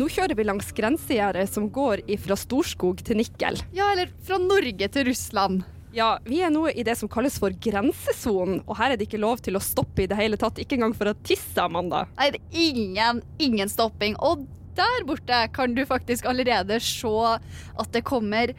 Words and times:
Nå 0.00 0.06
kjører 0.08 0.32
vi 0.38 0.44
langs 0.46 0.70
grensegjerdet 0.72 1.50
som 1.52 1.66
går 1.72 2.00
fra 2.22 2.36
Storskog 2.40 3.02
til 3.04 3.18
Nikkel. 3.20 3.60
Ja, 3.76 3.90
eller 3.92 4.08
fra 4.24 4.38
Norge 4.40 4.88
til 4.88 5.04
Russland. 5.10 5.66
Ja, 5.92 6.14
vi 6.24 6.38
er 6.40 6.48
nå 6.48 6.64
i 6.72 6.84
det 6.86 6.94
som 6.96 7.10
kalles 7.12 7.34
for 7.36 7.52
grensesonen, 7.52 8.62
og 8.64 8.78
her 8.78 8.94
er 8.94 8.96
det 8.96 9.10
ikke 9.10 9.20
lov 9.20 9.42
til 9.44 9.58
å 9.58 9.60
stoppe 9.60 10.06
i 10.06 10.08
det 10.08 10.16
hele 10.16 10.38
tatt. 10.40 10.56
Ikke 10.62 10.78
engang 10.78 10.96
for 10.96 11.10
å 11.10 11.16
tisse, 11.20 11.60
Amanda. 11.60 12.06
Nei, 12.16 12.30
det 12.32 12.40
er 12.40 12.62
ingen, 12.64 13.20
ingen 13.44 13.68
stopping. 13.68 14.16
Og 14.24 14.46
der 14.78 15.04
borte 15.04 15.42
kan 15.52 15.76
du 15.76 15.84
faktisk 15.84 16.24
allerede 16.30 16.80
se 16.80 17.12
at 17.36 17.92
det 17.92 18.06
kommer 18.08 18.54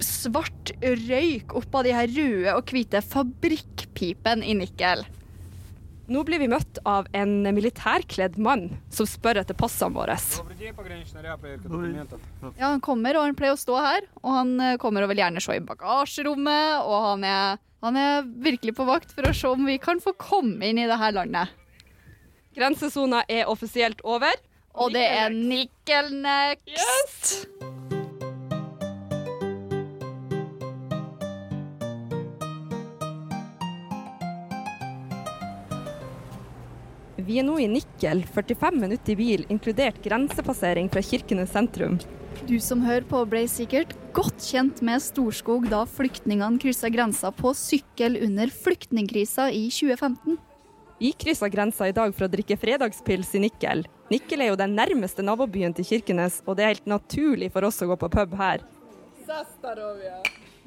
svart 0.00 0.72
røyk 0.80 1.52
opp 1.58 1.76
av 1.76 1.84
de 1.84 1.92
her 1.92 2.08
røde 2.16 2.56
og 2.56 2.72
hvite 2.72 3.04
fabrikkpipene 3.04 4.48
i 4.48 4.56
Nikkel. 4.56 5.04
Nå 6.08 6.22
blir 6.24 6.40
vi 6.40 6.48
møtt 6.48 6.78
av 6.88 7.08
en 7.12 7.42
militærkledd 7.44 8.38
mann 8.40 8.70
som 8.88 9.06
spør 9.08 9.42
etter 9.42 9.56
passene 9.58 9.92
våre. 9.92 10.16
Ja, 12.56 12.70
han 12.70 12.80
kommer, 12.84 13.18
og 13.18 13.26
han 13.26 13.36
pleier 13.36 13.52
å 13.52 13.60
stå 13.60 13.76
her. 13.76 14.08
Og 14.22 14.32
han 14.32 14.54
eh, 14.64 14.78
kommer 14.80 15.04
og 15.04 15.12
vil 15.12 15.20
gjerne 15.20 15.42
se 15.44 15.58
i 15.58 15.64
bagasjerommet. 15.68 16.88
Og 16.88 17.06
han 17.10 17.28
er, 17.28 17.60
han 17.84 18.00
er 18.00 18.24
virkelig 18.48 18.78
på 18.80 18.88
vakt 18.88 19.12
for 19.12 19.28
å 19.28 19.34
se 19.36 19.52
om 19.52 19.68
vi 19.68 19.76
kan 19.82 20.00
få 20.00 20.16
komme 20.16 20.72
inn 20.72 20.80
i 20.80 20.88
dette 20.88 21.12
landet. 21.18 21.52
Grensesona 22.56 23.26
er 23.28 23.52
offisielt 23.52 24.00
over. 24.00 24.32
Og 24.78 24.96
det 24.96 25.04
er 25.04 25.28
Nikkelnext. 25.34 26.68
Yes! 26.72 27.97
Vi 37.28 37.36
er 37.36 37.44
nå 37.44 37.58
i 37.60 37.66
Nikkel, 37.68 38.22
45 38.24 38.78
minutter 38.80 39.12
i 39.12 39.16
bil, 39.18 39.42
inkludert 39.52 39.98
grensepassering 40.00 40.86
fra 40.88 41.02
Kirkenes 41.04 41.50
sentrum. 41.52 41.98
Du 42.48 42.54
som 42.64 42.80
hører 42.80 43.04
på 43.04 43.20
ble 43.28 43.42
sikkert 43.52 43.92
godt 44.16 44.40
kjent 44.40 44.80
med 44.80 45.02
Storskog 45.04 45.66
da 45.68 45.82
flyktningene 45.84 46.56
kryssa 46.62 46.88
grensa 46.88 47.28
på 47.36 47.52
sykkel 47.52 48.16
under 48.24 48.48
flyktningkrisa 48.48 49.50
i 49.52 49.66
2015. 49.68 50.38
Vi 51.02 51.12
kryssa 51.20 51.52
grensa 51.52 51.90
i 51.90 51.96
dag 52.00 52.16
for 52.16 52.24
å 52.24 52.32
drikke 52.32 52.56
fredagspils 52.56 53.36
i 53.36 53.44
Nikkel. 53.44 53.84
Nikkel 54.08 54.46
er 54.46 54.54
jo 54.54 54.60
den 54.62 54.72
nærmeste 54.78 55.20
nabobyen 55.20 55.76
til 55.76 55.84
Kirkenes, 55.84 56.40
og 56.48 56.56
det 56.56 56.64
er 56.64 56.72
helt 56.78 56.88
naturlig 56.88 57.52
for 57.52 57.68
oss 57.68 57.84
å 57.84 57.92
gå 57.92 58.00
på 58.00 58.08
pub 58.16 58.38
her. 58.40 58.64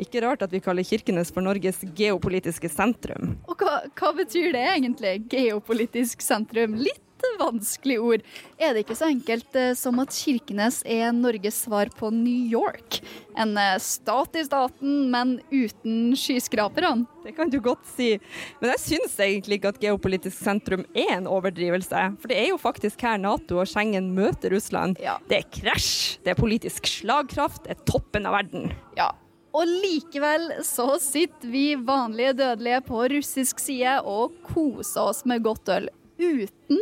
Ikke 0.01 0.23
rart 0.25 0.41
at 0.41 0.53
vi 0.53 0.61
kaller 0.63 0.85
Kirkenes 0.87 1.29
for 1.33 1.45
Norges 1.45 1.83
geopolitiske 1.97 2.71
sentrum. 2.73 3.35
Og 3.45 3.61
hva, 3.61 3.83
hva 3.97 4.11
betyr 4.17 4.51
det 4.55 4.65
egentlig? 4.73 5.15
Geopolitisk 5.29 6.23
sentrum? 6.25 6.79
Litt 6.81 7.07
vanskelig 7.39 7.97
ord. 8.01 8.23
Er 8.57 8.73
det 8.73 8.83
ikke 8.85 8.97
så 8.97 9.09
enkelt 9.11 9.57
eh, 9.57 9.73
som 9.77 9.99
at 10.01 10.13
Kirkenes 10.15 10.81
er 10.89 11.11
Norges 11.15 11.61
svar 11.65 11.91
på 11.97 12.09
New 12.13 12.49
York? 12.49 12.97
En 13.39 13.53
eh, 13.59 13.77
stat 13.81 14.37
i 14.39 14.45
staten, 14.47 15.07
men 15.13 15.37
uten 15.51 16.15
skyskraperne? 16.17 17.05
Det 17.21 17.35
kan 17.37 17.51
du 17.53 17.59
godt 17.61 17.85
si, 17.93 18.15
men 18.61 18.71
jeg 18.73 18.81
syns 18.87 19.17
egentlig 19.21 19.59
ikke 19.59 19.75
at 19.75 19.81
geopolitisk 19.83 20.37
sentrum 20.41 20.85
er 20.97 21.19
en 21.19 21.29
overdrivelse. 21.29 22.05
For 22.21 22.33
det 22.33 22.39
er 22.41 22.51
jo 22.51 22.61
faktisk 22.61 23.05
her 23.05 23.21
Nato 23.21 23.61
og 23.61 23.69
Schengen 23.69 24.11
møter 24.17 24.53
Russland. 24.55 24.97
Ja. 25.01 25.19
Det 25.29 25.43
er 25.43 25.49
krasj, 25.61 26.17
det 26.25 26.33
er 26.33 26.41
politisk 26.41 26.89
slagkraft, 26.89 27.67
det 27.67 27.77
er 27.77 27.83
toppen 27.85 28.25
av 28.25 28.41
verden. 28.41 28.71
Ja. 28.97 29.11
Og 29.51 29.67
likevel 29.67 30.47
så 30.63 30.93
sitter 31.01 31.51
vi 31.51 31.65
vanlige 31.75 32.37
dødelige 32.39 32.81
på 32.87 33.01
russisk 33.11 33.59
side 33.59 33.97
og 34.07 34.37
koser 34.47 35.09
oss 35.11 35.25
med 35.27 35.43
godt 35.43 35.73
øl. 35.75 35.89
Uten 36.21 36.79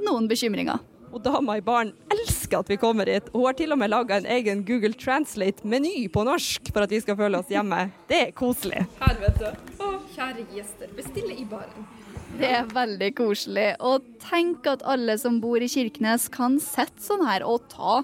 noen 0.00 0.28
bekymringer. 0.30 0.80
Og 1.10 1.22
dama 1.24 1.56
i 1.58 1.62
baren 1.64 1.90
elsker 2.14 2.62
at 2.62 2.68
vi 2.70 2.78
kommer 2.80 3.08
hit. 3.10 3.28
Hun 3.34 3.48
har 3.48 3.56
til 3.58 3.74
og 3.74 3.80
med 3.82 3.90
laga 3.90 4.20
en 4.20 4.28
egen 4.30 4.62
Google 4.64 4.94
Translate-meny 4.94 6.06
på 6.12 6.22
norsk 6.24 6.70
for 6.70 6.86
at 6.86 6.94
vi 6.94 7.00
skal 7.02 7.18
føle 7.18 7.40
oss 7.40 7.50
hjemme. 7.50 7.88
Det 8.08 8.20
er 8.28 8.36
koselig. 8.36 8.84
Her, 9.02 9.18
vet 9.20 9.42
du. 9.42 9.48
Å, 9.82 9.90
kjære 10.14 10.46
gjester, 10.54 10.92
bestille 10.96 11.34
i 11.34 11.44
baren. 11.50 11.88
Det 12.38 12.46
er 12.60 12.70
veldig 12.70 13.10
koselig. 13.18 13.72
Og 13.82 14.06
tenk 14.22 14.70
at 14.70 14.86
alle 14.86 15.18
som 15.18 15.40
bor 15.42 15.58
i 15.60 15.68
Kirkenes 15.68 16.28
kan 16.32 16.60
sitte 16.62 17.02
sånn 17.02 17.26
her 17.26 17.44
og 17.44 17.66
ta 17.72 18.00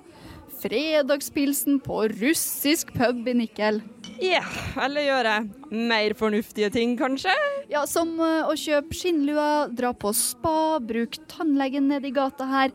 fredagspilsen 0.62 1.81
på 1.84 2.06
russisk 2.17 2.93
pub 2.97 3.28
i 3.28 3.34
Nikkel. 3.43 3.81
Ja, 4.22 4.44
eller 4.81 5.05
gjøre 5.05 5.34
mer 5.71 6.15
fornuftige 6.17 6.71
ting, 6.72 6.94
kanskje? 6.97 7.34
Ja, 7.69 7.84
Som 7.91 8.15
eh, 8.22 8.47
å 8.49 8.55
kjøpe 8.56 8.97
skinnlua, 8.97 9.66
dra 9.69 9.93
på 9.93 10.12
spa, 10.16 10.78
bruke 10.81 11.21
tannlegen 11.28 11.91
nede 11.91 12.09
i 12.09 12.15
gata 12.16 12.47
her. 12.49 12.72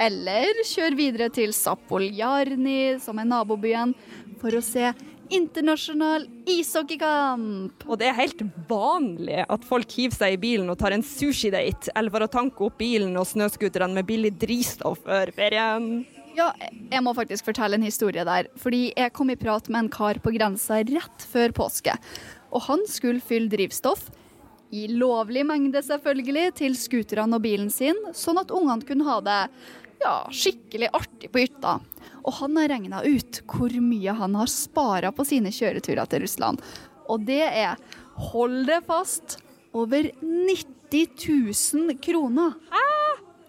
Eller 0.00 0.64
kjøre 0.66 0.98
videre 0.98 1.30
til 1.32 1.54
Zapoljarny, 1.56 2.98
som 3.00 3.20
er 3.20 3.28
nabobyen, 3.28 3.94
for 4.40 4.58
å 4.58 4.64
se 4.64 4.90
internasjonal 5.32 6.26
ishockeykamp. 6.50 7.86
Og 7.88 8.00
det 8.00 8.10
er 8.10 8.18
helt 8.18 8.42
vanlig 8.68 9.44
at 9.46 9.64
folk 9.64 9.94
hiver 9.96 10.18
seg 10.18 10.36
i 10.36 10.40
bilen 10.42 10.68
og 10.72 10.80
tar 10.80 10.92
en 10.96 11.04
sushidate, 11.06 11.92
eller 11.96 12.12
for 12.12 12.26
å 12.26 12.32
tanke 12.32 12.66
opp 12.68 12.76
bilen 12.82 13.16
og 13.16 13.28
snøscooterne 13.30 13.96
med 13.96 14.08
billig 14.08 14.34
drivstoff 14.42 15.06
før 15.06 15.32
ferien. 15.36 16.02
Ja, 16.36 16.48
jeg 16.58 17.04
må 17.04 17.12
faktisk 17.16 17.50
fortelle 17.50 17.76
en 17.76 17.84
historie 17.84 18.24
der. 18.24 18.48
Fordi 18.60 18.86
jeg 18.96 19.12
kom 19.16 19.32
i 19.32 19.38
prat 19.38 19.68
med 19.68 19.84
en 19.84 19.92
kar 19.92 20.20
på 20.22 20.32
grensa 20.34 20.80
rett 20.88 21.26
før 21.28 21.54
påske. 21.56 21.94
Og 22.52 22.64
han 22.68 22.84
skulle 22.88 23.24
fylle 23.24 23.52
drivstoff, 23.52 24.08
i 24.72 24.86
lovlig 24.88 25.44
mengde 25.44 25.82
selvfølgelig, 25.84 26.54
til 26.62 26.76
scooterne 26.80 27.36
og 27.36 27.44
bilen 27.44 27.68
sin, 27.72 27.98
sånn 28.16 28.40
at 28.40 28.52
ungene 28.56 28.86
kunne 28.88 29.04
ha 29.04 29.18
det 29.24 29.40
ja, 30.00 30.14
skikkelig 30.32 30.88
artig 30.96 31.28
på 31.32 31.42
hytta. 31.44 31.74
Og 32.22 32.38
han 32.38 32.56
har 32.56 32.70
regna 32.72 33.02
ut 33.04 33.42
hvor 33.50 33.74
mye 33.84 34.14
han 34.16 34.38
har 34.38 34.48
spara 34.48 35.12
på 35.12 35.26
sine 35.28 35.52
kjøreturer 35.52 36.08
til 36.08 36.24
Russland. 36.24 36.62
Og 37.12 37.26
det 37.28 37.42
er, 37.44 37.76
hold 38.32 38.62
det 38.70 38.80
fast, 38.88 39.42
over 39.76 40.08
90 40.22 41.20
000 41.20 41.98
kroner. 42.00 42.56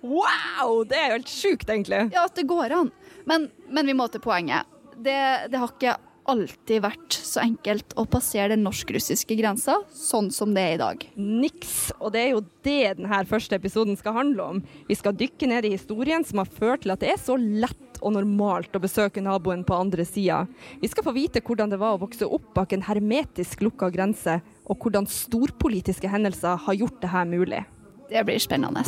Wow! 0.04 0.84
Det 0.88 1.00
er 1.00 1.12
jo 1.12 1.20
helt 1.20 1.32
sjukt, 1.32 1.70
egentlig. 1.70 2.06
Ja, 2.14 2.28
at 2.28 2.36
det 2.36 2.48
går 2.50 2.76
an. 2.76 2.92
Men, 3.30 3.48
men 3.72 3.88
vi 3.88 3.96
må 3.96 4.10
til 4.12 4.24
poenget. 4.24 4.68
Det, 4.94 5.20
det 5.50 5.60
har 5.60 5.72
ikke 5.72 5.96
alltid 6.30 6.84
vært 6.84 7.16
så 7.16 7.42
enkelt 7.44 7.96
å 8.00 8.06
passere 8.08 8.54
den 8.54 8.64
norsk-russiske 8.66 9.36
grensa 9.40 9.80
sånn 9.92 10.30
som 10.32 10.54
det 10.56 10.64
er 10.64 10.76
i 10.76 10.82
dag. 10.82 11.06
Niks. 11.20 11.92
Og 12.00 12.14
det 12.16 12.22
er 12.22 12.30
jo 12.34 12.44
det 12.66 12.94
denne 13.00 13.24
første 13.28 13.58
episoden 13.60 13.98
skal 14.00 14.16
handle 14.18 14.48
om. 14.56 14.62
Vi 14.88 14.98
skal 15.00 15.18
dykke 15.20 15.50
ned 15.52 15.68
i 15.68 15.74
historien 15.76 16.26
som 16.28 16.42
har 16.44 16.52
ført 16.52 16.86
til 16.86 16.96
at 16.96 17.04
det 17.04 17.12
er 17.14 17.20
så 17.22 17.38
lett 17.40 18.00
og 18.04 18.16
normalt 18.18 18.76
å 18.76 18.84
besøke 18.84 19.24
naboen 19.24 19.64
på 19.68 19.78
andre 19.80 20.06
sida. 20.08 20.44
Vi 20.82 20.92
skal 20.92 21.08
få 21.08 21.16
vite 21.16 21.44
hvordan 21.44 21.72
det 21.72 21.80
var 21.82 21.96
å 21.96 22.02
vokse 22.04 22.28
opp 22.28 22.50
bak 22.56 22.76
en 22.76 22.84
hermetisk 22.88 23.64
lukka 23.64 23.92
grense, 23.94 24.42
og 24.68 24.80
hvordan 24.80 25.08
storpolitiske 25.10 26.12
hendelser 26.12 26.60
har 26.68 26.80
gjort 26.80 27.00
det 27.04 27.14
her 27.16 27.30
mulig. 27.30 27.64
Det 28.12 28.26
blir 28.28 28.44
spennende. 28.44 28.84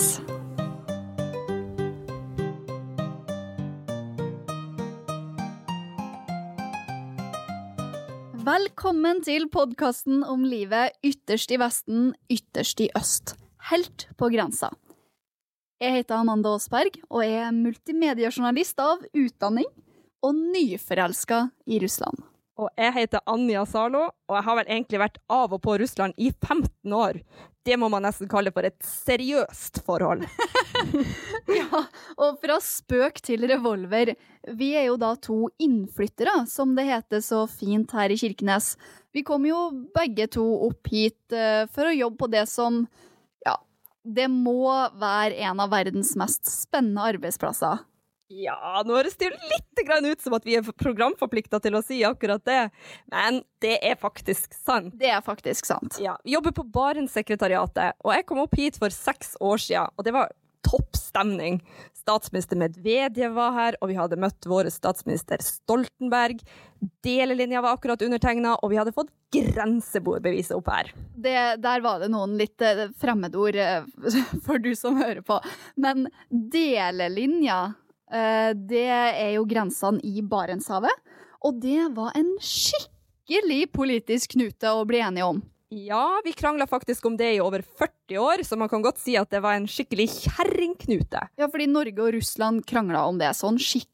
Velkommen 8.45 9.23
til 9.25 9.47
podkasten 9.49 10.19
om 10.27 10.43
livet 10.45 10.93
ytterst 11.07 11.49
i 11.55 11.57
Vesten, 11.57 12.11
ytterst 12.29 12.81
i 12.83 12.89
øst. 12.93 13.31
Helt 13.71 14.05
på 14.19 14.27
grensa. 14.29 14.69
Jeg 15.81 15.95
heter 15.95 16.19
Amanda 16.19 16.51
Aasberg 16.53 16.99
og 17.07 17.23
er 17.23 17.55
multimediejournalist 17.55 18.83
av 18.83 19.01
utdanning 19.17 19.65
og 20.21 20.37
nyforelska 20.37 21.39
i 21.65 21.79
Russland. 21.81 22.21
Og 22.61 22.69
jeg 22.77 22.93
heter 22.99 23.25
Anja 23.25 23.65
Zalo, 23.65 24.03
og 24.13 24.37
jeg 24.37 24.47
har 24.49 24.59
vel 24.59 24.69
egentlig 24.75 25.01
vært 25.07 25.17
av 25.31 25.55
og 25.55 25.63
på 25.65 25.79
Russland 25.81 26.13
i 26.21 26.29
15 26.29 26.93
år. 26.93 27.23
Det 27.65 27.77
må 27.81 27.87
man 27.89 28.03
nesten 28.05 28.29
kalle 28.29 28.51
for 28.53 28.67
et 28.67 28.77
seriøst 28.85 29.81
forhold. 29.87 30.25
Ja, 31.45 31.83
og 32.19 32.39
fra 32.41 32.55
spøk 32.61 33.19
til 33.23 33.45
revolver. 33.47 34.11
Vi 34.57 34.71
er 34.77 34.87
jo 34.87 34.95
da 34.99 35.11
to 35.21 35.47
innflyttere, 35.61 36.33
som 36.49 36.73
det 36.77 36.87
heter 36.89 37.21
så 37.23 37.43
fint 37.49 37.93
her 37.95 38.11
i 38.11 38.17
Kirkenes. 38.19 38.73
Vi 39.13 39.23
kom 39.25 39.45
jo 39.47 39.59
begge 39.95 40.27
to 40.33 40.43
opp 40.67 40.89
hit 40.91 41.17
uh, 41.33 41.69
for 41.71 41.87
å 41.87 41.95
jobbe 41.95 42.19
på 42.25 42.31
det 42.33 42.45
som 42.51 42.83
Ja, 43.45 43.55
det 44.03 44.27
må 44.33 44.65
være 44.99 45.37
en 45.47 45.61
av 45.63 45.71
verdens 45.73 46.15
mest 46.19 46.49
spennende 46.49 47.05
arbeidsplasser. 47.13 47.85
Ja, 48.31 48.81
nå 48.85 48.95
høres 48.97 49.17
det 49.19 49.27
jo 49.29 49.35
litt 49.51 49.81
grann 49.85 50.07
ut 50.07 50.21
som 50.23 50.33
at 50.33 50.45
vi 50.47 50.55
er 50.57 50.65
programforplikta 50.65 51.59
til 51.61 51.77
å 51.77 51.83
si 51.85 51.99
akkurat 52.07 52.41
det, 52.47 52.61
men 53.13 53.43
det 53.61 53.75
er 53.85 53.99
faktisk 54.01 54.55
sant. 54.57 54.95
Det 54.97 55.11
er 55.13 55.21
faktisk 55.25 55.69
sant. 55.69 55.99
Ja, 56.01 56.15
vi 56.25 56.33
jobber 56.33 56.55
på 56.57 56.65
Barentssekretariatet, 56.73 57.99
og 58.01 58.15
jeg 58.15 58.25
kom 58.25 58.41
opp 58.41 58.57
hit 58.57 58.81
for 58.81 58.93
seks 58.93 59.35
år 59.37 59.61
siden, 59.61 59.93
og 59.93 60.07
det 60.07 60.15
var 60.15 60.33
topp 60.65 60.97
stemning. 60.97 61.59
Statsminister 61.93 62.57
Medvedev 62.57 63.33
var 63.37 63.53
her, 63.55 63.77
og 63.81 63.89
vi 63.89 63.97
hadde 63.99 64.17
møtt 64.19 64.45
vår 64.49 64.69
statsminister 64.73 65.41
Stoltenberg. 65.45 66.41
Delelinja 67.05 67.61
var 67.65 67.77
akkurat 67.77 68.01
undertegna, 68.05 68.55
og 68.61 68.73
vi 68.73 68.79
hadde 68.81 68.93
fått 68.95 69.13
grenseboerbeviset 69.35 70.57
opp 70.57 70.69
her. 70.73 70.91
Det, 71.15 71.37
der 71.63 71.85
var 71.85 72.01
det 72.01 72.11
noen 72.13 72.35
litt 72.39 72.61
eh, 72.61 72.87
fremmedord 73.01 73.57
eh, 73.61 73.87
for 74.45 74.61
du 74.61 74.71
som 74.77 74.99
hører 75.01 75.21
på. 75.25 75.39
Men 75.81 76.07
delelinja, 76.29 77.75
Det 78.09 78.85
er 78.91 79.31
jo 79.35 79.45
grensene 79.49 80.01
i 80.05 80.21
Barentshavet. 80.21 80.93
Og 81.45 81.57
det 81.61 81.89
var 81.95 82.13
en 82.17 82.35
skikkelig 82.41 83.71
politisk 83.73 84.35
knute 84.37 84.71
å 84.73 84.85
bli 84.87 85.01
enige 85.01 85.27
om. 85.33 85.41
Ja, 85.73 86.21
vi 86.23 86.31
krangla 86.37 86.67
faktisk 86.69 87.05
om 87.09 87.17
det 87.17 87.31
i 87.35 87.41
over 87.41 87.63
40 87.65 88.17
år, 88.21 88.43
så 88.45 88.55
man 88.57 88.69
kan 88.69 88.83
godt 88.85 89.01
si 89.01 89.17
at 89.17 89.31
det 89.33 89.41
var 89.43 89.57
en 89.57 89.65
skikkelig 89.67 90.05
kjerringknute. 90.13 91.23
Ja, 91.35 91.49
fordi 91.49 91.65
Norge 91.67 92.05
og 92.05 92.13
Russland 92.15 92.61
krangla 92.69 93.01
om 93.09 93.17
det 93.21 93.33
sånn 93.35 93.57
skikkelig. 93.57 93.91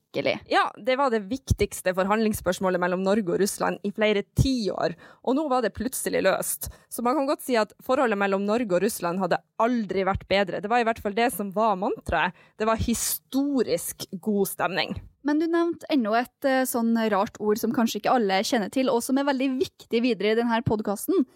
Ja, 0.52 0.66
det 0.76 0.98
var 1.00 1.12
det 1.14 1.24
viktigste 1.30 1.94
forhandlingsspørsmålet 1.96 2.82
mellom 2.84 3.04
Norge 3.06 3.36
og 3.36 3.40
Russland 3.42 3.80
i 3.88 3.94
flere 3.96 4.24
tiår, 4.38 4.96
og 5.24 5.38
nå 5.38 5.46
var 5.52 5.64
det 5.64 5.74
plutselig 5.78 6.24
løst. 6.26 6.68
Så 6.92 7.04
man 7.06 7.16
kan 7.18 7.30
godt 7.30 7.46
si 7.46 7.56
at 7.60 7.72
forholdet 7.86 8.20
mellom 8.20 8.44
Norge 8.48 8.76
og 8.76 8.84
Russland 8.84 9.22
hadde 9.24 9.40
aldri 9.62 10.04
vært 10.08 10.28
bedre. 10.32 10.60
Det 10.60 10.72
var 10.72 10.84
i 10.84 10.88
hvert 10.90 11.00
fall 11.04 11.16
det 11.16 11.30
som 11.36 11.54
var 11.56 11.80
mantraet. 11.80 12.36
Det 12.60 12.68
var 12.68 12.82
historisk 12.82 14.08
god 14.20 14.52
stemning. 14.52 14.98
Men 15.28 15.38
du 15.38 15.46
nevnte 15.46 15.88
enda 15.94 16.16
et 16.18 16.50
eh, 16.50 16.64
sånn 16.66 16.96
rart 17.14 17.38
ord 17.40 17.60
som 17.62 17.74
kanskje 17.76 18.02
ikke 18.02 18.14
alle 18.18 18.42
kjenner 18.48 18.72
til, 18.74 18.90
og 18.90 19.04
som 19.06 19.20
er 19.22 19.30
veldig 19.30 19.50
viktig 19.60 20.02
videre 20.04 20.34
i 20.34 20.40
denne 20.40 20.62
podkasten, 20.66 21.28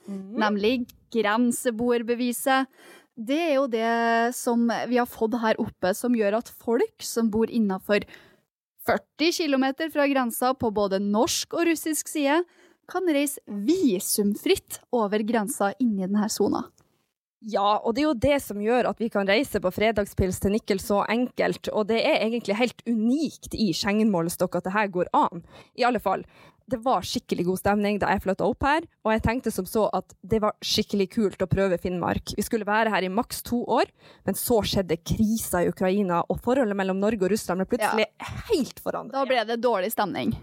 nemlig 0.42 0.88
grenseboerbeviset. 1.14 2.72
Det 3.16 3.38
er 3.40 3.54
jo 3.56 3.68
det 3.72 4.36
som 4.36 4.66
vi 4.90 4.98
har 5.00 5.08
fått 5.08 5.38
her 5.40 5.60
oppe, 5.62 5.94
som 5.96 6.18
gjør 6.18 6.42
at 6.42 6.50
folk 6.50 7.06
som 7.06 7.30
bor 7.32 7.48
innafor 7.48 8.04
40 8.86 9.32
km 9.34 9.66
fra 9.94 10.08
grensa 10.08 10.54
på 10.54 10.72
både 10.72 11.00
norsk 11.02 11.54
og 11.58 11.68
russisk 11.72 12.10
side, 12.12 12.44
kan 12.92 13.10
reise 13.10 13.42
visumfritt 13.66 14.80
over 14.94 15.24
grensa 15.26 15.72
inni 15.82 16.06
denne 16.06 16.30
sona. 16.30 16.68
Ja, 17.46 17.78
og 17.78 17.94
det 17.94 18.02
er 18.02 18.08
jo 18.08 18.18
det 18.24 18.38
som 18.42 18.62
gjør 18.62 18.88
at 18.90 19.02
vi 19.02 19.10
kan 19.14 19.28
reise 19.30 19.60
på 19.62 19.70
fredagspils 19.74 20.40
til 20.42 20.56
Nikkel 20.56 20.80
så 20.82 21.04
enkelt, 21.12 21.70
og 21.70 21.92
det 21.92 22.00
er 22.02 22.24
egentlig 22.26 22.58
helt 22.58 22.82
unikt 22.90 23.54
i 23.54 23.70
Schengen-målestokk 23.76 24.58
at 24.58 24.66
det 24.66 24.74
her 24.74 24.90
går 24.94 25.12
an. 25.14 25.44
I 25.78 25.86
alle 25.86 26.02
fall, 26.02 26.26
det 26.72 26.80
var 26.82 27.06
skikkelig 27.06 27.46
god 27.46 27.60
stemning 27.62 28.00
da 28.02 28.10
jeg 28.14 28.24
flytta 28.24 28.48
opp 28.48 28.66
her, 28.66 28.88
og 29.06 29.14
jeg 29.14 29.24
tenkte 29.26 29.54
som 29.54 29.68
så 29.70 29.86
at 29.94 30.16
det 30.26 30.40
var 30.44 30.56
skikkelig 30.66 31.08
kult 31.14 31.46
å 31.46 31.50
prøve 31.50 31.78
Finnmark. 31.82 32.34
Vi 32.38 32.46
skulle 32.46 32.68
være 32.68 32.94
her 32.94 33.06
i 33.06 33.12
maks 33.14 33.44
to 33.46 33.62
år, 33.70 33.92
men 34.26 34.38
så 34.40 34.62
skjedde 34.66 34.98
krisa 35.06 35.62
i 35.62 35.70
Ukraina, 35.70 36.24
og 36.26 36.42
forholdet 36.46 36.78
mellom 36.78 37.02
Norge 37.04 37.28
og 37.28 37.34
Russland 37.36 37.62
ble 37.62 37.70
plutselig 37.76 38.10
helt 38.50 38.82
forandret. 38.82 39.18
Da 39.18 39.30
ble 39.30 39.46
det 39.46 39.62
dårlig 39.62 39.94
stemning. 39.94 40.34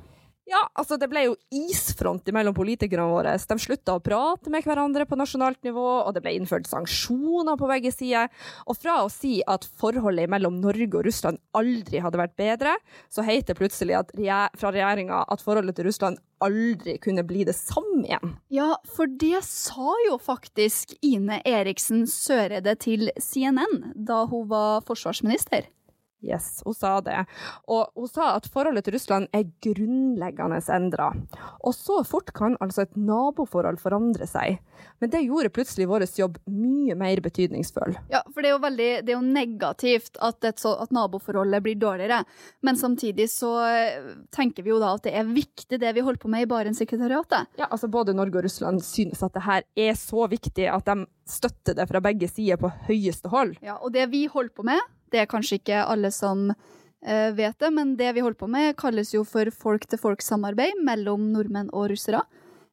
Ja, 0.49 0.59
altså 0.75 0.97
det 0.99 1.07
ble 1.11 1.23
jo 1.29 1.35
isfront 1.55 2.27
mellom 2.35 2.55
politikerne 2.57 3.07
våre. 3.07 3.35
De 3.39 3.57
slutta 3.63 3.95
å 3.95 4.03
prate 4.03 4.51
med 4.51 4.67
hverandre 4.67 5.07
på 5.07 5.19
nasjonalt 5.19 5.61
nivå, 5.63 5.85
og 6.03 6.11
det 6.17 6.23
ble 6.25 6.35
innført 6.35 6.67
sanksjoner 6.71 7.59
på 7.61 7.69
begge 7.71 7.93
sider. 7.95 8.31
Og 8.67 8.79
fra 8.79 8.99
å 9.05 9.11
si 9.13 9.37
at 9.47 9.67
forholdet 9.79 10.31
mellom 10.33 10.59
Norge 10.63 10.91
og 10.91 11.07
Russland 11.07 11.39
aldri 11.59 12.03
hadde 12.03 12.21
vært 12.21 12.35
bedre, 12.41 12.75
så 13.13 13.25
heter 13.27 13.53
det 13.53 13.61
plutselig 13.61 13.99
at, 14.01 14.11
fra 14.59 14.73
regjeringa 14.75 15.23
at 15.31 15.45
forholdet 15.45 15.79
til 15.79 15.89
Russland 15.89 16.19
aldri 16.43 16.97
kunne 17.03 17.23
bli 17.27 17.47
det 17.47 17.55
samme 17.55 18.03
igjen. 18.03 18.35
Ja, 18.51 18.75
for 18.97 19.07
det 19.07 19.45
sa 19.47 19.95
jo 20.09 20.19
faktisk 20.19 20.97
Ine 21.07 21.39
Eriksen 21.47 22.03
Søreide 22.11 22.75
til 22.83 23.13
CNN 23.21 23.93
da 23.95 24.25
hun 24.27 24.51
var 24.51 24.83
forsvarsminister. 24.89 25.71
Yes, 26.23 26.63
hun 26.65 26.75
sa 26.75 27.01
det. 27.03 27.25
Og 27.67 27.91
hun 27.99 28.09
sa 28.11 28.37
at 28.37 28.47
forholdet 28.51 28.87
til 28.87 28.95
Russland 28.95 29.27
er 29.35 29.49
grunnleggende 29.65 30.61
endra. 30.73 31.11
Og 31.67 31.75
så 31.75 32.03
fort 32.07 32.31
kan 32.37 32.55
altså 32.63 32.85
et 32.87 32.95
naboforhold 32.97 33.81
forandre 33.83 34.29
seg. 34.31 34.61
Men 35.03 35.11
det 35.11 35.25
gjorde 35.27 35.51
plutselig 35.55 35.89
vår 35.91 36.07
jobb 36.19 36.39
mye 36.47 36.95
mer 36.99 37.21
betydningsfull. 37.25 37.97
Ja, 38.13 38.23
for 38.31 38.43
det 38.43 38.53
er 38.53 38.55
jo 38.55 38.63
veldig 38.63 38.91
det 39.03 39.13
er 39.15 39.19
jo 39.19 39.27
negativt 39.27 40.19
at, 40.23 40.47
så, 40.61 40.77
at 40.83 40.95
naboforholdet 40.95 41.63
blir 41.65 41.79
dårligere. 41.81 42.23
Men 42.63 42.79
samtidig 42.79 43.29
så 43.33 43.53
eh, 43.67 44.13
tenker 44.35 44.63
vi 44.63 44.73
jo 44.75 44.81
da 44.83 44.95
at 44.97 45.07
det 45.07 45.15
er 45.19 45.27
viktig 45.29 45.81
det 45.83 45.95
vi 45.97 46.07
holder 46.07 46.23
på 46.23 46.31
med 46.31 46.47
i 46.47 46.51
Barentssekretariatet. 46.51 47.51
Ja, 47.59 47.67
altså 47.69 47.91
Både 47.93 48.15
Norge 48.17 48.39
og 48.39 48.47
Russland 48.47 48.83
synes 48.87 49.23
at 49.27 49.35
det 49.35 49.45
her 49.47 49.67
er 49.89 49.99
så 49.99 50.27
viktig 50.31 50.71
at 50.71 50.87
de 50.87 51.03
støtter 51.29 51.77
det 51.79 51.87
fra 51.91 52.01
begge 52.05 52.29
sider 52.31 52.61
på 52.61 52.71
høyeste 52.89 53.31
hold. 53.33 53.57
Ja, 53.63 53.79
Og 53.83 53.93
det 53.95 54.09
vi 54.13 54.27
holder 54.31 54.55
på 54.55 54.67
med, 54.67 54.81
det 55.13 55.23
er 55.23 55.31
kanskje 55.31 55.61
ikke 55.61 55.85
alle 55.85 56.11
som 56.15 56.49
uh, 56.51 57.31
vet 57.37 57.59
det, 57.61 57.71
men 57.75 57.95
det 58.01 58.13
vi 58.17 58.25
holder 58.25 58.41
på 58.41 58.51
med, 58.51 58.77
kalles 58.81 59.13
jo 59.15 59.25
for 59.29 59.51
folk-til-folk-samarbeid 59.65 60.83
mellom 60.87 61.31
nordmenn 61.35 61.71
og 61.73 61.91
russere. 61.93 62.25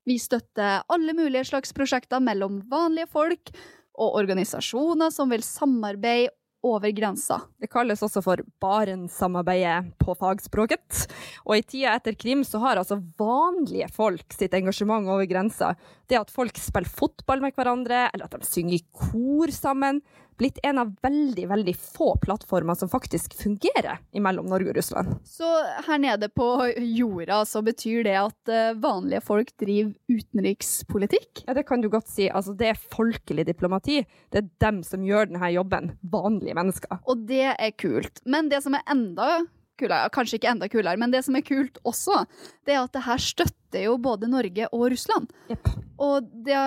Vi 0.07 0.18
støtter 0.21 0.86
alle 0.89 1.13
mulige 1.13 1.45
slags 1.51 1.75
prosjekter 1.75 2.24
mellom 2.24 2.63
vanlige 2.71 3.09
folk 3.12 3.51
og 4.00 4.15
organisasjoner 4.21 5.12
som 5.13 5.30
vil 5.30 5.44
samarbeide 5.45 6.33
over 6.65 6.91
grensa. 6.91 7.39
Det 7.59 7.69
kalles 7.71 8.01
også 8.03 8.21
for 8.24 8.42
Barentssamarbeidet 8.62 9.94
på 10.01 10.15
fagspråket. 10.19 11.06
Og 11.45 11.56
i 11.56 11.63
tida 11.63 11.94
etter 11.95 12.18
Krim 12.19 12.44
så 12.47 12.59
har 12.63 12.81
altså 12.81 13.00
vanlige 13.19 13.88
folk 13.95 14.35
sitt 14.35 14.56
engasjement 14.57 15.07
over 15.07 15.27
grensa, 15.30 15.74
det 16.09 16.19
at 16.19 16.33
folk 16.33 16.59
spiller 16.59 16.89
fotball 16.89 17.44
med 17.45 17.56
hverandre, 17.56 18.07
eller 18.12 18.27
at 18.27 18.35
de 18.35 18.50
synger 18.50 18.80
i 18.80 18.83
kor 18.92 19.53
sammen, 19.56 20.01
blitt 20.39 20.59
en 20.63 20.80
av 20.81 20.94
veldig, 21.03 21.45
veldig 21.50 21.75
få 21.77 22.13
plattformer 22.24 22.77
som 22.80 22.89
faktisk 22.91 23.36
fungerer 23.38 24.00
mellom 24.24 24.47
Norge 24.50 24.71
og 24.71 24.80
Russland. 24.80 25.19
Så 25.27 25.47
her 25.88 26.01
nede 26.01 26.31
på 26.31 26.47
jorda 26.77 27.41
så 27.47 27.62
betyr 27.65 28.07
det 28.07 28.15
at 28.19 28.53
eh, 28.53 28.71
vanlige 28.80 29.21
folk 29.25 29.51
driver 29.59 29.94
utenrikspolitikk? 30.09 31.44
Ja, 31.45 31.56
det 31.57 31.68
kan 31.69 31.83
du 31.83 31.89
godt 31.91 32.09
si. 32.12 32.30
Altså, 32.30 32.56
det 32.57 32.71
er 32.71 32.81
folkelig 32.95 33.45
diplomati. 33.50 34.01
Det 34.31 34.44
er 34.44 34.50
dem 34.63 34.81
som 34.88 35.06
gjør 35.06 35.30
denne 35.30 35.53
jobben. 35.53 35.94
Vanlige 36.01 36.57
mennesker. 36.57 37.01
Og 37.09 37.27
det 37.30 37.53
er 37.53 37.77
kult. 37.77 38.24
Men 38.25 38.51
det 38.51 38.63
som 38.65 38.77
er 38.77 38.85
enda 38.89 39.42
kulere, 39.80 40.12
kanskje 40.13 40.39
ikke 40.39 40.51
enda 40.51 40.69
kulere, 40.71 41.00
men 41.00 41.13
det 41.13 41.24
som 41.25 41.38
er 41.38 41.45
kult 41.45 41.80
også, 41.88 42.24
det 42.68 42.75
er 42.75 42.83
at 42.83 42.95
det 42.95 43.06
her 43.06 43.21
støtter 43.24 43.56
jo 43.77 43.98
både 44.01 44.30
Norge 44.31 44.66
og 44.74 44.88
Russland. 44.94 45.30
Yep. 45.51 45.69
Og 46.00 46.30
det, 46.45 46.57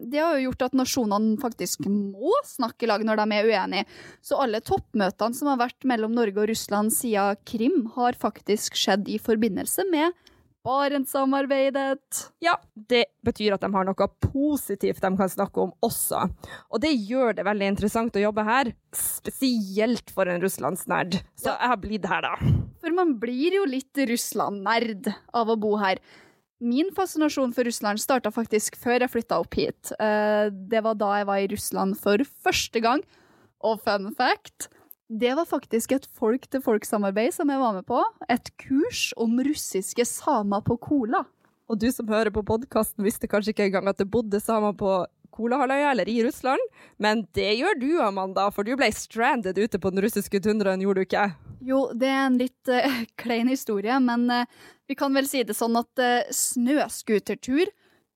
det, 0.00 0.18
har 0.18 0.34
jo 0.36 0.48
gjort 0.48 0.66
at 0.66 0.76
nasjonene 0.80 1.36
faktisk 1.42 1.86
må 1.86 2.32
snakke 2.48 2.86
i 2.86 2.90
lag 2.90 3.04
når 3.06 3.22
de 3.22 3.38
er 3.38 3.50
uenige. 3.52 3.86
Så 4.24 4.40
alle 4.40 4.62
toppmøtene 4.64 5.38
som 5.38 5.52
har 5.52 5.60
vært 5.60 5.86
mellom 5.88 6.16
Norge 6.16 6.42
og 6.42 6.50
Russland 6.50 6.94
siden 6.94 7.38
Krim, 7.48 7.86
har 7.96 8.16
faktisk 8.18 8.76
skjedd 8.78 9.08
i 9.12 9.20
forbindelse 9.22 9.84
med 9.92 10.16
Barentssamarbeidet. 10.62 12.30
Ja, 12.38 12.54
det 12.74 13.04
betyr 13.26 13.56
at 13.56 13.64
de 13.64 13.70
har 13.74 13.86
noe 13.86 14.08
positivt 14.22 15.02
de 15.02 15.10
kan 15.18 15.30
snakke 15.30 15.64
om 15.64 15.72
også. 15.82 16.22
Og 16.70 16.82
det 16.84 16.92
gjør 16.94 17.34
det 17.34 17.46
veldig 17.48 17.70
interessant 17.74 18.18
å 18.18 18.22
jobbe 18.22 18.44
her, 18.46 18.70
spesielt 18.94 20.12
for 20.14 20.30
en 20.30 20.42
russlandsnerd. 20.42 21.18
Så 21.34 21.50
jeg 21.50 21.72
har 21.72 21.80
blitt 21.82 22.06
her, 22.06 22.28
da. 22.28 22.52
For 22.82 22.94
man 22.94 23.16
blir 23.22 23.58
jo 23.58 23.66
litt 23.66 24.04
Russland-nerd 24.12 25.10
av 25.34 25.50
å 25.50 25.58
bo 25.58 25.74
her. 25.82 25.98
Min 26.62 26.92
fascinasjon 26.94 27.50
for 27.56 27.66
Russland 27.66 27.98
starta 27.98 28.30
faktisk 28.30 28.76
før 28.78 29.02
jeg 29.02 29.10
flytta 29.10 29.40
opp 29.42 29.56
hit. 29.58 29.90
Eh, 29.98 30.46
det 30.50 30.82
var 30.86 30.94
da 30.94 31.08
jeg 31.18 31.26
var 31.26 31.42
i 31.42 31.48
Russland 31.50 31.98
for 31.98 32.22
første 32.44 32.82
gang. 32.84 33.02
Og 33.66 33.80
fun 33.82 34.12
fact 34.14 34.68
det 35.12 35.34
var 35.36 35.44
faktisk 35.44 35.92
et 35.92 36.06
folk-til-folk-samarbeid 36.16 37.34
som 37.36 37.50
jeg 37.52 37.60
var 37.60 37.74
med 37.76 37.84
på. 37.84 37.98
Et 38.32 38.46
kurs 38.62 39.10
om 39.20 39.34
russiske 39.44 40.06
samer 40.08 40.62
på 40.64 40.78
Kola. 40.80 41.24
Og 41.68 41.80
du 41.82 41.90
som 41.92 42.08
hører 42.08 42.32
på 42.32 42.44
podkasten 42.46 43.04
visste 43.04 43.28
kanskje 43.28 43.52
ikke 43.52 43.66
engang 43.68 43.90
at 43.90 44.00
det 44.00 44.08
bodde 44.12 44.40
samer 44.40 44.72
på 44.78 45.02
Kolahalvøya 45.32 45.92
eller 45.94 46.08
i 46.08 46.18
Russland, 46.26 46.62
men 47.02 47.24
det 47.36 47.50
gjør 47.58 47.78
du, 47.80 47.90
Amanda, 48.04 48.48
for 48.54 48.68
du 48.68 48.74
ble 48.78 48.90
stranded 48.94 49.58
ute 49.58 49.80
på 49.80 49.92
den 49.92 50.04
russiske 50.04 50.42
tundraen, 50.44 50.82
gjorde 50.84 51.02
du 51.02 51.08
ikke? 51.08 51.26
Jo, 51.62 51.84
det 51.94 52.10
er 52.10 52.24
en 52.26 52.38
litt 52.40 52.72
uh, 52.72 53.02
klein 53.22 53.50
historie, 53.52 53.98
men 54.02 54.26
uh, 54.30 54.44
vi 54.90 54.98
kan 54.98 55.14
vel 55.14 55.28
si 55.30 55.44
det 55.46 55.56
sånn 55.58 55.78
at 55.80 56.02
uh, 56.02 56.32
snøscootertur 56.34 57.72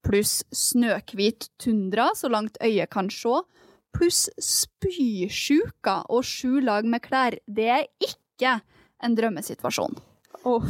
pluss 0.06 0.40
snøhvit 0.54 1.48
tundra, 1.62 2.12
så 2.14 2.30
langt 2.30 2.58
øyet 2.62 2.92
kan 2.94 3.10
se, 3.10 3.40
pluss 3.96 4.26
spysjuka 4.42 6.02
og 6.12 6.26
sju 6.26 6.60
lag 6.62 6.86
med 6.86 7.02
klær, 7.06 7.38
det 7.46 7.70
er 7.80 7.88
ikke 8.04 8.58
en 9.04 9.16
drømmesituasjon. 9.18 9.96
Oh. 10.46 10.62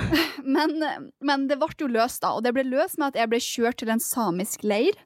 men, 0.44 0.76
men, 1.24 1.46
det 1.48 1.56
ble 1.60 1.70
jo 1.80 1.88
løst, 1.88 2.20
da. 2.24 2.34
Og 2.36 2.44
det 2.44 2.52
ble 2.52 2.66
løst 2.68 2.98
med 3.00 3.12
at 3.12 3.22
jeg 3.22 3.30
ble 3.32 3.40
kjørt 3.40 3.80
til 3.80 3.92
en 3.94 4.02
samisk 4.02 4.66
leir 4.66 4.98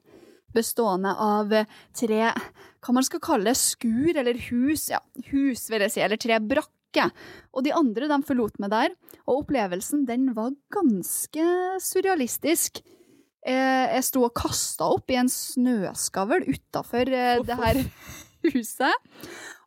bestående 0.57 1.13
av 1.13 1.53
tre 1.95 2.33
hva 2.87 2.95
man 2.95 3.05
skal 3.05 3.23
kalle 3.23 3.53
skur 3.57 4.17
eller 4.17 4.37
hus. 4.49 4.87
Ja, 4.93 5.01
hus, 5.31 5.67
vil 5.71 5.83
jeg 5.85 5.93
si. 5.93 6.03
Eller 6.03 6.19
tre 6.21 6.39
brakker. 6.39 7.11
Og 7.53 7.65
de 7.65 7.73
andre 7.75 8.09
de 8.09 8.19
forlot 8.25 8.57
meg 8.63 8.71
der, 8.73 8.93
og 9.27 9.43
opplevelsen 9.43 10.05
den 10.07 10.31
var 10.37 10.55
ganske 10.73 11.47
surrealistisk. 11.83 12.81
Eh, 13.47 13.85
jeg 13.95 14.05
sto 14.07 14.23
og 14.25 14.33
kasta 14.35 14.87
opp 14.95 15.11
i 15.11 15.19
en 15.19 15.29
snøskavl 15.31 16.47
utafor 16.47 17.11
eh, 17.11 17.43
det 17.45 17.59
her 17.59 17.81
huset. 18.47 19.11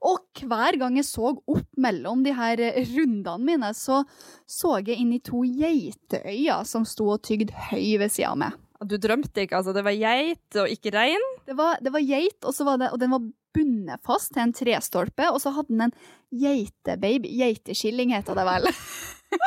Og 0.00 0.42
hver 0.48 0.78
gang 0.80 0.96
jeg 0.96 1.08
så 1.10 1.34
opp 1.34 1.68
mellom 1.80 2.24
de 2.24 2.32
her 2.36 2.62
rundene 2.94 3.44
mine, 3.44 3.72
så 3.76 4.02
så 4.48 4.78
jeg 4.80 4.96
inn 4.96 5.12
i 5.16 5.22
to 5.24 5.44
geiteøyer 5.44 6.64
som 6.68 6.88
sto 6.88 7.12
og 7.14 7.22
tygde 7.26 7.68
høy 7.70 8.00
ved 8.00 8.08
sida 8.12 8.32
av 8.32 8.40
meg. 8.46 8.56
Du 8.88 8.96
drømte 8.96 9.44
ikke, 9.44 9.58
altså? 9.58 9.74
Det 9.76 9.84
var 9.84 9.96
geit 9.96 10.56
og 10.60 10.70
ikke 10.72 10.92
rein? 10.94 11.26
Det 11.48 11.56
var, 11.58 11.80
det 11.84 11.92
var 11.92 12.04
geit, 12.04 12.38
og, 12.44 12.56
var 12.64 12.80
det, 12.80 12.88
og 12.94 13.00
den 13.02 13.12
var 13.12 13.26
bundet 13.54 14.00
fast 14.06 14.32
til 14.32 14.44
en 14.46 14.54
trestolpe, 14.56 15.26
og 15.28 15.40
så 15.42 15.52
hadde 15.56 15.74
den 15.74 15.84
en 15.88 15.94
geitebaby. 16.32 17.28
Geiteskilling 17.40 18.14
heter 18.14 18.38
det 18.38 18.46
vel. 18.48 18.70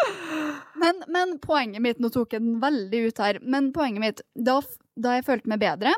men, 0.84 1.02
men, 1.12 1.38
poenget 1.44 1.84
mitt 1.84 2.00
Nå 2.04 2.12
tok 2.14 2.36
jeg 2.36 2.44
den 2.44 2.60
veldig 2.62 3.02
ut 3.10 3.22
her, 3.24 3.40
men 3.44 3.74
poenget 3.76 4.04
mitt 4.04 4.22
Da, 4.32 4.62
da 4.96 5.18
jeg 5.18 5.26
følte 5.28 5.52
meg 5.52 5.64
bedre, 5.64 5.92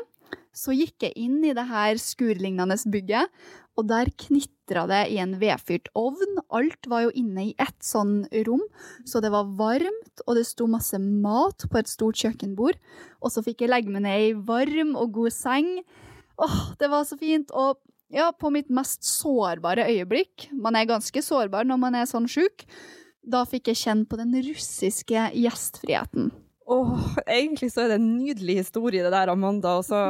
så 0.56 0.72
gikk 0.72 1.04
jeg 1.04 1.14
inn 1.20 1.42
i 1.44 1.54
det 1.56 1.66
her 1.68 2.00
skurlignende 2.00 2.78
bygget, 2.92 3.32
og 3.76 3.88
der 3.90 4.08
knitra 4.16 4.86
det 4.88 5.02
i 5.12 5.18
en 5.20 5.34
vedfyrt 5.40 5.90
ovn. 5.98 6.40
Alt 6.48 6.88
var 6.88 7.04
jo 7.04 7.12
inne 7.12 7.50
i 7.50 7.54
ett 7.60 7.76
sånn 7.84 8.22
rom, 8.48 8.64
så 9.04 9.20
det 9.20 9.30
var 9.34 9.50
varmt, 9.58 10.22
og 10.24 10.38
det 10.38 10.46
sto 10.48 10.68
masse 10.70 10.96
mat 11.00 11.68
på 11.68 11.80
et 11.80 11.92
stort 11.92 12.16
kjøkkenbord. 12.22 12.80
Og 13.20 13.34
så 13.34 13.44
fikk 13.44 13.64
jeg 13.64 13.72
legge 13.74 13.92
meg 13.92 14.06
ned 14.06 14.30
i 14.30 14.36
varm 14.48 14.94
og 14.96 15.12
god 15.18 15.36
seng. 15.36 15.74
Åh, 16.40 16.58
det 16.80 16.88
var 16.92 17.04
så 17.08 17.20
fint. 17.20 17.52
Og 17.52 17.76
ja, 18.12 18.30
på 18.32 18.48
mitt 18.54 18.72
mest 18.72 19.04
sårbare 19.04 19.88
øyeblikk, 19.90 20.48
man 20.56 20.78
er 20.78 20.88
ganske 20.88 21.20
sårbar 21.24 21.68
når 21.68 21.82
man 21.84 22.00
er 22.00 22.08
sånn 22.08 22.30
sjuk, 22.30 22.64
da 23.26 23.42
fikk 23.48 23.72
jeg 23.72 23.82
kjenne 23.82 24.08
på 24.08 24.16
den 24.20 24.32
russiske 24.46 25.30
gjestfriheten. 25.34 26.30
Åh, 26.66 27.02
egentlig 27.30 27.68
så 27.70 27.84
er 27.84 27.92
det 27.92 27.96
en 28.00 28.08
nydelig 28.16 28.56
historie 28.58 29.04
det 29.04 29.12
der, 29.14 29.30
Amanda. 29.30 29.76
Og 29.78 29.84
så 29.86 30.00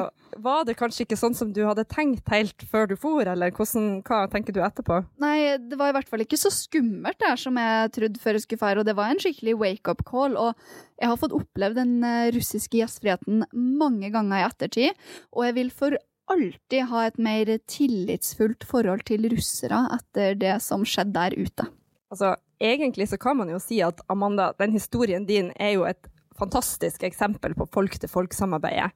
var 0.40 0.64
det 0.64 0.78
kanskje 0.80 1.04
ikke 1.04 1.18
sånn 1.20 1.36
som 1.36 1.50
du 1.52 1.60
hadde 1.66 1.84
tenkt 1.90 2.32
helt 2.32 2.64
før 2.70 2.88
du 2.88 2.94
for, 2.96 3.28
eller 3.28 3.52
hvordan, 3.52 4.00
hva 4.06 4.22
tenker 4.32 4.56
du 4.56 4.62
etterpå? 4.64 5.02
Nei, 5.20 5.58
det 5.60 5.76
var 5.76 5.92
i 5.92 5.96
hvert 5.98 6.08
fall 6.08 6.24
ikke 6.24 6.40
så 6.40 6.52
skummelt 6.54 7.20
det 7.20 7.28
her 7.28 7.42
som 7.44 7.60
jeg 7.60 7.92
trodde 7.98 8.22
før 8.22 8.38
jeg 8.38 8.46
skulle 8.46 8.62
feire, 8.64 8.80
og 8.80 8.88
det 8.88 8.96
var 8.96 9.12
en 9.12 9.20
skikkelig 9.20 9.56
wake-up 9.60 10.00
call. 10.08 10.40
Og 10.40 10.56
jeg 10.96 11.12
har 11.12 11.20
fått 11.20 11.36
opplevd 11.36 11.80
den 11.82 11.94
eh, 12.08 12.32
russiske 12.36 12.80
gjestfriheten 12.80 13.44
mange 13.52 14.12
ganger 14.16 14.40
i 14.40 14.48
ettertid, 14.48 15.06
og 15.36 15.48
jeg 15.50 15.58
vil 15.60 15.72
for 15.76 16.00
alltid 16.32 16.88
ha 16.90 17.04
et 17.06 17.20
mer 17.22 17.52
tillitsfullt 17.70 18.64
forhold 18.66 19.04
til 19.06 19.28
russere 19.30 19.84
etter 20.00 20.40
det 20.40 20.56
som 20.64 20.88
skjedde 20.88 21.14
der 21.20 21.36
ute. 21.36 21.68
Altså, 22.10 22.34
egentlig 22.62 23.10
så 23.12 23.18
kan 23.20 23.36
man 23.38 23.50
jo 23.52 23.60
si 23.62 23.82
at 23.84 24.00
Amanda, 24.08 24.52
den 24.58 24.72
historien 24.74 25.26
din 25.28 25.52
er 25.60 25.76
jo 25.76 25.84
et 25.86 26.08
fantastisk 26.38 27.06
eksempel 27.08 27.56
på 27.58 27.68
folk-til-folk-samarbeidet. 27.74 28.90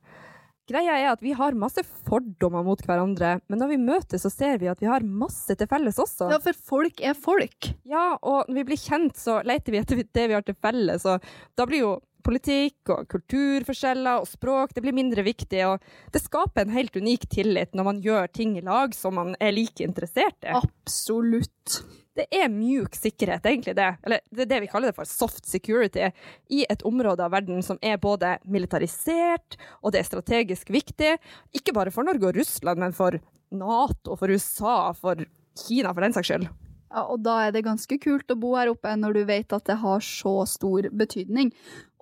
Greia 0.70 0.94
er 1.00 1.08
at 1.10 1.22
vi 1.24 1.32
har 1.34 1.56
masse 1.58 1.82
fordommer 2.06 2.62
mot 2.62 2.78
hverandre, 2.86 3.40
men 3.50 3.58
når 3.58 3.72
vi 3.72 3.78
møtes, 3.82 4.22
så 4.22 4.30
ser 4.30 4.60
vi 4.62 4.68
at 4.70 4.78
vi 4.78 4.86
har 4.86 5.02
masse 5.02 5.56
til 5.58 5.66
felles 5.70 5.98
også. 5.98 6.28
Ja, 6.30 6.38
for 6.44 6.54
folk 6.54 7.02
er 7.02 7.16
folk. 7.18 7.72
Ja, 7.90 8.12
og 8.22 8.46
når 8.46 8.60
vi 8.60 8.66
blir 8.68 8.78
kjent, 8.78 9.18
så 9.18 9.40
leter 9.46 9.74
vi 9.74 9.80
etter 9.82 10.04
det 10.04 10.28
vi 10.30 10.36
har 10.36 10.46
til 10.46 10.58
felles, 10.62 11.06
og 11.10 11.26
da 11.58 11.66
blir 11.66 11.82
jo 11.82 11.96
politikk 12.24 12.92
og 12.94 13.08
kulturforskjeller 13.10 14.22
og 14.22 14.28
språk 14.28 14.74
det 14.76 14.84
blir 14.84 14.96
mindre 14.96 15.24
viktig, 15.26 15.62
og 15.68 16.12
det 16.14 16.22
skaper 16.22 16.66
en 16.66 16.74
helt 16.74 16.96
unik 16.96 17.26
tillit 17.32 17.74
når 17.76 17.88
man 17.88 18.02
gjør 18.04 18.30
ting 18.34 18.56
i 18.58 18.64
lag 18.66 18.94
som 18.96 19.16
man 19.18 19.34
er 19.40 19.54
like 19.56 19.84
interessert 19.84 20.38
i. 20.44 20.54
Absolutt. 20.56 21.80
Det 22.18 22.26
er 22.34 22.50
mjuk 22.52 22.96
sikkerhet, 22.98 23.44
egentlig 23.46 23.76
det. 23.78 23.90
Eller 24.04 24.22
det 24.34 24.44
er 24.44 24.50
det 24.50 24.62
vi 24.64 24.70
kaller 24.72 24.90
det 24.90 24.98
for 24.98 25.08
soft 25.08 25.46
security. 25.48 26.10
I 26.50 26.64
et 26.68 26.82
område 26.86 27.24
av 27.24 27.32
verden 27.32 27.62
som 27.64 27.78
er 27.82 28.00
både 28.02 28.34
militarisert, 28.44 29.56
og 29.80 29.94
det 29.94 30.02
er 30.02 30.08
strategisk 30.10 30.72
viktig. 30.74 31.14
Ikke 31.56 31.74
bare 31.76 31.94
for 31.94 32.06
Norge 32.06 32.28
og 32.28 32.36
Russland, 32.36 32.82
men 32.82 32.96
for 32.96 33.20
Nato, 33.50 34.18
for 34.18 34.30
USA, 34.30 34.90
for 34.98 35.22
Kina, 35.64 35.94
for 35.94 36.04
den 36.04 36.18
saks 36.18 36.32
skyld. 36.32 36.50
Ja, 36.90 37.04
og 37.06 37.22
da 37.22 37.36
er 37.46 37.54
det 37.54 37.62
ganske 37.66 38.00
kult 38.02 38.32
å 38.32 38.38
bo 38.38 38.56
her 38.58 38.72
oppe 38.72 38.92
når 38.98 39.14
du 39.14 39.22
vet 39.28 39.54
at 39.54 39.68
det 39.68 39.78
har 39.78 40.02
så 40.02 40.40
stor 40.50 40.88
betydning. 40.90 41.52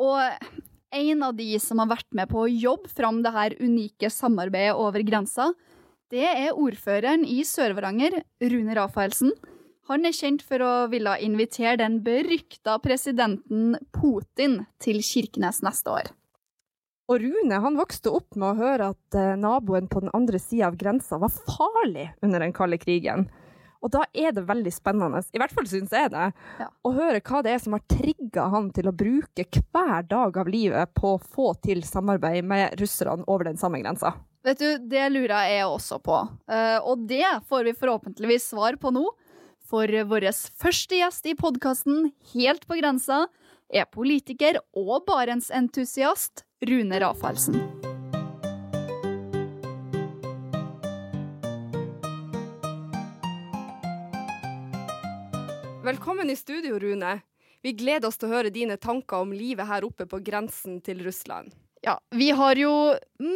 Og 0.01 0.21
en 0.97 1.23
av 1.23 1.37
de 1.37 1.51
som 1.61 1.83
har 1.83 1.91
vært 1.91 2.09
med 2.17 2.31
på 2.31 2.47
å 2.47 2.49
jobbe 2.49 2.89
fram 2.89 3.21
det 3.25 3.35
her 3.35 3.57
unike 3.61 4.09
samarbeidet 4.13 4.79
over 4.81 5.05
grensa, 5.05 5.53
det 6.09 6.25
er 6.25 6.57
ordføreren 6.57 7.27
i 7.29 7.43
Sør-Varanger, 7.45 8.23
Rune 8.49 8.77
Rafaelsen. 8.79 9.35
Han 9.93 10.09
er 10.09 10.17
kjent 10.17 10.41
for 10.45 10.65
å 10.65 10.73
ville 10.93 11.15
invitere 11.25 11.79
den 11.81 12.01
berykta 12.05 12.79
presidenten 12.85 13.77
Putin 13.93 14.63
til 14.81 15.03
Kirkenes 15.05 15.61
neste 15.65 15.93
år. 15.93 16.09
Og 17.09 17.23
Rune 17.25 17.61
han 17.65 17.77
vokste 17.77 18.13
opp 18.13 18.37
med 18.37 18.51
å 18.51 18.59
høre 18.59 18.91
at 18.93 19.17
eh, 19.17 19.37
naboen 19.41 19.89
på 19.89 20.03
den 20.05 20.13
andre 20.17 20.41
sida 20.41 20.69
av 20.69 20.77
grensa 20.81 21.17
var 21.21 21.33
farlig 21.33 22.11
under 22.25 22.45
den 22.45 22.53
kalde 22.57 22.77
krigen. 22.81 23.29
Og 23.85 23.93
da 23.95 24.05
er 24.11 24.33
det 24.35 24.47
veldig 24.49 24.73
spennende, 24.75 25.21
i 25.33 25.41
hvert 25.41 25.55
fall 25.55 25.69
syns 25.71 25.93
jeg 25.95 26.11
det, 26.11 26.31
ja. 26.59 26.67
å 26.67 26.93
høre 26.97 27.21
hva 27.23 27.43
det 27.47 27.53
er 27.55 27.61
som 27.63 27.77
har 27.77 27.85
trigga 27.91 28.49
han 28.53 28.73
til 28.75 28.91
å 28.91 28.95
bruke 28.97 29.47
hver 29.61 30.09
dag 30.11 30.41
av 30.43 30.51
livet 30.51 30.95
på 30.99 31.15
å 31.15 31.23
få 31.23 31.53
til 31.63 31.85
samarbeid 31.87 32.47
med 32.49 32.79
russerne 32.81 33.27
over 33.27 33.51
den 33.51 33.61
samme 33.61 33.81
grensa. 33.83 34.17
Vet 34.47 34.61
du, 34.63 34.69
det 34.91 35.09
lurer 35.13 35.51
jeg 35.51 35.67
også 35.67 35.99
på, 36.03 36.19
uh, 36.51 36.79
og 36.87 37.07
det 37.11 37.27
får 37.49 37.69
vi 37.69 37.79
forhåpentligvis 37.79 38.51
svar 38.55 38.79
på 38.81 38.95
nå. 38.95 39.07
For 39.69 39.91
vår 40.09 40.31
første 40.57 40.97
gjest 40.97 41.27
i 41.29 41.35
podkasten 41.37 42.09
Helt 42.33 42.65
på 42.65 42.79
grensa 42.79 43.27
er 43.69 43.85
politiker 43.93 44.63
og 44.73 45.05
Barentsentusiast 45.11 46.47
Rune 46.65 47.05
Rafaelsen. 47.05 47.88
Velkommen 55.89 56.31
i 56.31 56.37
studio, 56.37 56.79
Rune. 56.79 57.21
Vi 57.63 57.73
gleder 57.73 58.11
oss 58.11 58.19
til 58.21 58.29
å 58.29 58.35
høre 58.35 58.51
dine 58.53 58.75
tanker 58.77 59.23
om 59.25 59.31
livet 59.33 59.65
her 59.71 59.87
oppe 59.87 60.05
på 60.05 60.19
grensen 60.21 60.83
til 60.85 60.99
Russland. 61.01 61.55
Ja, 61.81 61.95
vi 62.13 62.27
har 62.37 62.61
jo 62.61 62.73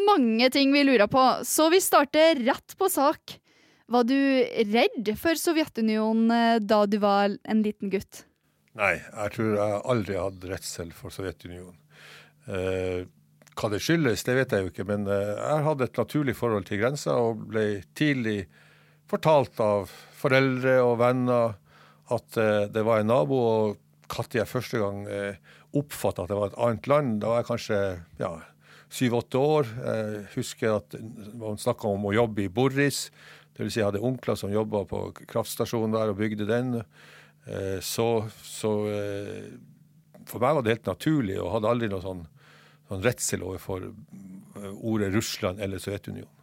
mange 0.05 0.51
ting 0.53 0.75
vi 0.75 0.83
lurer 0.85 1.09
på, 1.09 1.23
så 1.49 1.71
vi 1.73 1.81
starter 1.81 2.43
rett 2.45 2.75
på 2.77 2.91
sak. 2.93 3.39
Var 3.89 4.05
du 4.05 4.19
redd 4.75 5.09
for 5.23 5.41
Sovjetunionen 5.41 6.35
eh, 6.37 6.59
da 6.61 6.83
du 6.85 6.99
var 7.01 7.33
en 7.41 7.65
liten 7.65 7.89
gutt? 7.95 8.27
Nei, 8.77 8.99
jeg 9.01 9.35
tror 9.39 9.57
jeg 9.57 9.81
aldri 9.95 10.21
hadde 10.21 10.53
redsel 10.53 10.93
for 10.99 11.15
Sovjetunionen. 11.15 11.81
Eh, 12.53 13.09
hva 13.57 13.73
det 13.73 13.81
skyldes, 13.81 14.27
det 14.29 14.37
vet 14.43 14.53
jeg 14.53 14.67
jo 14.67 14.75
ikke, 14.75 14.89
men 14.93 15.09
eh, 15.09 15.33
jeg 15.39 15.67
hadde 15.71 15.89
et 15.89 16.05
naturlig 16.05 16.37
forhold 16.37 16.69
til 16.69 16.85
grensa 16.85 17.17
og 17.17 17.49
ble 17.57 17.67
tidlig 17.97 18.43
fortalt 19.09 19.57
av 19.65 19.89
foreldre 20.21 20.83
og 20.85 20.99
venner 21.01 21.57
at 22.17 22.39
eh, 22.41 22.69
det 22.73 22.85
var 22.87 23.01
en 23.01 23.11
nabo. 23.13 23.39
og 23.39 23.77
Når 24.13 24.39
jeg 24.39 24.51
første 24.51 24.81
gang 24.81 25.05
eh, 25.09 25.37
oppfatta 25.79 26.25
at 26.25 26.33
det 26.33 26.39
var 26.39 26.51
et 26.51 26.59
annet 26.59 26.89
land, 26.91 27.21
da 27.21 27.31
var 27.31 27.41
jeg 27.41 27.49
kanskje 27.51 27.79
ja, 28.21 28.33
syv-åtte 28.93 29.41
år. 29.41 29.71
Jeg 29.87 30.27
husker 30.35 30.77
at 30.81 30.97
man 31.39 31.61
snakka 31.61 31.89
om 31.89 32.09
å 32.09 32.15
jobbe 32.17 32.45
i 32.45 32.53
Borris. 32.53 33.07
Dvs. 33.57 33.73
Si 33.73 33.81
jeg 33.81 33.89
hadde 33.89 34.05
onkler 34.05 34.37
som 34.39 34.53
jobba 34.53 34.85
på 34.89 35.07
kraftstasjonen 35.29 35.97
der 35.97 36.13
og 36.13 36.21
bygde 36.21 36.49
den. 36.49 36.83
Eh, 37.47 37.81
så, 37.85 38.27
så 38.45 38.75
for 40.29 40.45
meg 40.45 40.59
var 40.59 40.63
det 40.63 40.77
helt 40.77 40.93
naturlig, 40.93 41.41
og 41.41 41.57
hadde 41.57 41.73
aldri 41.73 41.91
noe 41.93 42.05
sånn, 42.05 42.23
sånn 42.91 43.03
redsel 43.05 43.45
overfor 43.49 43.91
ordet 44.77 45.11
Russland 45.17 45.61
eller 45.65 45.81
Sovjetunionen. 45.83 46.42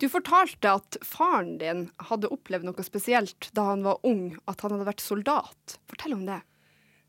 Du 0.00 0.08
fortalte 0.12 0.74
at 0.76 0.98
faren 1.06 1.56
din 1.60 1.86
hadde 2.10 2.28
opplevd 2.32 2.68
noe 2.68 2.84
spesielt 2.84 3.48
da 3.56 3.70
han 3.70 3.84
var 3.86 4.02
ung, 4.04 4.34
at 4.44 4.60
han 4.60 4.74
hadde 4.74 4.88
vært 4.90 5.04
soldat. 5.04 5.78
Fortell 5.88 6.16
om 6.18 6.26
det. 6.28 6.42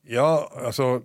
Ja, 0.07 0.47
altså 0.55 1.01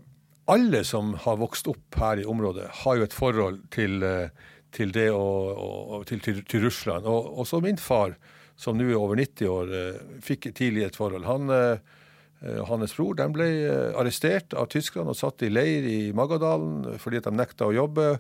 alle 0.51 0.83
som 0.87 1.15
har 1.25 1.41
vokst 1.41 1.67
opp 1.71 1.99
her 1.99 2.23
i 2.23 2.27
området, 2.29 2.69
har 2.83 2.99
jo 2.99 3.07
et 3.07 3.17
forhold 3.17 3.63
til, 3.75 4.03
eh, 4.03 4.31
til 4.75 4.93
det 4.95 5.09
og, 5.15 5.59
og 5.59 6.07
til, 6.07 6.23
til, 6.23 6.43
til, 6.47 6.65
Russland. 6.67 7.07
Og 7.07 7.43
også 7.43 7.63
min 7.63 7.79
far, 7.79 8.17
som 8.57 8.79
nå 8.79 8.89
er 8.91 8.99
over 8.99 9.19
90 9.19 9.51
år, 9.51 9.75
eh, 9.75 10.01
fikk 10.23 10.53
tidlig 10.55 10.87
et 10.87 10.99
forhold. 10.99 11.27
Han, 11.27 11.51
eh, 11.51 11.83
hans 12.67 12.95
bror 12.99 13.15
den 13.15 13.35
ble 13.35 13.47
arrestert 13.95 14.55
av 14.59 14.67
tyskerne 14.67 15.15
og 15.15 15.19
satt 15.19 15.45
i 15.47 15.51
leir 15.51 15.85
i 15.87 16.01
Magadalen 16.11 16.99
fordi 16.99 17.21
de 17.23 17.31
nekta 17.31 17.69
å 17.69 17.77
jobbe. 17.77 18.17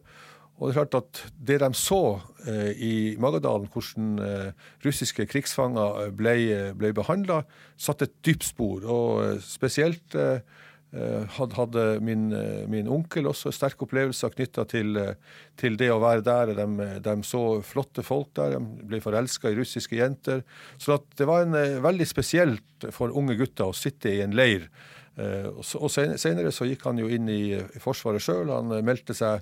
Og 0.63 0.69
Det 0.71 0.77
er 0.77 0.85
klart 0.85 0.95
at 0.95 1.21
det 1.43 1.57
de 1.59 1.69
så 1.75 2.21
eh, 2.47 2.71
i 2.79 2.95
Magadalen, 3.19 3.67
hvordan 3.67 4.11
eh, 4.23 4.67
russiske 4.85 5.27
krigsfanger 5.27 6.05
eh, 6.05 6.13
ble, 6.15 6.35
ble 6.79 6.93
behandla, 6.95 7.41
satte 7.75 8.07
et 8.07 8.15
dypt 8.23 8.47
spor. 8.47 8.87
Og 8.87 9.43
spesielt 9.43 10.15
hadde 10.93 11.83
min, 12.05 12.27
min, 12.69 12.89
onkel 12.93 13.25
også 13.31 13.49
sterke 13.57 13.87
opplevelser 13.87 14.35
knytta 14.35 14.67
til, 14.69 14.99
til, 15.57 15.79
det 15.81 15.89
å 15.89 15.97
være 16.03 16.21
der. 16.27 16.53
De, 16.59 16.89
de, 17.01 17.15
så 17.25 17.41
flotte 17.65 18.05
folk 18.05 18.29
der, 18.37 18.59
de 18.59 18.89
ble 18.91 19.01
forelska 19.01 19.49
i 19.49 19.57
russiske 19.57 19.97
jenter. 19.97 20.45
Så 20.77 21.01
det 21.17 21.27
var 21.27 21.47
en, 21.47 21.57
veldig 21.83 22.07
spesielt 22.07 22.87
for 22.93 23.17
unge 23.17 23.39
gutter 23.41 23.73
å 23.73 23.77
sitte 23.77 24.13
i 24.13 24.21
en 24.21 24.37
leir. 24.37 24.69
og 25.17 25.89
Senere 25.97 26.53
så 26.53 26.69
gikk 26.69 26.85
han 26.85 27.01
jo 27.01 27.09
inn 27.09 27.25
i, 27.33 27.57
i 27.57 27.81
Forsvaret 27.81 28.21
sjøl. 28.21 28.53
Han 28.53 28.77
meldte 28.85 29.17
seg 29.17 29.41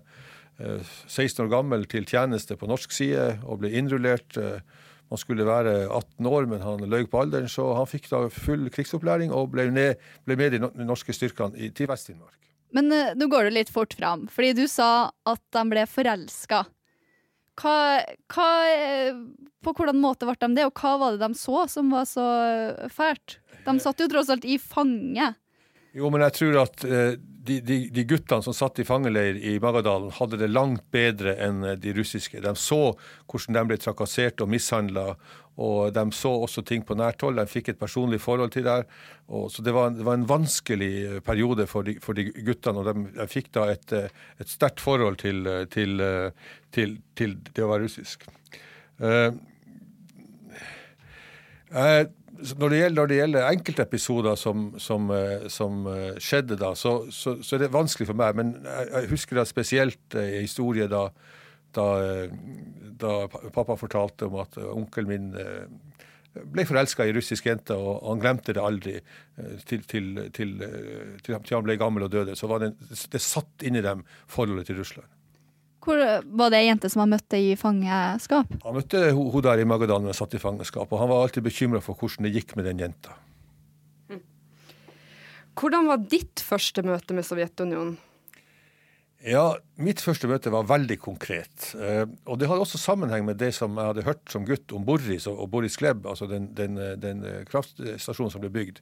16 0.61 1.25
eh, 1.25 1.45
år 1.45 1.51
gammel 1.53 1.89
til 1.91 2.07
tjeneste 2.09 2.57
på 2.61 2.69
norsk 2.71 2.93
side 2.95 3.27
og 3.45 3.63
ble 3.63 3.73
innrullert. 3.81 4.37
Han 4.37 4.63
man 5.11 5.19
skulle 5.19 5.43
være 5.43 5.89
18 5.89 6.27
år, 6.31 6.45
men 6.47 6.61
han 6.63 6.85
løy 6.87 7.09
på 7.11 7.19
alderen, 7.25 7.49
så 7.51 7.73
han 7.75 7.89
fikk 7.91 8.07
da 8.13 8.29
full 8.31 8.69
krigsopplæring 8.71 9.33
og 9.35 9.49
ble, 9.51 9.67
ned, 9.75 9.99
ble 10.23 10.37
med 10.39 10.55
i 10.55 10.61
de 10.63 10.87
norske 10.87 11.15
styrkene 11.17 11.73
til 11.75 11.91
Vest-Finnmark. 11.91 12.37
Men 12.77 12.93
uh, 12.95 13.17
nå 13.19 13.27
går 13.27 13.49
du 13.49 13.57
litt 13.57 13.73
fort 13.75 13.97
fram, 13.99 14.29
fordi 14.31 14.53
du 14.61 14.69
sa 14.71 15.11
at 15.27 15.43
de 15.57 15.65
ble 15.73 15.83
forelska. 15.91 16.63
eh, 18.71 19.19
på 19.61 19.75
hvordan 19.75 19.99
måte 20.01 20.29
ble 20.29 20.39
de 20.39 20.55
det, 20.57 20.69
og 20.71 20.79
hva 20.79 20.95
var 21.03 21.17
det 21.17 21.27
de 21.27 21.37
så 21.37 21.67
som 21.69 21.91
var 21.93 22.07
så 22.09 22.29
fælt? 22.95 23.41
De 23.67 23.75
satt 23.83 24.01
jo 24.01 24.09
tross 24.09 24.31
alt 24.33 24.47
i 24.49 24.57
fange. 24.63 25.33
Jo, 25.93 26.07
men 26.15 26.23
jeg 26.23 26.37
tror 26.39 26.61
at 26.63 26.87
eh, 26.87 27.19
de, 27.43 27.61
de, 27.61 27.77
de, 27.89 28.05
guttene 28.05 28.45
som 28.45 28.55
satt 28.55 28.79
i 28.83 28.85
fangeleir 28.85 29.39
i 29.49 29.57
Magadalen, 29.63 30.13
hadde 30.13 30.39
det 30.41 30.51
langt 30.53 30.85
bedre 30.93 31.35
enn 31.41 31.65
eh, 31.65 31.79
de 31.81 31.95
russiske. 31.97 32.41
De 32.45 32.53
så 32.59 32.81
hvordan 33.31 33.57
de 33.57 33.63
ble 33.71 33.79
trakassert 33.81 34.43
og 34.45 34.51
mishandla, 34.53 35.15
og 35.61 35.93
de 35.97 36.05
så 36.17 36.33
også 36.45 36.65
ting 36.69 36.85
på 36.87 36.97
nært 37.01 37.25
hold. 37.25 37.41
De 37.41 37.49
fikk 37.49 37.73
et 37.73 37.81
personlig 37.81 38.21
forhold 38.23 38.53
til 38.55 38.67
det. 38.69 38.79
Og, 39.29 39.49
så 39.53 39.65
det 39.65 39.75
var, 39.77 39.93
det 39.97 40.05
var, 40.07 40.19
en 40.21 40.29
vanskelig 40.29 40.93
eh, 41.07 41.21
periode 41.25 41.69
for 41.71 41.89
de, 41.89 41.97
for 42.05 42.19
de 42.19 42.29
guttene, 42.29 42.83
og 42.83 42.91
de, 42.91 43.07
de, 43.17 43.29
fikk 43.31 43.53
da 43.57 43.71
et, 43.73 43.97
et 44.41 44.53
sterkt 44.53 44.85
forhold 44.85 45.21
til, 45.25 45.49
til, 45.73 45.97
til, 46.77 46.99
til, 47.17 47.39
det 47.55 47.65
å 47.65 47.73
være 47.73 47.87
russisk. 47.89 48.29
Uh, 49.01 49.33
jeg 51.71 52.09
når 52.41 52.73
det 52.73 52.79
gjelder, 52.81 53.13
gjelder 53.17 53.49
enkeltepisoder 53.49 54.39
som, 54.39 54.71
som, 54.81 55.11
eh, 55.15 55.47
som, 55.53 55.85
eh, 55.91 56.17
skjedde 56.23 56.57
da, 56.61 56.73
så, 56.79 57.11
så, 57.13 57.37
så, 57.43 57.57
er 57.57 57.65
det 57.65 57.75
vanskelig 57.75 58.09
for 58.11 58.19
meg. 58.19 58.39
Men 58.39 58.55
jeg, 58.65 59.11
husker 59.13 59.41
da 59.41 59.47
spesielt 59.49 60.17
en 60.17 60.25
eh, 60.25 60.41
historie 60.45 60.89
da, 60.91 61.07
da, 61.77 61.87
da, 63.05 63.15
pappa 63.55 63.77
fortalte 63.79 64.31
om 64.31 64.41
at 64.43 64.59
onkelen 64.71 65.11
min 65.11 65.31
ble 66.31 66.63
forelska 66.67 67.05
i 67.07 67.15
russisk 67.15 67.47
jente, 67.47 67.75
og 67.75 68.05
han 68.07 68.21
glemte 68.23 68.55
det 68.55 68.63
aldri 68.63 68.97
til, 69.67 69.83
til, 69.91 70.13
til, 70.35 70.53
til, 71.23 71.39
han 71.39 71.67
ble 71.67 71.79
gammel 71.79 72.07
og 72.07 72.13
døde. 72.15 72.37
Så 72.39 72.51
det, 72.63 72.73
det 73.11 73.23
satt 73.23 73.67
inni 73.67 73.83
dem 73.83 74.05
forholdet 74.31 74.71
til 74.71 74.79
Russland. 74.79 75.20
Hvor, 75.81 75.97
var 76.25 76.53
det 76.53 76.61
ei 76.61 76.69
jente 76.69 76.91
som 76.93 77.05
han 77.05 77.15
møtte 77.15 77.39
i 77.41 77.55
fangeskap? 77.57 78.53
Han 78.67 78.77
møtte 78.77 79.07
hun 79.17 79.45
der 79.47 79.63
i 79.63 79.67
Magadan 79.69 80.05
da 80.05 80.13
satt 80.17 80.37
i 80.37 80.43
fangenskap, 80.43 80.93
og 80.93 81.01
han 81.01 81.09
var 81.09 81.25
alltid 81.25 81.47
bekymra 81.47 81.81
for 81.85 81.97
hvordan 81.97 82.29
det 82.29 82.35
gikk 82.37 82.55
med 82.59 82.69
den 82.69 82.83
jenta. 82.85 83.17
Hvordan 85.61 85.89
var 85.91 86.05
ditt 86.09 86.41
første 86.45 86.85
møte 86.87 87.17
med 87.17 87.27
Sovjetunionen? 87.27 87.99
Ja, 89.21 89.59
Mitt 89.77 90.01
første 90.01 90.29
møte 90.31 90.53
var 90.53 90.69
veldig 90.69 90.97
konkret. 91.03 91.73
Eh, 91.77 92.07
og 92.25 92.39
det 92.41 92.49
hadde 92.49 92.65
også 92.65 92.81
sammenheng 92.81 93.27
med 93.27 93.37
det 93.41 93.51
som 93.53 93.77
jeg 93.77 93.91
hadde 93.91 94.05
hørt 94.07 94.23
som 94.33 94.47
gutt 94.49 94.73
om 94.73 94.87
Boris 94.89 95.27
og 95.29 95.43
Boris 95.53 95.77
Gleb, 95.81 96.07
altså 96.09 96.29
den, 96.31 96.49
den, 96.57 96.79
den 97.01 97.21
kraftstasjonen 97.51 98.33
som 98.33 98.41
ble 98.41 98.53
bygd. 98.55 98.81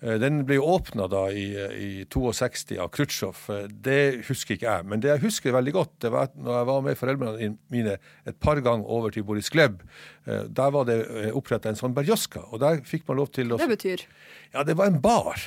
Eh, 0.00 0.14
den 0.22 0.44
ble 0.46 0.60
åpna 0.62 1.08
da 1.10 1.24
i, 1.34 1.46
i 1.58 1.90
62 2.06 2.78
av 2.78 2.90
Khrusjtsjov. 2.94 3.40
Eh, 3.54 3.66
det 3.86 4.00
husker 4.28 4.54
ikke 4.54 4.68
jeg. 4.68 4.86
Men 4.90 5.02
det 5.02 5.10
jeg 5.10 5.24
husker 5.26 5.56
veldig 5.56 5.74
godt, 5.74 5.94
det 6.04 6.12
var 6.14 6.30
når 6.38 6.60
jeg 6.60 6.68
var 6.70 6.84
med 6.86 7.00
foreldrene 7.00 7.50
mine 7.74 7.98
et 7.98 8.38
par 8.42 8.62
ganger 8.64 8.86
over 8.98 9.14
til 9.14 9.26
Boris 9.26 9.50
Gleb. 9.54 9.82
Eh, 10.26 10.46
der 10.46 10.74
var 10.74 10.88
det 10.88 11.00
oppretta 11.36 11.72
en 11.72 11.80
sånn 11.80 11.96
berjoska, 11.96 12.44
og 12.52 12.62
der 12.62 12.82
fikk 12.86 13.08
man 13.10 13.18
lov 13.22 13.32
til 13.34 13.54
å 13.54 13.60
Det 13.60 13.70
betyr? 13.74 14.04
Ja, 14.54 14.62
det 14.64 14.78
var 14.78 14.88
en 14.88 15.00
bar. 15.02 15.40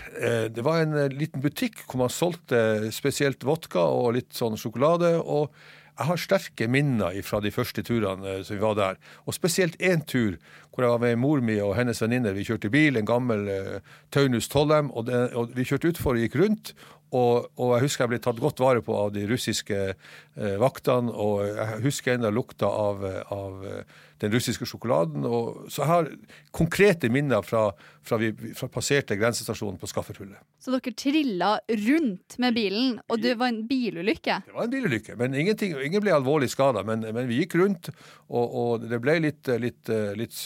Det 0.53 0.61
var 0.61 0.83
en 0.83 0.93
liten 1.15 1.41
butikk 1.41 1.79
hvor 1.87 2.03
man 2.03 2.11
solgte 2.13 2.91
spesielt 2.93 3.41
vodka 3.47 3.81
og 3.81 4.11
litt 4.19 4.35
sånn 4.37 4.59
sjokolade. 4.59 5.15
og 5.17 5.55
jeg 5.97 6.07
har 6.07 6.21
sterke 6.21 6.67
minner 6.71 7.17
fra 7.25 7.41
de 7.43 7.51
første 7.53 7.83
turene 7.85 8.39
som 8.45 8.55
vi 8.55 8.63
var 8.63 8.77
der. 8.79 8.99
Og 9.27 9.35
spesielt 9.37 9.77
én 9.81 10.05
tur 10.07 10.37
hvor 10.71 10.85
jeg 10.85 10.93
var 10.93 11.03
med 11.03 11.19
mor 11.19 11.41
mi 11.43 11.57
og 11.59 11.75
hennes 11.75 11.99
venninner. 12.01 12.33
Vi 12.33 12.45
kjørte 12.47 12.71
bil, 12.71 12.95
en 12.97 13.07
gammel 13.07 13.49
uh, 13.51 13.95
Taunus 14.11 14.47
Tollem, 14.49 14.91
og, 14.95 15.09
det, 15.09 15.19
og 15.35 15.51
vi 15.55 15.67
kjørte 15.67 15.91
utfor 15.91 16.15
og 16.15 16.23
gikk 16.23 16.37
rundt. 16.39 16.73
Og, 17.11 17.49
og, 17.59 17.73
jeg 17.75 17.89
husker 17.89 18.05
jeg 18.05 18.13
ble 18.13 18.21
tatt 18.23 18.39
godt 18.39 18.61
vare 18.63 18.83
på 18.85 18.95
av 18.95 19.11
de 19.11 19.25
russiske 19.27 19.81
uh, 19.91 20.55
vaktene, 20.63 21.11
og 21.11 21.43
jeg 21.49 21.81
husker 21.83 22.15
ennå 22.15 22.31
lukta 22.31 22.71
av, 22.71 23.03
av 23.35 23.67
uh, 23.67 23.99
den 24.21 24.33
russiske 24.33 24.67
sjokoladen. 24.69 25.25
Og, 25.25 25.65
så 25.71 25.83
jeg 25.83 25.89
har 25.89 26.09
konkrete 26.55 27.09
minner 27.13 27.43
fra, 27.45 27.67
fra 28.05 28.19
vi 28.21 28.31
fra 28.57 28.69
passerte 28.71 29.17
grensestasjonen 29.19 29.79
på 29.81 29.89
Skafferhullet. 29.89 30.39
Så 30.61 30.73
dere 30.73 30.93
trilla 30.97 31.51
rundt 31.87 32.37
med 32.41 32.57
bilen, 32.57 32.99
og 33.09 33.23
det 33.23 33.35
var 33.39 33.51
en 33.51 33.63
bilulykke? 33.69 34.37
Det 34.47 34.55
var 34.55 34.67
en 34.67 34.73
bilulykke, 34.75 35.17
men 35.19 35.37
ingen 35.41 36.03
ble 36.03 36.15
alvorlig 36.15 36.51
skada. 36.53 36.85
Men, 36.87 37.05
men, 37.07 37.27
vi 37.29 37.41
gikk 37.41 37.57
rundt, 37.61 37.91
og, 38.29 38.45
og 38.45 38.87
det 38.87 39.01
ble 39.03 39.17
litt, 39.27 39.51
litt, 39.61 39.91
litt 40.19 40.37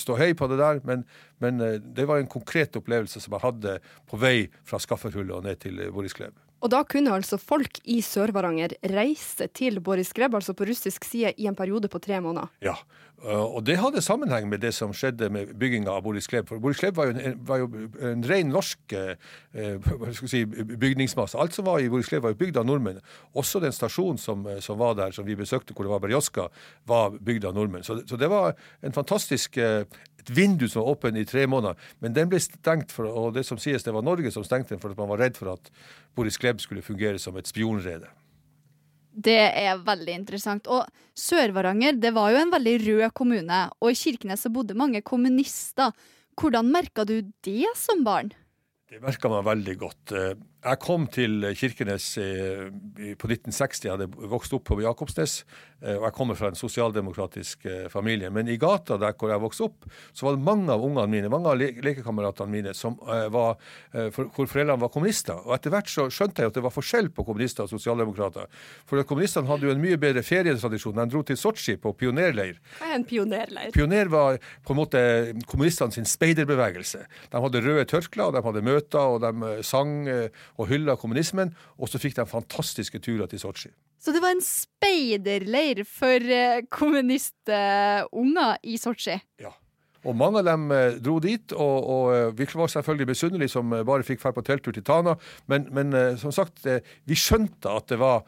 ståhei 0.00 0.32
på 0.38 0.50
det 0.50 0.60
der. 0.60 0.84
Men, 0.88 1.06
men, 1.42 1.64
det 1.80 2.06
var 2.10 2.20
en 2.20 2.30
konkret 2.30 2.76
opplevelse 2.80 3.22
som 3.22 3.36
jeg 3.36 3.46
hadde 3.46 3.80
på 4.10 4.20
vei 4.20 4.36
fra 4.66 4.82
Skafferhullet 4.82 5.36
og 5.38 5.46
ned 5.46 5.62
til 5.62 5.82
Boris 5.94 6.16
Kleb. 6.16 6.34
Og 6.60 6.72
da 6.72 6.82
kunne 6.84 7.12
altså 7.16 7.38
folk 7.40 7.80
i 7.88 8.00
Sør-Varanger 8.04 8.76
reise 8.92 9.48
til 9.56 9.80
Boris 9.84 10.12
Greb, 10.16 10.34
altså 10.36 10.52
på 10.56 10.68
russisk 10.68 11.06
side, 11.08 11.32
i 11.40 11.48
en 11.48 11.56
periode 11.56 11.88
på 11.88 11.98
tre 12.02 12.20
måneder? 12.20 12.52
Ja, 12.64 12.76
Eh, 13.20 13.36
og 13.36 13.64
det 13.68 13.76
hadde 13.76 14.00
sammenheng 14.00 14.48
med 14.48 14.62
det 14.64 14.72
som 14.72 14.94
skjedde 14.96 15.28
med 15.32 15.52
bygginga 15.60 15.92
av 15.92 16.04
Boris 16.06 16.28
Kleb. 16.30 16.48
For 16.48 16.60
Boris 16.62 16.80
Kleb 16.80 16.96
var 16.96 17.10
jo 17.10 17.16
en, 17.18 17.34
var 17.46 17.60
jo 17.60 17.68
en 18.08 18.24
ren 18.24 18.48
norsk 18.48 18.94
eh, 18.96 19.90
si, 20.32 20.44
bygningsmasse. 20.46 21.38
Alt 21.40 21.56
som 21.56 21.68
var 21.68 21.82
i 21.84 21.90
Boris 21.92 22.08
Kleb, 22.08 22.24
var 22.24 22.32
jo 22.32 22.40
bygd 22.40 22.60
av 22.62 22.68
nordmenn. 22.68 23.02
Også 23.36 23.60
den 23.60 23.76
stasjonen 23.76 24.20
som, 24.20 24.46
eh, 24.48 24.62
som, 24.64 24.78
var 24.80 24.96
der, 24.96 25.12
som 25.16 25.28
vi 25.28 25.36
besøkte, 25.36 25.76
hvor 25.76 25.84
det 25.84 25.92
var 25.92 26.04
Berjoska, 26.04 26.48
var 26.88 27.18
bygd 27.20 27.50
av 27.50 27.58
nordmenn. 27.58 27.84
Så, 27.84 27.98
så, 28.08 28.16
det 28.20 28.30
var 28.32 28.56
en 28.80 28.96
fantastisk 28.96 29.60
et 30.20 30.32
vindu 30.36 30.66
som 30.68 30.84
var 30.84 30.94
åpent 30.94 31.18
i 31.18 31.26
tre 31.28 31.46
måneder. 31.50 31.78
Men 32.04 32.16
den 32.16 32.30
ble 32.30 32.40
stengt, 32.42 32.92
for, 32.94 33.08
og 33.08 33.34
det 33.36 33.46
som 33.48 33.60
sies 33.60 33.84
det 33.86 33.94
var 33.94 34.04
Norge 34.06 34.32
som 34.34 34.46
stengte 34.46 34.74
den 34.74 34.82
for 34.82 34.94
at 34.94 35.00
man 35.00 35.10
var 35.12 35.24
redd 35.24 35.40
for 35.40 35.54
at 35.54 35.70
Boris 36.16 36.38
Kleb 36.40 36.62
skulle 36.62 36.84
fungere 36.84 37.20
som 37.22 37.38
et 37.40 37.50
spionrede. 37.50 38.10
Det 39.10 39.40
er 39.58 39.80
veldig 39.84 40.14
interessant. 40.22 40.68
Og 40.70 40.86
Sør-Varanger 41.18 41.98
det 41.98 42.12
var 42.16 42.32
jo 42.32 42.42
en 42.44 42.52
veldig 42.54 42.76
rød 42.86 43.06
kommune, 43.16 43.64
og 43.80 43.90
i 43.90 43.98
Kirkenes 43.98 44.46
så 44.46 44.52
bodde 44.54 44.78
mange 44.78 45.02
kommunister. 45.02 45.92
Hvordan 46.40 46.70
merka 46.72 47.04
du 47.04 47.18
det 47.44 47.74
som 47.76 48.04
barn? 48.06 48.30
Det 48.90 49.02
merka 49.02 49.28
man 49.30 49.44
veldig 49.46 49.76
godt. 49.78 50.14
Eh, 50.60 50.70
jeg 50.70 50.80
kom 50.80 51.06
til 51.10 51.44
Kirkenes 51.56 52.16
eh, 52.18 52.68
på 53.18 53.28
1960, 53.28 53.84
jeg 53.84 53.94
hadde 53.94 54.08
vokst 54.30 54.52
opp 54.54 54.66
på 54.68 54.80
Jakobsnes. 54.80 55.44
Eh, 55.80 55.96
og 55.96 56.04
Jeg 56.04 56.14
kommer 56.14 56.34
fra 56.34 56.50
en 56.50 56.58
sosialdemokratisk 56.58 57.66
familie. 57.90 58.30
Men 58.30 58.48
i 58.48 58.58
gata 58.60 58.98
der 58.98 59.14
hvor 59.16 59.30
jeg 59.30 59.40
vokste 59.40 59.64
opp, 59.64 59.86
så 60.12 60.26
var 60.26 60.36
det 60.36 60.44
mange 60.44 60.72
av 60.72 60.82
ungene 60.84 61.08
mine, 61.08 61.30
mange 61.32 61.48
av 61.48 61.58
lekekameratene 61.58 62.50
mine 62.50 62.74
som 62.74 62.98
var, 63.00 63.56
hvor 63.92 64.46
foreldrene 64.46 64.80
var 64.80 64.90
kommunister. 64.92 65.38
Og 65.46 65.54
Etter 65.56 65.72
hvert 65.72 65.90
så 65.90 66.06
skjønte 66.12 66.42
jeg 66.42 66.50
at 66.50 66.58
det 66.58 66.64
var 66.64 66.74
forskjell 66.74 67.10
på 67.14 67.24
kommunister 67.24 67.64
og 67.64 67.72
sosialdemokrater. 67.72 68.48
For 68.88 69.00
Kommunistene 69.08 69.48
hadde 69.48 69.66
jo 69.66 69.72
en 69.74 69.82
mye 69.82 69.98
bedre 70.00 70.22
ferietradisjon. 70.26 70.98
De 70.98 71.06
dro 71.10 71.22
til 71.26 71.38
Sotsji 71.40 71.76
på 71.80 71.92
pionerleir. 71.96 72.60
Hva 72.78 72.90
er 72.90 72.98
en 72.98 73.06
pionerleir? 73.08 73.72
Pioner 73.74 74.12
var 74.12 74.38
på 74.66 74.74
en 74.74 74.80
måte 74.80 75.02
kommunistene 75.50 75.96
sin 75.96 76.08
speiderbevegelse. 76.08 77.04
De 77.32 77.44
hadde 77.44 77.64
røde 77.64 77.86
tørklær, 77.90 78.34
de 78.36 78.44
hadde 78.44 78.64
møter, 78.66 79.16
og 79.16 79.24
de 79.24 79.64
sang 79.66 80.04
og 80.60 80.68
hylla 80.70 80.96
kommunismen. 81.00 81.54
Og 81.80 81.90
så 81.90 82.00
fikk 82.00 82.18
de 82.18 82.26
fantastiske 82.28 83.00
turer 83.02 83.30
til 83.30 83.40
Sotsji. 83.42 83.72
Så 84.00 84.14
det 84.16 84.22
var 84.24 84.32
en 84.32 84.44
speiderleir 84.44 85.82
for 85.88 86.30
eh, 86.32 86.62
kommunistunger 86.72 88.60
i 88.64 88.78
Sotsji? 88.80 89.18
Ja. 89.42 89.52
Og 90.00 90.14
mange 90.16 90.40
av 90.40 90.46
dem 90.48 90.70
eh, 90.72 90.96
dro 91.04 91.18
dit, 91.20 91.52
og, 91.52 91.88
og 91.92 92.04
eh, 92.14 92.30
vi 92.38 92.46
var 92.56 92.72
selvfølgelig 92.72 93.10
misunnelige 93.10 93.52
som 93.52 93.74
bare 93.74 94.06
fikk 94.06 94.22
dra 94.22 94.32
på 94.36 94.44
telttur 94.46 94.72
til 94.76 94.86
Tana. 94.86 95.18
Men, 95.52 95.68
men 95.76 95.92
som 96.20 96.32
sagt, 96.32 96.64
vi 96.64 97.18
skjønte 97.18 97.68
at 97.68 97.92
det 97.92 98.00
var 98.00 98.24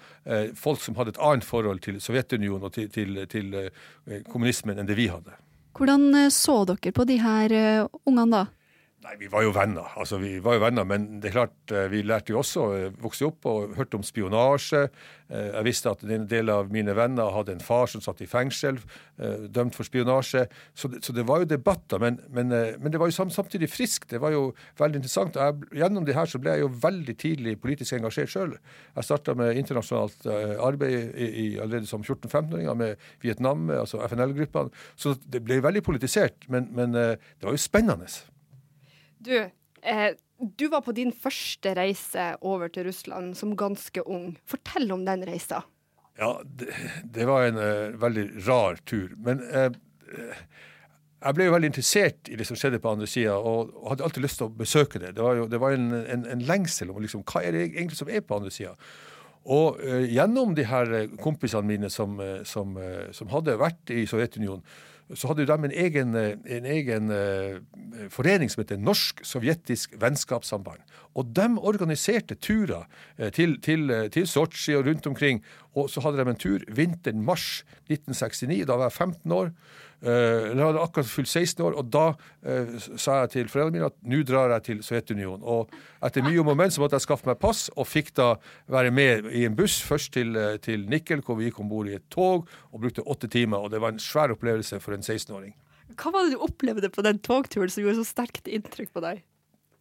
folk 0.59 0.83
som 0.85 0.99
hadde 0.99 1.17
et 1.17 1.23
annet 1.25 1.49
forhold 1.49 1.81
til 1.85 2.01
Sovjetunionen 2.05 2.69
og 2.69 2.75
til, 2.77 2.91
til, 2.93 3.25
til 3.33 3.57
kommunismen 4.29 4.77
enn 4.77 4.89
det 4.89 4.99
vi 5.01 5.09
hadde. 5.13 5.33
Hvordan 5.73 6.29
så 6.29 6.67
dere 6.69 6.93
på 6.93 7.09
de 7.09 7.17
her 7.23 7.55
ungene 8.05 8.43
da? 8.43 8.45
Nei, 9.03 9.17
Vi 9.19 9.27
var 9.27 9.43
jo 9.43 9.51
venner, 9.51 9.89
altså 9.99 10.19
vi 10.23 10.37
var 10.39 10.55
jo 10.55 10.63
venner, 10.63 10.85
men 10.87 11.19
det 11.19 11.33
er 11.33 11.35
klart, 11.35 11.73
eh, 11.75 11.89
vi 11.91 12.05
lærte 12.07 12.31
jo 12.31 12.39
også 12.39 12.67
vokste 12.71 13.01
vokse 13.03 13.27
opp 13.27 13.49
og 13.51 13.73
hørte 13.75 13.99
om 13.99 14.05
spionasje. 14.07 14.83
Eh, 15.27 15.49
jeg 15.49 15.67
visste 15.67 15.91
at 15.91 16.05
en 16.07 16.29
del 16.31 16.53
av 16.55 16.71
mine 16.71 16.95
venner 16.95 17.33
hadde 17.35 17.57
en 17.57 17.65
far 17.65 17.91
som 17.91 18.05
satt 18.05 18.23
i 18.23 18.29
fengsel, 18.31 18.79
dømt 19.19 19.75
for 19.75 19.87
spionasje. 19.87 20.45
Så 20.75 20.89
det, 20.91 21.03
så 21.05 21.13
det 21.15 21.27
var 21.27 21.43
jo 21.43 21.51
debatter, 21.51 21.99
men, 21.99 22.21
men, 22.31 22.49
men, 22.51 22.91
det 22.93 23.01
var 23.01 23.11
jo 23.11 23.27
samtidig 23.27 23.69
friskt. 23.71 24.09
Det 24.11 24.21
var 24.23 24.35
jo 24.35 24.53
veldig 24.79 25.01
interessant. 25.03 25.39
Jeg, 25.39 25.71
gjennom 25.83 26.07
det 26.07 26.17
her 26.17 26.31
så 26.31 26.39
ble 26.43 26.55
jeg 26.55 26.65
jo 26.65 26.73
veldig 26.83 27.17
tidlig 27.19 27.59
politisk 27.63 27.99
engasjert 27.99 28.31
sjøl. 28.31 28.57
Jeg 28.97 29.09
starta 29.09 29.35
med 29.39 29.59
internasjonalt 29.59 30.27
arbeid 30.63 31.15
i, 31.15 31.29
i, 31.29 31.47
allerede 31.59 31.91
som 31.91 32.03
14-15-åringer 32.07 32.79
med 32.79 33.07
Vietnam, 33.23 33.67
altså 33.71 34.03
FNL-gruppene. 34.07 34.75
Så 34.95 35.17
det 35.27 35.43
ble 35.43 35.63
veldig 35.63 35.83
politisert, 35.87 36.47
men, 36.49 36.71
men 36.75 36.95
det 36.95 37.43
var 37.43 37.55
jo 37.55 37.63
spennende. 37.63 38.11
Du, 39.23 39.37
eh, 39.83 40.11
du 40.59 40.69
var 40.69 40.83
på 40.83 40.95
din 40.97 41.13
første 41.15 41.75
reise 41.79 42.33
over 42.41 42.73
til 42.73 42.89
Russland 42.89 43.37
som 43.39 43.55
ganske 43.57 44.03
ung. 44.03 44.33
Fortell 44.49 44.91
om 44.95 45.05
den 45.07 45.23
reisa. 45.29 45.63
Ja, 46.19 46.35
det, 46.45 46.75
det 47.15 47.27
var 47.29 47.47
en 47.47 47.61
uh, 47.61 48.03
veldig 48.03 48.27
rar 48.49 48.83
tur. 48.89 49.15
Men 49.23 49.41
uh, 49.47 49.71
jeg 51.23 51.39
ble 51.39 51.47
jo 51.47 51.55
veldig 51.55 51.71
interessert 51.71 52.29
i 52.29 52.37
det 52.37 52.49
som 52.49 52.59
skjedde 52.59 52.83
på 52.83 52.91
andre 52.91 53.07
sida, 53.07 53.39
og, 53.39 53.71
og, 53.79 53.89
hadde 53.93 54.09
alltid 54.09 54.27
lyst 54.27 54.43
til 54.43 54.51
å 54.51 54.57
besøke 54.59 55.01
det. 55.01 55.15
Det 55.17 55.25
var 55.25 55.39
jo 55.39 55.49
det 55.49 55.63
var 55.63 55.79
en, 55.79 55.89
en, 56.03 56.27
en 56.35 56.47
lengsel 56.49 56.91
om 56.91 57.01
liksom, 57.01 57.23
hva 57.31 57.45
er 57.47 57.55
det 57.55 57.67
egentlig 57.71 58.01
som 58.03 58.11
er 58.11 58.27
på 58.27 58.41
andre 58.41 58.53
sida. 58.53 58.75
Og 59.55 59.79
uh, 59.79 60.03
gjennom 60.03 60.57
de 60.59 60.67
her 60.67 60.97
kompisene 61.23 61.71
mine 61.71 61.91
som, 61.91 62.19
som, 62.49 62.75
som 63.15 63.31
hadde 63.31 63.61
vært 63.63 63.95
i 63.95 64.03
Sovjetunionen, 64.11 64.67
så 65.15 65.29
hadde 65.29 65.47
de 65.47 65.53
en 65.53 65.75
egen, 65.75 66.15
en 66.17 66.67
egen 66.67 67.11
eh, 67.11 67.59
forening 68.13 68.51
som 68.51 68.63
heter 68.63 68.81
Norsk-sovjetisk 68.81 69.97
vennskapssamband. 70.01 70.81
Og 71.15 71.29
de 71.37 71.47
organiserte 71.61 72.39
turer 72.41 72.87
eh, 73.19 73.31
til, 73.35 73.59
til, 73.61 73.91
eh, 73.91 74.09
til 74.13 74.27
Sotsji 74.29 74.77
og 74.79 74.87
rundt 74.87 75.07
omkring. 75.07 75.43
Og 75.75 75.91
så 75.91 76.01
hadde 76.05 76.23
de 76.23 76.31
en 76.31 76.41
tur 76.41 76.65
vinteren 76.69 77.25
mars 77.25 77.65
1969. 77.91 78.65
Da 78.69 78.79
var 78.79 78.91
jeg 78.91 78.99
15 78.99 79.33
år. 79.33 79.53
Eh, 80.03 80.49
jeg 80.51 80.59
hadde 80.59 80.83
akkurat 80.83 81.07
fylt 81.07 81.31
16 81.31 81.63
år, 81.63 81.77
og 81.79 81.91
da 81.95 82.05
uh, 82.11 82.71
sa 82.99 83.21
jeg 83.21 83.31
til 83.37 83.51
foreldrene 83.53 83.77
mine 83.77 83.91
at 83.93 83.99
nå 84.03 84.23
drar 84.27 84.51
jeg 84.57 84.65
til 84.67 84.81
Sovjetunionen. 84.83 85.45
Og 85.47 85.71
etter 86.03 86.27
mye 86.27 86.41
om 86.43 86.51
og 86.51 86.59
men 86.59 86.75
så 86.75 86.83
måtte 86.83 86.99
jeg 86.99 87.07
skaffe 87.07 87.29
meg 87.31 87.39
pass, 87.43 87.69
og 87.77 87.87
fikk 87.87 88.11
da 88.19 88.33
være 88.73 88.91
med 88.91 89.31
i 89.31 89.45
en 89.47 89.55
buss 89.59 89.79
først 89.87 90.15
til, 90.19 90.35
uh, 90.35 90.57
til 90.63 90.89
Nikkel, 90.91 91.23
hvor 91.23 91.39
vi 91.39 91.47
gikk 91.47 91.63
om 91.63 91.71
bord 91.71 91.91
i 91.91 91.95
et 92.01 92.09
tog 92.11 92.51
og 92.73 92.83
brukte 92.83 93.07
åtte 93.07 93.31
timer. 93.31 93.63
Og 93.63 93.71
det 93.71 93.83
var 93.85 93.95
en 93.95 94.03
svær 94.03 94.35
opplevelse 94.35 94.83
for 94.83 94.99
en 94.99 95.07
16-åring. 95.07 95.55
Hva 95.95 96.11
var 96.11 96.27
det 96.27 96.35
du 96.35 96.43
opplevde 96.43 96.91
på 96.91 97.05
den 97.07 97.21
togturen 97.23 97.71
som 97.71 97.85
gjorde 97.85 98.01
så 98.01 98.09
sterkt 98.09 98.51
inntrykk 98.51 98.91
på 98.97 99.05
deg? 99.05 99.23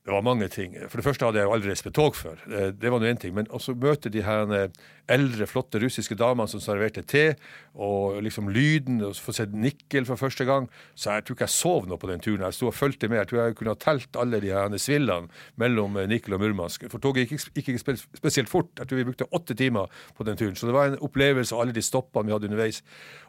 Det 0.02 0.10
var 0.10 0.24
mange 0.26 0.48
ting. 0.50 0.74
For 0.90 0.98
det 0.98 1.06
første 1.06 1.28
hadde 1.28 1.38
jeg 1.38 1.46
jo 1.46 1.52
aldri 1.54 1.70
reist 1.70 1.86
med 1.86 1.94
tog 1.94 2.16
før. 2.18 2.40
Eh, 2.50 2.72
Det 2.74 2.90
var 2.90 3.00
nå 3.00 3.06
én 3.06 3.20
ting. 3.22 3.36
Men 3.38 3.46
også 3.54 3.76
møte 3.78 4.10
de 4.10 4.24
her 4.26 4.50
eh, 4.50 4.72
eldre, 5.14 5.46
flotte 5.46 5.78
russiske 5.78 6.16
damene 6.18 6.50
som 6.50 6.60
serverte 6.64 7.04
te, 7.06 7.36
og 7.76 8.18
liksom 8.26 8.50
lyden, 8.50 8.98
og 9.06 9.14
få 9.22 9.32
sett 9.36 9.54
Nikkel 9.54 10.08
for 10.10 10.18
første 10.18 10.46
gang. 10.48 10.66
Så 10.98 11.12
jeg 11.14 11.26
tror 11.28 11.36
ikke 11.38 11.46
jeg 11.46 11.54
sov 11.54 11.86
noe 11.88 12.00
på 12.02 12.10
den 12.10 12.20
turen. 12.24 12.42
Jeg 12.48 12.54
sto 12.58 12.72
og 12.72 12.74
fulgte 12.74 13.10
med. 13.12 13.20
Jeg 13.20 13.28
tror 13.30 13.42
jeg 13.44 13.56
kunne 13.60 13.76
ha 13.76 13.82
telt 13.84 14.18
alle 14.18 14.40
de 14.42 14.50
her 14.50 14.74
svillene 14.82 15.30
mellom 15.62 15.98
eh, 16.02 16.08
Nikkel 16.10 16.34
og 16.34 16.42
Murmansk. 16.42 16.88
For 16.90 16.98
toget 16.98 17.30
gikk 17.30 17.62
ikke- 17.62 17.78
spesielt 17.78 18.50
fort. 18.50 18.74
Jeg 18.82 18.88
tror 18.90 18.98
vi 19.04 19.08
brukte 19.12 19.30
åtte 19.32 19.54
timer 19.54 19.86
på 20.18 20.26
den 20.26 20.36
turen. 20.42 20.56
Så 20.58 20.66
det 20.66 20.74
var 20.74 20.88
en 20.88 20.98
opplevelse, 20.98 21.54
av 21.54 21.62
alle 21.62 21.78
de 21.78 21.82
stoppene 21.86 22.26
vi 22.26 22.34
hadde 22.34 22.50
underveis. 22.50 22.82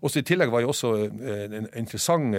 Også 0.03 0.25
I 0.25 0.27
tillegg 0.33 0.49
var 0.51 0.61
det 0.65 0.73
også 0.73 0.95
en 1.53 1.69
interessant 1.77 2.33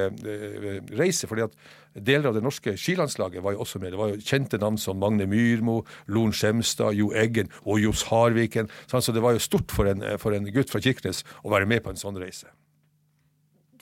reise, 0.97 1.27
fordi 1.29 1.45
at 1.45 1.53
deler 1.93 2.31
av 2.31 2.33
det 2.33 2.41
norske 2.41 2.73
skilandslaget 2.73 3.43
var 3.43 3.53
jo 3.53 3.59
også 3.61 3.77
med. 3.79 3.91
Det 3.93 3.99
var 4.01 4.09
jo 4.09 4.22
kjente 4.25 4.59
navn 4.61 4.79
som 4.81 4.99
Magne 5.01 5.27
Myrmo, 5.29 5.81
Lorn 6.07 6.33
Skjemstad, 6.35 6.97
Jo 6.97 7.11
Eggen 7.17 7.51
og 7.63 7.81
Johs 7.83 8.05
Harviken. 8.09 8.71
Så 8.87 9.15
det 9.15 9.23
var 9.23 9.35
jo 9.35 9.43
stort 9.43 9.73
for 9.73 9.89
en, 9.89 10.03
for 10.21 10.35
en 10.35 10.49
gutt 10.53 10.71
fra 10.71 10.81
Kirkenes 10.83 11.23
å 11.43 11.53
være 11.53 11.69
med 11.69 11.83
på 11.85 11.93
en 11.93 11.99
sånn 11.99 12.19
reise. 12.21 12.51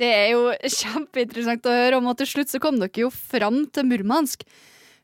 Det 0.01 0.10
er 0.10 0.32
jo 0.34 0.49
kjempeinteressant 0.65 1.67
å 1.69 1.77
høre 1.77 1.99
om, 1.99 2.10
og 2.10 2.17
til 2.17 2.30
slutt 2.30 2.51
så 2.54 2.62
kom 2.63 2.80
dere 2.82 3.04
jo 3.04 3.12
fram 3.13 3.63
til 3.73 3.86
Murmansk. 3.89 4.45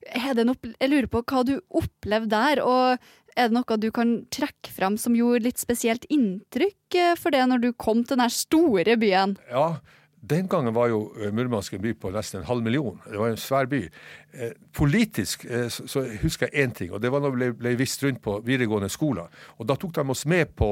Er 0.08 0.34
jeg 0.34 0.89
lurer 0.89 1.10
på 1.12 1.21
hva 1.28 1.43
du 1.45 1.58
opplevde 1.76 2.32
der, 2.32 2.62
og 2.63 2.97
er 3.38 3.50
det 3.50 3.54
noe 3.54 3.78
du 3.78 3.91
kan 3.93 4.15
trekke 4.34 4.71
fram 4.73 4.97
som 4.97 5.15
gjorde 5.17 5.45
litt 5.45 5.62
spesielt 5.62 6.08
inntrykk 6.13 6.97
eh, 6.97 7.13
for 7.19 7.36
det 7.36 7.43
når 7.52 7.62
du 7.62 7.69
kom 7.78 8.02
til 8.02 8.15
den 8.15 8.26
her 8.26 8.34
store 8.34 8.97
byen? 8.97 9.36
Ja, 9.52 9.78
den 10.30 10.48
gangen 10.48 10.76
var 10.76 10.90
jo 10.92 11.12
eh, 11.20 11.34
Murmansk 11.34 11.74
en 11.74 11.84
by 11.84 11.94
på 12.00 12.12
nesten 12.16 12.42
en 12.42 12.48
halv 12.48 12.63
million. 12.63 13.00
Det 13.06 13.20
var 13.20 13.32
en 13.32 13.40
svær 13.42 13.70
by. 13.70 13.82
Eh, 14.34 14.54
politisk 14.76 15.46
eh, 15.50 15.68
så, 15.70 16.04
husker 16.22 16.50
jeg 16.52 16.68
én 16.68 16.74
ting, 16.74 16.92
og 16.94 17.02
det 17.02 17.12
var 17.12 17.24
når 17.24 17.36
vi 17.36 17.52
ble, 17.60 17.76
vist 17.80 18.04
rundt 18.04 18.22
på 18.24 18.40
videregående 18.46 18.90
skoler. 18.90 19.32
Og 19.58 19.70
da 19.70 19.78
tok 19.80 19.96
de 19.96 20.06
oss 20.10 20.26
med 20.26 20.54
på, 20.58 20.72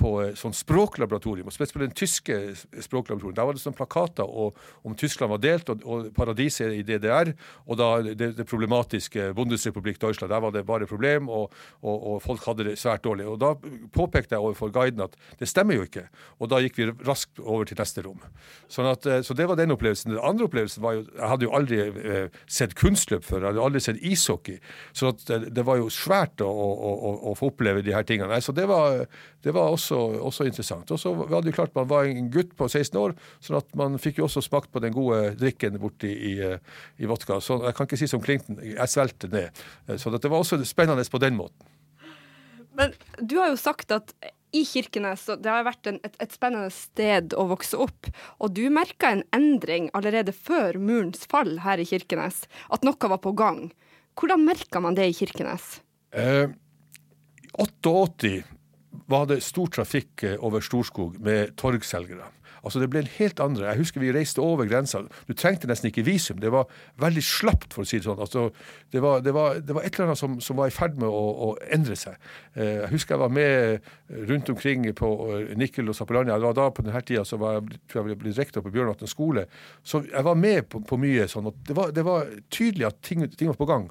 på 0.00 0.14
eh, 0.24 0.32
sånn 0.38 0.56
språklaboratorium, 0.56 1.48
og 1.50 1.54
spesielt 1.54 1.76
på 1.76 1.82
den 1.84 1.94
tyske 1.96 2.38
språklaboratorium. 2.86 3.36
Der 3.36 3.48
var 3.48 3.56
det 3.56 3.62
sånn 3.62 3.76
plakater 3.76 4.28
og, 4.28 4.58
om 4.86 4.96
Tyskland 4.98 5.34
var 5.34 5.42
delt, 5.42 5.70
og, 5.72 5.84
og 5.84 6.10
paradiset 6.16 6.74
i 6.76 6.84
DDR, 6.86 7.32
og 7.66 7.80
da 7.80 7.90
det, 8.08 8.32
det 8.38 8.46
problematiske 8.48 9.30
Bundesrepublikk 9.36 10.00
Deutschland. 10.02 10.32
Der 10.32 10.44
var 10.44 10.54
det 10.54 10.64
bare 10.68 10.88
problem, 10.90 11.28
og, 11.32 11.54
og, 11.82 11.96
og 12.14 12.22
folk 12.24 12.44
hadde 12.48 12.70
det 12.70 12.78
svært 12.80 13.04
dårlig. 13.06 13.28
Og 13.28 13.38
da 13.42 13.54
påpekte 13.94 14.36
jeg 14.36 14.44
overfor 14.44 14.72
guiden 14.74 15.04
at 15.06 15.16
det 15.40 15.48
stemmer 15.50 15.78
jo 15.78 15.86
ikke, 15.88 16.06
og 16.38 16.52
da 16.52 16.60
gikk 16.64 16.80
vi 16.80 16.90
raskt 17.06 17.40
over 17.42 17.68
til 17.68 17.80
neste 17.80 18.04
rom. 18.06 18.22
Sånn 18.70 18.88
at, 18.90 19.06
eh, 19.06 19.22
så 19.26 19.36
det 19.36 19.48
var 19.50 19.58
den 19.60 19.74
opplevelsen. 19.74 20.14
Den 20.14 20.22
andre 20.24 20.48
opplevelsen 20.48 20.84
var 20.84 20.96
jo 20.96 21.06
Jeg 21.10 21.28
hadde 21.28 21.46
jo 21.46 21.52
aldri 21.56 21.78
eh, 21.80 22.38
sett 22.50 22.74
kunstløp 22.78 23.24
før, 23.26 23.42
jeg 23.42 23.52
hadde 23.52 23.64
aldri 23.64 23.80
sett 23.84 24.00
ishockey. 24.04 24.58
Så 24.96 25.10
at 25.12 25.24
det, 25.28 25.52
det 25.56 25.64
var 25.66 25.80
jo 25.80 25.88
svært 25.92 26.42
å, 26.44 26.48
å, 26.48 26.70
å, 26.70 27.12
å 27.30 27.36
få 27.38 27.50
oppleve 27.50 27.82
de 27.84 27.94
her 27.94 28.06
tingene. 28.06 28.30
Nei, 28.30 28.42
så 28.44 28.54
det 28.56 28.66
var, 28.70 29.04
det 29.44 29.54
var 29.56 29.74
også, 29.74 29.89
også 29.96 30.46
interessant. 30.48 30.90
Og 30.90 31.00
så 31.00 31.12
var 31.16 31.42
det 31.42 31.52
jo 31.52 31.56
klart 31.58 31.74
man 31.74 31.88
var 31.90 32.08
en 32.08 32.30
gutt 32.32 32.52
på 32.58 32.68
16 32.68 32.98
år, 33.00 33.14
sånn 33.40 33.58
at 33.60 33.74
man 33.78 33.98
fikk 33.98 34.20
jo 34.20 34.26
også 34.28 34.42
smakt 34.44 34.72
på 34.72 34.82
den 34.84 34.94
gode 34.94 35.34
drikken 35.40 35.78
borti 35.80 36.10
i, 36.10 36.34
eh, 36.44 36.58
i 36.98 37.08
vodka. 37.10 37.40
Så 37.40 37.60
jeg 37.64 37.76
kan 37.76 37.88
ikke 37.88 38.00
si 38.00 38.10
som 38.10 38.22
Clinton, 38.24 38.60
jeg 38.62 38.92
svelgte 38.92 39.30
ned. 39.32 39.50
Eh, 39.88 39.96
Så 39.96 40.10
det 40.10 40.30
var 40.30 40.38
også 40.38 40.60
spennende 40.64 41.04
på 41.10 41.20
den 41.20 41.36
måten. 41.36 41.66
Men 42.76 42.94
du 43.18 43.36
har 43.38 43.50
jo 43.50 43.56
sagt 43.56 43.90
at 43.92 44.14
i 44.52 44.64
Kirkenes 44.64 45.26
så 45.26 45.36
det 45.38 45.50
har 45.50 45.64
vært 45.66 45.86
en, 45.86 46.00
et, 46.06 46.16
et 46.22 46.32
spennende 46.32 46.70
sted 46.74 47.34
å 47.38 47.46
vokse 47.50 47.78
opp. 47.78 48.08
Og 48.40 48.54
du 48.56 48.64
merka 48.70 49.12
en 49.12 49.22
endring 49.36 49.90
allerede 49.94 50.32
før 50.34 50.78
murens 50.78 51.26
fall 51.30 51.60
her 51.64 51.78
i 51.78 51.86
Kirkenes. 51.86 52.46
At 52.70 52.86
noe 52.86 53.10
var 53.12 53.22
på 53.22 53.34
gang. 53.38 53.68
Hvordan 54.18 54.44
merka 54.44 54.82
man 54.82 54.98
det 54.98 55.06
i 55.10 55.14
Kirkenes? 55.16 55.80
Eh, 56.12 56.50
88 57.58 58.42
var 59.10 59.26
det 59.30 59.42
stor 59.46 59.70
trafikk 59.70 60.24
eh, 60.26 60.36
over 60.44 60.64
Storskog 60.64 61.18
med 61.22 61.56
torgselgere. 61.60 62.28
Altså 62.64 62.80
Det 62.80 62.90
ble 62.92 63.02
en 63.04 63.14
helt 63.16 63.40
andre. 63.40 63.68
Jeg 63.70 63.80
husker 63.80 64.02
vi 64.02 64.12
reiste 64.12 64.42
over 64.44 64.68
grensa. 64.68 65.02
Du 65.28 65.32
trengte 65.32 65.68
nesten 65.70 65.88
ikke 65.90 66.04
visum. 66.04 66.40
Det 66.42 66.50
var 66.52 66.68
veldig 67.00 67.22
slapt, 67.24 67.72
for 67.74 67.84
å 67.84 67.88
si 67.88 68.00
det 68.00 68.04
sånn. 68.04 68.20
Altså, 68.20 68.48
det, 68.92 69.00
var, 69.00 69.22
det, 69.24 69.32
var, 69.36 69.60
det 69.64 69.76
var 69.76 69.86
et 69.86 69.94
eller 69.94 70.10
annet 70.10 70.20
som, 70.20 70.36
som 70.44 70.60
var 70.60 70.68
i 70.68 70.74
ferd 70.74 70.98
med 71.00 71.08
å, 71.08 71.22
å 71.48 71.50
endre 71.72 71.96
seg. 71.98 72.18
Eh, 72.54 72.82
jeg 72.82 72.92
husker 72.94 73.16
jeg 73.16 73.22
var 73.24 73.34
med 73.34 73.90
rundt 74.30 74.52
omkring 74.52 74.88
på 74.96 75.10
eh, 75.30 75.54
Nikkel 75.60 75.88
og 75.88 75.96
Zapolania. 75.96 76.36
Det 76.36 76.50
var 76.50 76.58
da 76.58 76.68
på 76.74 76.84
denne 76.86 77.04
tida 77.06 77.24
så 77.28 77.40
var 77.40 77.58
jeg, 77.58 77.80
tror 77.90 78.10
jeg 78.12 78.20
ble 78.20 78.34
rektor 78.36 78.66
på 78.66 78.74
Bjørnvatn 78.74 79.10
skole. 79.10 79.46
Så 79.80 80.04
jeg 80.08 80.26
var 80.26 80.40
med 80.40 80.66
på, 80.68 80.82
på 80.84 81.00
mye 81.00 81.28
sånn. 81.30 81.52
Det, 81.64 81.76
var, 81.76 81.94
det 81.96 82.04
var 82.06 82.28
tydelig 82.52 82.90
at 82.90 83.00
ting, 83.06 83.24
ting 83.32 83.52
var 83.52 83.60
på 83.60 83.70
gang. 83.70 83.88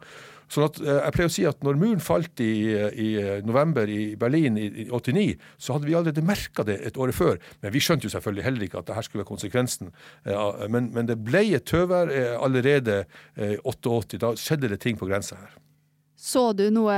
Sånn 0.50 0.66
at 0.66 0.80
eh, 0.82 1.00
Jeg 1.06 1.16
pleier 1.16 1.30
å 1.30 1.34
si 1.34 1.46
at 1.50 1.64
når 1.66 1.80
muren 1.82 2.02
falt 2.04 2.42
i, 2.44 2.50
i 2.74 3.10
eh, 3.22 3.40
november 3.46 3.90
i 3.90 4.16
Berlin 4.20 4.58
i, 4.58 4.68
i 4.86 4.88
89, 4.90 5.38
så 5.62 5.76
hadde 5.78 5.90
vi 5.90 5.96
allerede 5.98 6.26
merka 6.26 6.66
det 6.68 6.80
et 6.90 6.98
år 6.98 7.14
før. 7.16 7.38
Men 7.62 7.74
vi 7.76 7.84
skjønte 7.86 8.10
jo 8.10 8.14
selvfølgelig 8.16 8.48
heller 8.48 8.68
ikke 8.68 8.82
at 8.82 8.90
det 8.90 8.98
her 8.98 9.08
skulle 9.08 9.24
være 9.24 9.32
konsekvensen. 9.34 9.94
Eh, 10.26 10.68
Men, 10.70 10.92
men 10.94 11.08
det 11.10 11.20
ble 11.24 11.46
et 11.56 11.66
tøvær 11.70 12.10
allerede 12.42 13.04
i 13.38 13.56
88. 13.64 14.18
Da 14.22 14.34
skjedde 14.40 14.70
det 14.72 14.80
ting 14.84 14.98
på 15.00 15.08
grensa 15.10 15.38
her. 15.40 15.54
Så 16.19 16.41
du 16.51 16.65
noe 16.73 16.95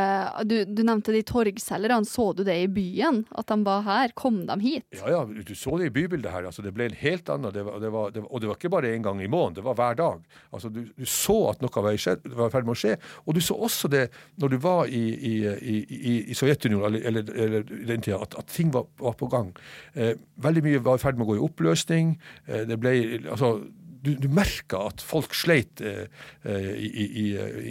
Du, 0.50 0.56
du 0.66 0.82
nevnte 0.82 1.14
de 1.14 1.22
torgselgerne. 1.28 2.08
Så 2.10 2.32
du 2.34 2.42
det 2.48 2.58
i 2.64 2.70
byen? 2.72 3.22
At 3.38 3.52
de 3.52 3.58
var 3.68 3.84
her? 3.86 4.14
Kom 4.18 4.42
de 4.50 4.58
hit? 4.64 4.86
Ja, 4.98 5.12
ja, 5.14 5.22
du 5.26 5.54
så 5.58 5.78
det 5.78 5.92
i 5.92 5.94
bybildet 5.94 6.34
her. 6.34 6.48
altså 6.50 6.66
Det 6.66 6.74
ble 6.76 6.90
en 6.90 6.98
helt 6.98 7.30
annen 7.30 7.54
det 7.54 7.66
var, 7.68 7.78
det 7.84 7.92
var, 7.94 8.14
det 8.16 8.24
var, 8.24 8.32
Og 8.32 8.42
det 8.42 8.50
var 8.50 8.58
ikke 8.58 8.74
bare 8.74 8.94
en 8.96 9.06
gang 9.06 9.22
i 9.22 9.30
måneden, 9.30 9.60
det 9.60 9.66
var 9.68 9.78
hver 9.78 10.00
dag. 10.00 10.26
altså 10.52 10.72
Du, 10.74 10.82
du 10.98 11.06
så 11.06 11.38
at 11.52 11.62
noe 11.62 11.86
var 11.86 11.94
i 11.94 12.02
ferd 12.02 12.66
med 12.66 12.74
å 12.74 12.80
skje. 12.82 12.96
Og 13.26 13.38
du 13.38 13.42
så 13.46 13.58
også 13.70 13.92
det 13.92 14.08
når 14.42 14.56
du 14.56 14.58
var 14.64 14.90
i, 14.90 15.04
i, 15.14 15.36
i, 15.46 16.16
i, 16.32 16.38
Sovjetunionen 16.38 16.98
eller, 16.98 17.30
eller, 17.46 17.70
den 17.92 18.02
tida, 18.02 18.22
at, 18.26 18.36
at 18.40 18.50
ting 18.50 18.74
var, 18.74 18.90
var 19.00 19.14
på 19.20 19.30
gang. 19.32 19.54
Eh, 19.94 20.16
veldig 20.42 20.66
mye 20.66 20.82
var 20.82 20.98
i 20.98 21.04
ferd 21.04 21.20
med 21.20 21.28
å 21.28 21.32
gå 21.34 21.38
i 21.38 21.46
oppløsning. 21.46 22.16
Eh, 22.48 22.66
det 22.70 22.80
ble 22.82 22.96
altså 23.28 23.60
Du, 24.02 24.16
du 24.18 24.26
merka 24.34 24.80
at 24.90 25.02
folk 25.06 25.36
sleit 25.38 25.82
eh, 25.86 26.08
eh, 26.42 26.70
i, 26.74 27.28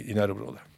i 0.07 0.15
nærområdet. 0.15 0.70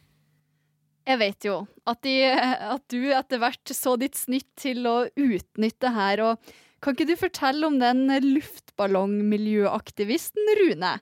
Jeg 1.04 1.20
vet 1.20 1.44
jo 1.44 1.68
at, 1.84 2.00
de, 2.06 2.32
at 2.32 2.80
du 2.92 3.12
etter 3.12 3.38
hvert 3.42 3.68
så 3.76 3.96
ditt 4.00 4.16
snitt 4.16 4.48
til 4.60 4.86
å 4.88 5.06
utnytte 5.08 5.90
her. 5.92 6.20
Og 6.24 6.38
kan 6.84 6.92
ikke 6.96 7.10
du 7.10 7.16
fortelle 7.20 7.66
om 7.68 7.78
den 7.80 8.08
luftballongmiljøaktivisten 8.24 10.44
Rune? 10.60 10.92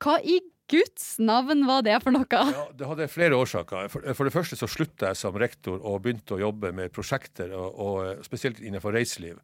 Hva 0.00 0.14
i 0.24 0.40
Guds 0.70 1.16
navn 1.18 1.64
var 1.66 1.82
det 1.82 1.96
for 2.04 2.12
noe? 2.14 2.26
Ja, 2.30 2.68
Det 2.76 2.86
hadde 2.86 3.08
flere 3.10 3.36
årsaker. 3.36 3.88
For, 3.92 4.00
for 4.14 4.24
det 4.28 4.34
første 4.34 4.56
så 4.58 4.66
slutta 4.70 5.06
jeg 5.10 5.16
som 5.18 5.36
rektor 5.40 5.80
og 5.80 6.02
begynte 6.04 6.34
å 6.36 6.42
jobbe 6.44 6.68
med 6.76 6.92
prosjekter, 6.94 7.48
og, 7.58 7.68
og 7.74 7.96
spesielt 8.26 8.60
innenfor 8.62 8.94
reiseliv. 8.94 9.36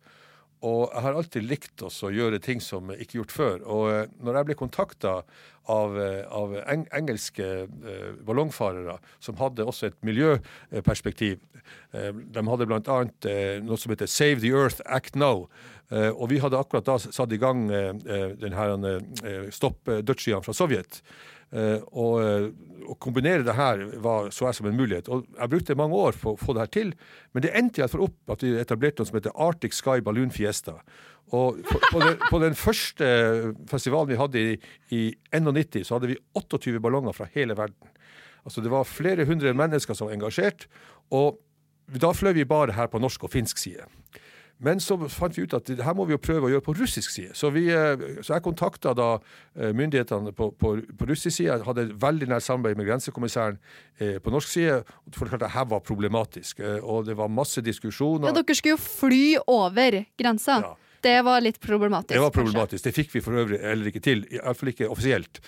Og 0.64 0.86
jeg 0.88 1.04
har 1.04 1.18
alltid 1.18 1.44
likt 1.44 1.82
å 1.84 2.10
gjøre 2.12 2.40
ting 2.40 2.62
som 2.64 2.88
ikke 2.94 3.20
gjort 3.20 3.34
før. 3.34 3.58
Og 3.68 3.90
eh, 3.92 4.08
når 4.24 4.38
jeg 4.38 4.48
ble 4.48 4.56
kontakta 4.56 5.18
av, 5.72 5.98
eh, 6.00 6.22
av 6.32 6.54
eng 6.64 6.86
engelske 6.96 7.46
eh, 7.66 8.10
ballongfarere 8.24 8.96
som 9.20 9.36
hadde 9.40 9.66
også 9.66 9.90
et 9.90 9.98
miljøperspektiv 10.06 11.40
eh, 11.92 12.12
De 12.14 12.44
hadde 12.48 12.68
bl.a. 12.70 12.98
Eh, 13.28 13.56
noe 13.64 13.80
som 13.80 13.92
heter 13.92 14.10
Save 14.10 14.40
the 14.40 14.54
Earth, 14.54 14.80
Act 14.86 15.18
Now. 15.18 15.48
Eh, 15.90 16.10
og 16.10 16.30
vi 16.32 16.40
hadde 16.42 16.58
akkurat 16.58 16.86
da 16.88 16.98
satt 17.04 17.34
i 17.34 17.40
gang 17.42 17.66
eh, 17.70 17.92
denne 18.40 18.96
eh, 19.22 19.48
Stopp 19.54 19.92
eh, 19.92 20.02
fra 20.42 20.54
Sovjet. 20.56 21.02
Eh, 21.54 21.78
eh, 21.78 22.46
å 22.86 22.94
kombinere 23.02 23.44
det 23.46 23.54
her 23.54 23.82
var, 24.02 24.30
så 24.34 24.48
jeg 24.48 24.58
som 24.58 24.68
en 24.70 24.78
mulighet. 24.78 25.08
Og 25.10 25.26
jeg 25.30 25.50
brukte 25.50 25.76
mange 25.78 25.98
år 25.98 26.16
på 26.18 26.34
å 26.34 26.38
få 26.38 26.54
det 26.54 26.64
her 26.64 26.72
til, 26.74 26.92
men 27.34 27.44
det 27.44 27.52
endte 27.58 27.82
iallfall 27.82 28.06
opp 28.08 28.34
at 28.34 28.42
vi 28.42 28.54
etablerte 28.58 29.02
noe 29.02 29.10
som 29.10 29.18
heter 29.18 29.36
Arctic 29.46 29.74
Sky 29.74 30.02
Balloon 30.06 30.34
Fiesta. 30.34 30.76
Og 31.34 31.58
på, 31.66 31.80
på, 31.90 32.02
den, 32.02 32.18
på 32.30 32.40
den 32.42 32.54
første 32.58 33.08
festivalen 33.70 34.12
vi 34.12 34.20
hadde 34.20 34.42
i, 34.42 34.58
i 34.94 35.02
91, 35.34 35.82
så 35.86 35.96
hadde 35.96 36.12
vi 36.12 36.20
28 36.38 36.78
ballonger 36.82 37.16
fra 37.16 37.26
hele 37.34 37.56
verden. 37.58 37.90
Altså 38.46 38.62
Det 38.62 38.70
var 38.70 38.86
flere 38.86 39.26
hundre 39.26 39.54
mennesker 39.58 39.98
som 39.98 40.06
var 40.06 40.14
engasjert. 40.14 40.68
Og 41.10 41.40
da 41.90 42.12
fløy 42.14 42.32
vi 42.36 42.46
bare 42.46 42.74
her 42.76 42.90
på 42.90 43.02
norsk 43.02 43.26
og 43.26 43.34
finsk 43.34 43.58
side. 43.58 43.86
Men 44.58 44.80
så 44.80 44.96
fant 45.12 45.36
vi 45.36 45.44
ut 45.44 45.54
at 45.56 45.68
det 45.68 45.84
her 45.84 45.96
må 45.96 46.06
vi 46.08 46.14
jo 46.14 46.20
prøve 46.22 46.48
å 46.48 46.52
gjøre 46.54 46.64
på 46.64 46.74
russisk 46.78 47.12
side. 47.12 47.34
Så, 47.36 47.50
vi, 47.52 47.66
eh, 47.72 48.22
så 48.24 48.36
jeg 48.36 48.44
kontakta 48.46 48.94
da 48.96 49.08
eh, 49.18 49.74
myndighetene 49.76 50.32
på, 50.36 50.48
på, 50.56 50.72
på 50.96 51.08
russisk 51.10 51.34
side. 51.34 51.50
Jeg 51.50 51.66
hadde 51.66 51.90
veldig 52.00 52.30
nært 52.32 52.46
samarbeid 52.46 52.80
med 52.80 52.88
grensekommissæren 52.88 53.60
eh, 54.00 54.16
på 54.22 54.32
norsk 54.32 54.54
side. 54.54 54.80
For 55.16 55.36
det 55.36 55.52
her 55.52 55.68
var 55.68 55.84
problematisk. 55.84 56.64
Og 56.80 57.04
det 57.08 57.18
var 57.18 57.28
masse 57.32 57.60
diskusjoner. 57.64 58.30
Ja, 58.30 58.34
Dere 58.40 58.56
skulle 58.56 58.78
jo 58.78 58.80
fly 58.80 59.22
over 59.44 60.02
grensa. 60.16 60.60
Ja. 60.64 60.74
Det 61.04 61.18
var 61.22 61.42
litt 61.44 61.60
problematisk. 61.62 62.16
Det 62.16 62.22
var 62.22 62.32
kanskje. 62.32 62.42
problematisk. 62.48 62.82
Det 62.86 62.92
fikk 62.96 63.12
vi 63.12 63.20
for 63.22 63.36
øvrig 63.38 63.60
heller 63.60 63.90
ikke 63.92 64.00
til, 64.02 64.24
iallfall 64.32 64.72
ikke 64.72 64.88
offisielt. 64.90 65.38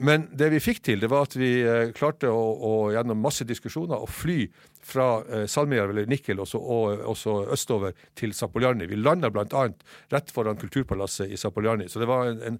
Men 0.00 0.28
det 0.38 0.48
vi 0.54 0.62
fikk 0.64 0.78
til, 0.86 1.02
det 1.02 1.10
var 1.12 1.26
at 1.26 1.34
vi 1.36 1.50
klarte 1.98 2.30
å, 2.32 2.44
å 2.54 2.72
gjennom 2.94 3.20
masse 3.20 3.44
diskusjoner 3.44 3.98
å 3.98 4.08
fly 4.08 4.46
fra 4.88 5.08
eh, 5.28 5.46
Salmijärv 5.50 5.92
eller 5.92 6.08
Nikkel 6.10 6.40
og 6.40 6.48
så, 6.48 7.34
østover 7.52 7.94
til 8.18 8.32
Zapoljarny. 8.34 8.88
Vi 8.88 8.96
landa 8.96 9.30
bl.a. 9.30 9.66
rett 10.12 10.32
foran 10.34 10.58
Kulturpalasset 10.60 11.32
i 11.32 11.36
Zapoljarny. 11.40 11.88
Så 11.88 12.00
det 12.02 12.08
var 12.10 12.30
en, 12.32 12.40
en 12.54 12.58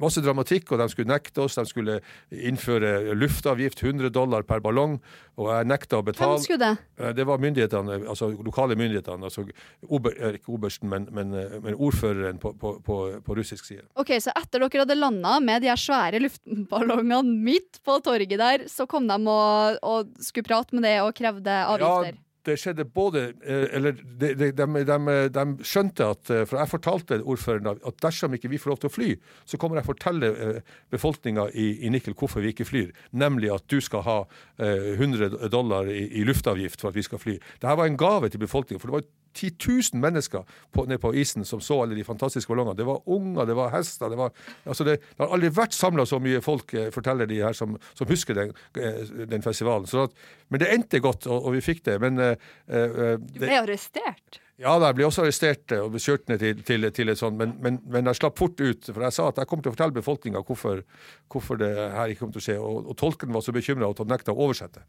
masse 0.00 0.22
dramatikk, 0.24 0.72
og 0.72 0.82
de 0.82 0.88
skulle 0.92 1.10
nekte 1.12 1.44
oss. 1.44 1.58
De 1.58 1.66
skulle 1.68 2.00
innføre 2.30 3.14
luftavgift, 3.18 3.82
100 3.84 4.10
dollar 4.14 4.46
per 4.48 4.62
ballong, 4.64 4.98
og 5.40 5.50
jeg 5.54 5.68
nekta 5.70 6.00
å 6.00 6.06
betale. 6.06 6.36
Hvem 6.36 6.44
skulle 6.44 6.62
det? 6.64 6.72
Eh, 7.00 7.12
Det 7.16 7.26
var 7.28 7.40
myndighetene, 7.42 8.00
altså 8.10 8.30
lokale 8.34 8.76
myndighetene, 8.78 9.30
altså 9.30 9.46
ober, 9.88 10.16
eh, 10.18 10.38
ikke 10.40 10.54
obersten, 10.56 10.90
men, 10.90 11.08
men, 11.14 11.32
eh, 11.34 11.58
men 11.62 11.78
ordføreren 11.78 12.40
på, 12.42 12.52
på, 12.60 12.74
på, 12.84 12.98
på 13.24 13.36
russisk 13.38 13.64
side. 13.68 13.86
Ok, 14.00 14.12
Så 14.20 14.34
etter 14.36 14.60
dere 14.62 14.84
hadde 14.84 14.98
landa 14.98 15.38
med 15.44 15.62
de 15.62 15.70
her 15.70 15.80
svære 15.80 16.20
luftballongene 16.22 17.36
midt 17.46 17.80
på 17.86 17.98
torget 18.04 18.36
der, 18.40 18.66
så 18.70 18.86
kom 18.90 19.08
de 19.08 19.16
og, 19.20 19.78
og 19.86 20.12
skulle 20.22 20.48
prate 20.48 20.76
med 20.76 20.84
det 20.86 20.96
og 21.04 21.14
krevde 21.16 21.59
avgifter? 21.66 22.16
Ja, 22.16 22.26
det 22.48 22.54
skjedde 22.56 22.86
både 22.88 23.22
eh, 23.44 23.66
Eller 23.76 23.92
de, 24.00 24.30
de, 24.34 24.46
de, 24.56 24.66
de, 24.88 24.96
de 25.28 25.42
skjønte 25.68 26.06
at 26.14 26.30
eh, 26.32 26.46
For 26.48 26.56
jeg 26.56 26.70
fortalte 26.72 27.18
ordføreren 27.20 27.68
at- 27.74 27.98
dersom 28.00 28.32
ikke 28.32 28.48
vi 28.48 28.56
får 28.62 28.70
lov 28.72 28.80
til 28.80 28.88
å 28.88 28.94
fly, 28.94 29.08
så 29.44 29.58
kommer 29.60 29.76
jeg 29.76 29.84
å 29.84 29.90
fortelle 29.90 30.30
eh, 30.32 30.60
befolkninga 30.90 31.50
i, 31.52 31.66
i 31.84 31.92
Nikel 31.92 32.16
hvorfor 32.16 32.40
vi 32.40 32.54
ikke 32.54 32.64
flyr. 32.64 32.94
Nemlig 33.12 33.52
at 33.52 33.66
du 33.68 33.76
skal 33.84 34.06
ha 34.08 34.18
eh, 34.56 34.96
100 34.96 35.50
dollar 35.52 35.92
i, 35.92 36.06
i 36.16 36.24
luftavgift 36.24 36.80
for 36.80 36.88
at 36.88 36.96
vi 36.96 37.04
skal 37.04 37.20
fly. 37.20 37.36
Dette 37.60 37.76
var 37.76 37.86
en 37.92 38.00
gave 38.00 38.32
til 38.32 38.40
befolkninga. 38.40 38.80
For 38.80 38.88
det 38.88 38.96
var 39.02 39.08
10 39.34 39.50
000 39.94 40.00
mennesker 40.02 40.44
på, 40.74 40.84
ned 40.90 41.00
på 41.00 41.12
isen 41.14 41.44
som 41.44 41.60
så 41.62 41.82
alle 41.82 41.96
de 41.98 42.04
fantastiske 42.04 42.50
ballongene. 42.50 42.76
Det 42.78 42.86
var 42.88 43.00
unger, 43.06 43.46
det 43.46 43.56
var 43.58 43.72
hester. 43.74 44.10
Det, 44.10 44.18
var, 44.18 44.34
altså 44.64 44.86
det, 44.86 44.98
det 45.00 45.24
har 45.24 45.34
aldri 45.36 45.52
vært 45.54 45.76
samla 45.76 46.06
så 46.08 46.20
mye 46.22 46.42
folk, 46.44 46.74
eh, 46.74 46.90
forteller 46.94 47.30
de 47.30 47.40
her 47.44 47.56
som, 47.56 47.76
som 47.94 48.10
husker 48.10 48.36
den, 48.38 48.54
eh, 48.80 49.02
den 49.30 49.44
festivalen. 49.46 49.88
Så 49.90 50.08
at, 50.08 50.14
men 50.48 50.62
det 50.62 50.70
endte 50.74 51.02
godt, 51.02 51.28
og, 51.30 51.46
og 51.46 51.56
vi 51.56 51.64
fikk 51.64 51.84
det. 51.86 51.98
Men 52.02 52.18
uh, 52.18 52.32
eh, 52.66 53.18
Du 53.20 53.42
ble 53.42 53.58
arrestert. 53.60 54.40
ja, 54.60 54.74
jeg 54.74 54.96
ble 54.98 55.06
også 55.06 55.24
arrestert 55.24 55.76
og 55.78 55.98
kjørt 56.02 56.26
ned 56.32 56.42
til, 56.42 56.64
til, 56.66 56.88
til 56.96 57.12
et 57.12 57.20
sånt, 57.20 57.38
men, 57.38 57.54
men, 57.62 57.78
men 57.86 58.10
jeg 58.10 58.20
slapp 58.20 58.40
fort 58.40 58.58
ut. 58.60 58.90
For 58.90 59.06
jeg 59.06 59.16
sa 59.16 59.28
at 59.30 59.38
jeg 59.40 59.50
kom 59.50 59.62
til 59.62 59.72
å 59.72 59.76
fortelle 59.76 59.96
befolkninga 60.00 60.42
hvorfor, 60.42 60.82
hvorfor 61.30 61.60
det 61.60 61.70
her 61.94 62.10
ikke 62.10 62.26
kom 62.26 62.34
til 62.34 62.42
å 62.42 62.48
skje. 62.48 62.58
Og, 62.58 62.90
og 62.90 62.98
tolken 63.00 63.32
var 63.36 63.46
så 63.46 63.54
bekymra 63.54 63.92
at 63.92 64.02
han 64.02 64.10
nekta 64.10 64.34
å 64.34 64.42
oversette. 64.48 64.82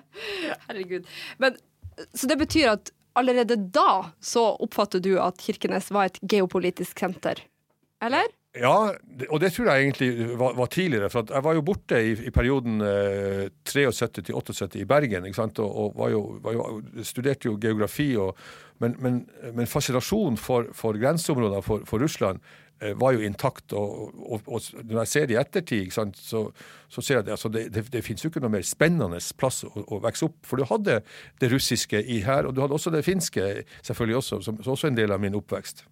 Herregud. 0.66 1.06
Men, 1.42 1.60
så 2.16 2.30
det 2.30 2.40
betyr 2.40 2.72
at 2.72 2.92
allerede 3.18 3.56
da 3.74 4.12
så 4.20 4.44
oppfatter 4.62 5.02
du 5.02 5.16
at 5.20 5.40
Kirkenes 5.42 5.90
var 5.94 6.10
et 6.10 6.20
geopolitisk 6.22 7.02
senter? 7.02 7.42
Eller? 8.02 8.30
Ja, 8.52 8.92
og 9.30 9.38
det 9.40 9.48
tror 9.54 9.70
jeg 9.70 9.86
egentlig 9.86 10.34
var, 10.36 10.56
var 10.58 10.68
tidligere. 10.68 11.08
For 11.12 11.30
jeg 11.32 11.44
var 11.46 11.54
jo 11.56 11.64
borte 11.64 12.00
i, 12.04 12.10
i 12.28 12.32
perioden 12.34 12.84
eh, 12.84 13.46
73 13.64 14.18
til 14.18 14.34
78 14.36 14.76
i 14.82 14.88
Bergen. 14.88 15.24
ikke 15.24 15.38
sant? 15.38 15.60
Og, 15.64 15.70
og 15.72 15.94
var 15.96 16.12
jo, 16.12 16.20
var 16.44 16.58
jo, 16.58 16.66
studerte 17.06 17.48
jo 17.48 17.56
geografi. 17.60 18.10
Og, 18.20 18.36
men, 18.84 18.98
men, 19.00 19.22
men 19.54 19.70
fascinasjonen 19.70 20.36
for, 20.36 20.68
for 20.76 20.98
grenseområdene 21.00 21.64
for, 21.64 21.86
for 21.88 22.04
Russland 22.04 22.42
var 22.98 23.16
jo 23.16 23.22
intakt. 23.26 23.72
Og, 23.78 24.12
og, 24.18 24.46
og 24.46 24.82
når 24.82 25.02
jeg 25.02 25.12
ser 25.12 25.28
det 25.28 25.36
i 25.36 25.40
ettertid, 25.40 25.92
sant? 25.94 26.18
Så, 26.18 26.44
så 26.92 27.04
ser 27.04 27.20
jeg 27.20 27.26
at 27.26 27.32
altså, 27.36 27.50
det, 27.52 27.68
det, 27.74 27.86
det 27.92 28.04
finnes 28.04 28.24
jo 28.24 28.32
ikke 28.32 28.42
noe 28.44 28.52
mer 28.56 28.66
spennende 28.66 29.20
plass 29.38 29.62
å, 29.68 29.72
å 29.86 30.00
vokse 30.02 30.28
opp. 30.28 30.38
For 30.48 30.60
du 30.60 30.66
hadde 30.68 31.00
det 31.42 31.52
russiske 31.52 32.02
i 32.02 32.20
her, 32.26 32.48
og 32.48 32.56
du 32.56 32.62
hadde 32.64 32.76
også 32.76 32.92
det 32.94 33.04
finske 33.06 33.48
selvfølgelig 33.80 34.20
også, 34.22 34.42
som, 34.48 34.62
som 34.62 34.76
også 34.76 34.90
en 34.90 34.98
del 34.98 35.14
av 35.14 35.22
min 35.22 35.38
oppvekst. 35.38 35.86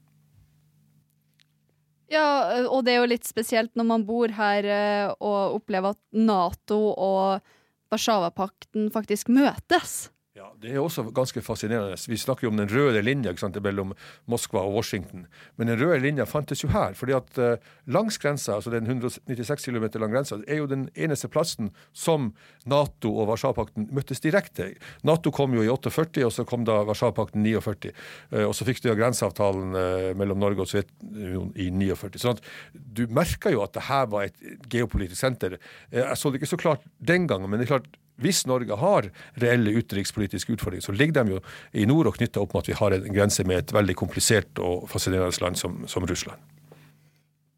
Ja, 2.10 2.26
og 2.66 2.82
det 2.86 2.96
er 2.96 3.04
jo 3.04 3.10
litt 3.12 3.28
spesielt 3.28 3.76
når 3.78 3.86
man 3.86 4.04
bor 4.06 4.32
her 4.34 4.66
eh, 4.66 5.12
og 5.22 5.60
opplever 5.60 5.94
at 5.94 6.00
Nato 6.10 6.80
og 6.90 7.44
Warszawapakten 7.90 8.88
faktisk 8.94 9.30
møtes. 9.30 10.10
Ja, 10.40 10.54
Det 10.60 10.70
er 10.72 10.80
også 10.80 11.02
ganske 11.12 11.42
fascinerende. 11.44 11.98
Vi 12.08 12.16
snakker 12.16 12.46
jo 12.46 12.50
om 12.50 12.56
den 12.56 12.70
røde 12.72 13.02
linja 13.04 13.34
sant, 13.36 13.58
mellom 13.60 13.92
Moskva 14.30 14.62
og 14.64 14.78
Washington. 14.78 15.26
Men 15.60 15.68
den 15.68 15.76
røde 15.80 15.98
linja 16.00 16.24
fantes 16.24 16.62
jo 16.64 16.70
her. 16.72 16.94
fordi 16.96 17.12
at 17.12 17.38
eh, 17.38 17.58
langs 17.86 18.16
grensa, 18.18 18.54
altså 18.54 18.70
den 18.72 18.86
196 18.86 19.66
km 19.66 19.84
lang 20.00 20.14
grensa, 20.14 20.40
er 20.48 20.62
jo 20.62 20.66
den 20.66 20.88
eneste 20.96 21.28
plassen 21.28 21.70
som 21.92 22.32
Nato 22.64 23.12
og 23.12 23.28
Warszawapakten 23.28 23.90
møttes 23.92 24.20
direkte. 24.20 24.72
Nato 25.04 25.30
kom 25.30 25.52
jo 25.54 25.62
i 25.62 25.68
48, 25.68 26.24
og 26.24 26.32
så 26.32 26.48
kom 26.48 26.64
da 26.64 26.80
Warszawapakten 26.88 27.44
49. 27.44 27.92
Eh, 28.32 28.44
og 28.48 28.56
så 28.56 28.64
fikk 28.64 28.80
du 28.80 28.88
jo 28.88 28.96
grenseavtalen 28.96 29.76
eh, 29.76 30.10
mellom 30.16 30.40
Norge 30.40 30.64
og 30.64 30.72
Sovjetunionen 30.72 31.52
i 31.52 31.68
49. 31.68 32.16
Sånn 32.16 32.38
at 32.38 32.44
du 32.72 33.04
merka 33.12 33.52
jo 33.52 33.60
at 33.66 33.76
det 33.76 33.90
her 33.92 34.08
var 34.08 34.30
et 34.30 34.68
geopolitisk 34.72 35.20
senter. 35.20 35.60
Jeg 35.92 36.16
så 36.16 36.32
det 36.32 36.40
ikke 36.40 36.54
så 36.56 36.64
klart 36.64 36.94
den 36.96 37.28
gangen, 37.28 37.50
men 37.50 37.60
det 37.60 37.68
er 37.68 37.76
klart 37.76 38.00
hvis 38.22 38.44
Norge 38.48 38.76
har 38.80 39.10
reelle 39.42 39.74
utenrikspolitiske 39.76 40.54
utfordringer, 40.56 40.84
så 40.84 40.94
ligger 40.96 41.20
de 41.20 41.36
jo 41.36 41.42
i 41.72 41.86
nord 41.88 42.10
og 42.10 42.18
knytta 42.18 42.42
opp 42.42 42.54
med 42.54 42.64
at 42.64 42.72
vi 42.72 42.78
har 42.80 42.96
en 42.96 43.14
grense 43.14 43.46
med 43.48 43.62
et 43.62 43.74
veldig 43.76 43.96
komplisert 43.98 44.62
og 44.62 44.88
fascinerende 44.90 45.44
land 45.44 45.60
som, 45.60 45.82
som 45.90 46.06
Russland. 46.08 46.40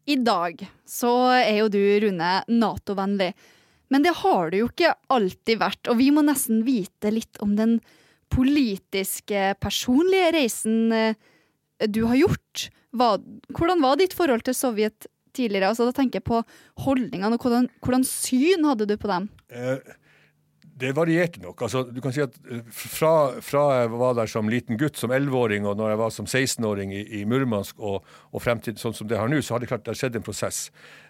I 0.05 0.17
dag 0.19 0.59
så 0.89 1.11
er 1.37 1.61
jo 1.61 1.71
du, 1.71 1.81
Rune, 2.03 2.31
Nato-vennlig. 2.51 3.31
Men 3.93 4.03
det 4.03 4.15
har 4.23 4.51
du 4.51 4.57
jo 4.57 4.69
ikke 4.71 4.95
alltid 5.13 5.59
vært, 5.61 5.87
og 5.91 5.99
vi 5.99 6.09
må 6.11 6.23
nesten 6.25 6.63
vite 6.67 7.11
litt 7.13 7.39
om 7.43 7.53
den 7.55 7.77
politiske, 8.33 9.53
personlige 9.61 10.31
reisen 10.33 10.93
eh, 10.95 11.19
du 11.85 12.03
har 12.09 12.17
gjort. 12.17 12.67
Hva, 12.97 13.15
hvordan 13.53 13.83
var 13.83 13.99
ditt 13.99 14.15
forhold 14.17 14.45
til 14.47 14.57
Sovjet 14.57 15.07
tidligere? 15.37 15.71
Altså, 15.71 15.87
da 15.87 15.95
tenker 15.95 16.19
jeg 16.19 16.27
på 16.29 16.41
holdningene, 16.85 17.35
og 17.35 17.45
hvordan, 17.45 17.69
hvordan 17.85 18.07
syn 18.07 18.65
hadde 18.67 18.89
du 18.89 18.95
på 18.97 19.11
dem? 19.11 19.29
Eh, 19.53 19.93
det 20.79 20.93
varierte 20.97 21.41
nok. 21.43 21.61
Altså, 21.61 21.83
du 21.85 21.99
kan 22.01 22.13
si 22.15 22.23
at 22.23 22.35
eh, 22.49 22.63
fra, 22.73 23.13
fra 23.45 23.63
jeg 23.77 23.91
var 23.93 24.15
der 24.17 24.29
som 24.31 24.49
liten 24.49 24.79
gutt, 24.79 24.97
som 24.97 25.13
11-åring, 25.13 25.67
og 25.69 25.77
når 25.77 25.93
jeg 25.93 26.01
var 26.01 26.13
som 26.15 26.29
16-åring 26.29 26.93
i, 26.95 27.03
i 27.19 27.23
Murmansk, 27.29 27.77
og, 27.79 28.07
og 28.31 28.43
frem 28.43 28.61
til 28.63 28.77
sånn 28.81 28.95
som 28.97 29.09
det 29.09 29.19
har 29.21 29.29
nå, 29.31 29.41
så 29.41 29.55
har 29.55 29.63
det 29.63 29.69
klart 29.71 29.85
det 29.85 29.93
har 29.93 30.01
skjedd 30.01 30.17
en 30.19 30.25
prosess. 30.25 30.65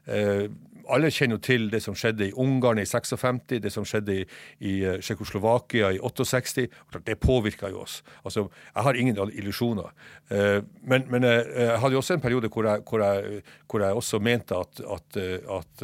Eh, 0.06 0.50
alle 0.90 1.10
kjenner 1.12 1.38
jo 1.38 1.42
til 1.46 1.70
det 1.72 1.80
som 1.84 1.96
skjedde 1.96 2.28
i 2.28 2.34
Ungarn 2.40 2.80
i 2.82 2.86
56, 2.86 3.60
det 3.64 3.72
som 3.72 3.86
skjedde 3.88 4.16
i, 4.20 4.26
i 4.68 4.74
eh, 4.84 4.98
Tsjekkoslovakia 5.04 5.92
i 5.96 6.00
68. 6.04 6.66
Og 6.68 6.92
klart, 6.92 7.06
Det 7.06 7.20
påvirka 7.20 7.70
jo 7.70 7.82
oss. 7.86 8.02
Altså, 8.26 8.48
Jeg 8.76 8.84
har 8.84 8.94
ingen 9.00 9.16
illusjoner. 9.34 9.92
Eh, 10.30 10.62
men 10.84 11.06
men 11.10 11.24
eh, 11.24 11.44
jeg 11.56 11.80
hadde 11.80 11.94
jo 11.94 12.02
også 12.02 12.14
en 12.18 12.22
periode 12.26 12.50
hvor 12.50 12.66
jeg, 12.68 12.82
hvor 12.90 13.00
jeg, 13.04 13.42
hvor 13.70 13.80
jeg 13.86 13.94
også 13.94 14.20
mente 14.20 14.56
at, 14.56 14.82
at, 14.98 15.18
at 15.60 15.84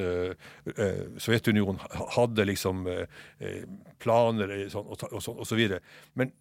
Sovjetunionen 1.21 1.79
hadde 2.15 2.45
liksom 2.45 2.85
planer 3.99 4.53
sånn, 4.71 4.85
og, 4.85 4.97
ta- 4.99 5.09
og, 5.11 5.21
sånn, 5.23 5.39
og 5.39 5.47
så 5.47 5.57
videre. 5.59 5.79
Men 6.15 6.31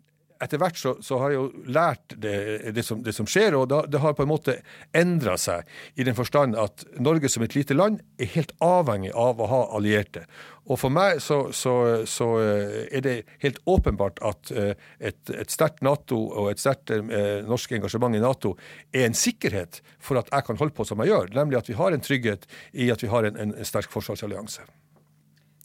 etter 0.42 0.60
hvert 0.60 0.78
så, 0.78 0.94
så 1.04 1.18
har 1.22 1.32
jeg 1.32 1.40
jo 1.40 1.72
lært 1.74 2.14
det, 2.16 2.34
det, 2.74 2.84
som, 2.86 3.02
det 3.04 3.14
som 3.16 3.28
skjer, 3.28 3.56
og 3.58 3.68
da, 3.72 3.82
det 3.90 4.02
har 4.02 4.14
på 4.16 4.24
en 4.24 4.30
måte 4.30 4.58
endra 4.96 5.36
seg 5.40 5.66
i 5.98 6.06
den 6.06 6.16
forstand 6.18 6.58
at 6.58 6.86
Norge 7.02 7.30
som 7.32 7.44
et 7.46 7.56
lite 7.58 7.76
land 7.76 8.00
er 8.20 8.30
helt 8.36 8.54
avhengig 8.64 9.12
av 9.16 9.42
å 9.42 9.50
ha 9.50 9.64
allierte. 9.78 10.26
Og 10.68 10.76
for 10.76 10.92
meg 10.92 11.22
så, 11.24 11.38
så, 11.56 11.74
så 12.08 12.26
eh, 12.42 12.80
er 12.98 13.04
det 13.04 13.14
helt 13.44 13.60
åpenbart 13.68 14.20
at 14.26 14.50
eh, 14.52 14.74
et, 15.00 15.20
et 15.32 15.52
sterkt 15.52 15.80
Nato 15.84 16.18
og 16.28 16.50
et 16.52 16.60
sterkt 16.60 16.92
eh, 16.92 17.40
norsk 17.48 17.72
engasjement 17.78 18.16
i 18.16 18.20
Nato 18.22 18.54
er 18.92 19.06
en 19.06 19.16
sikkerhet 19.16 19.80
for 19.96 20.20
at 20.20 20.28
jeg 20.32 20.44
kan 20.44 20.60
holde 20.60 20.76
på 20.76 20.84
som 20.88 21.00
jeg 21.02 21.12
gjør, 21.14 21.32
nemlig 21.38 21.62
at 21.62 21.70
vi 21.72 21.78
har 21.78 21.96
en 21.96 22.04
trygghet 22.04 22.44
i 22.76 22.90
at 22.92 23.04
vi 23.04 23.08
har 23.12 23.30
en, 23.30 23.40
en, 23.46 23.56
sterk 23.64 23.88
forsvarsallianse. 23.92 24.66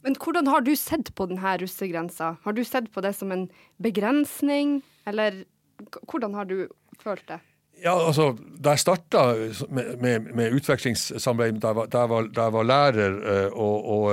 Men 0.04 0.18
hvordan 0.20 0.50
har 0.52 0.60
du 0.60 0.74
sett 0.76 1.14
på 1.16 1.24
denne 1.30 1.56
russegrensa? 1.62 2.34
Har 2.44 2.52
du 2.52 2.60
sett 2.68 2.90
på 2.92 3.00
det 3.00 3.14
som 3.16 3.32
en 3.32 3.46
begrensning, 3.80 4.82
eller 5.08 5.44
hvordan 6.04 6.36
har 6.36 6.44
du 6.44 6.68
følt 7.00 7.24
det? 7.30 7.40
Ja, 7.84 7.92
altså, 8.00 8.32
Da 8.64 8.72
jeg 8.72 8.80
starta 8.80 9.22
med, 9.68 9.98
med, 10.00 10.30
med 10.32 10.54
utvekslingssamarbeid 10.56 11.58
da 11.60 11.68
jeg 11.68 11.76
var, 11.76 11.88
jeg 11.92 12.10
var, 12.14 12.28
da 12.32 12.46
jeg 12.46 12.54
var 12.54 12.66
lærer 12.70 13.16
eh, 13.32 13.48
og, 13.52 13.90
og, 13.92 14.06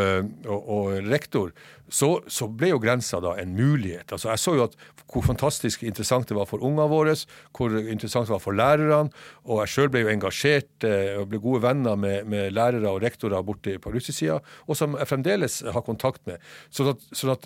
eh, 0.00 0.22
og, 0.48 0.70
og 0.76 1.10
rektor, 1.12 1.50
så, 1.92 2.08
så 2.24 2.48
ble 2.48 2.70
jo 2.70 2.80
grensa 2.80 3.20
da 3.20 3.34
en 3.42 3.52
mulighet. 3.52 4.14
Altså, 4.14 4.30
Jeg 4.30 4.40
så 4.40 4.54
jo 4.56 4.64
at 4.64 4.78
hvor 5.12 5.26
fantastisk 5.26 5.82
interessant 5.84 6.30
det 6.30 6.38
var 6.38 6.48
for 6.48 6.64
ungene 6.64 6.88
våre, 6.88 7.12
hvor 7.52 7.74
interessant 7.82 8.30
det 8.30 8.32
var 8.32 8.40
for 8.40 8.56
lærerne. 8.56 9.12
Og 9.44 9.60
jeg 9.60 9.74
sjøl 9.74 9.92
ble 9.92 10.06
jo 10.06 10.12
engasjert 10.14 10.86
eh, 10.88 11.18
og 11.20 11.28
ble 11.28 11.42
gode 11.42 11.60
venner 11.66 12.00
med, 12.00 12.24
med 12.32 12.54
lærere 12.56 12.94
og 12.94 13.02
rektorer 13.04 13.44
borte 13.44 13.76
på 13.82 13.92
russisida, 13.92 14.40
og 14.64 14.78
som 14.78 14.96
jeg 14.96 15.10
fremdeles 15.10 15.60
har 15.68 15.84
kontakt 15.84 16.24
med. 16.30 16.40
Sånn 16.72 16.94
at, 16.94 17.04
sånn 17.12 17.34
at 17.36 17.44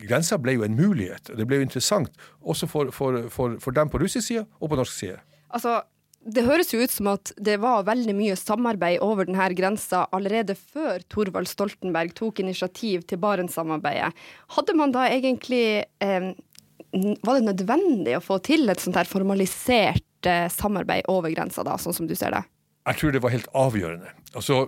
grensa 0.00 0.38
ble 0.40 0.56
jo 0.56 0.66
en 0.66 0.76
mulighet. 0.78 1.32
Det 1.36 1.46
ble 1.48 1.60
jo 1.60 1.66
interessant 1.66 2.12
også 2.40 2.68
for, 2.70 2.92
for, 2.94 3.24
for, 3.32 3.56
for 3.62 3.76
dem 3.76 3.90
på 3.92 4.00
russisk 4.02 4.28
side 4.28 4.46
og 4.60 4.72
på 4.72 4.78
norsk 4.80 4.94
side. 4.94 5.18
Altså, 5.52 5.80
det 6.22 6.44
høres 6.46 6.70
jo 6.70 6.80
ut 6.82 6.92
som 6.92 7.10
at 7.10 7.32
det 7.42 7.56
var 7.62 7.86
veldig 7.88 8.14
mye 8.14 8.36
samarbeid 8.38 9.02
over 9.02 9.26
denne 9.26 9.48
grensa 9.58 10.04
allerede 10.14 10.54
før 10.54 11.02
Thorvald 11.10 11.50
Stoltenberg 11.50 12.14
tok 12.18 12.42
initiativ 12.44 13.02
til 13.10 13.20
Barentssamarbeidet. 13.22 14.12
Hadde 14.56 14.76
man 14.78 14.94
da 14.94 15.08
egentlig 15.10 15.82
eh, 15.82 16.32
Var 16.92 17.38
det 17.38 17.46
nødvendig 17.48 18.16
å 18.18 18.22
få 18.22 18.38
til 18.44 18.70
et 18.70 18.82
sånt 18.82 18.98
her 19.00 19.08
formalisert 19.08 20.28
eh, 20.28 20.46
samarbeid 20.52 21.08
over 21.10 21.32
grensa, 21.34 21.64
da, 21.66 21.78
sånn 21.80 21.96
som 21.96 22.06
du 22.06 22.14
ser 22.18 22.36
det? 22.36 22.44
Jeg 22.86 22.98
tror 22.98 23.14
det 23.14 23.22
var 23.22 23.32
helt 23.34 23.50
avgjørende. 23.56 24.12
Altså, 24.34 24.66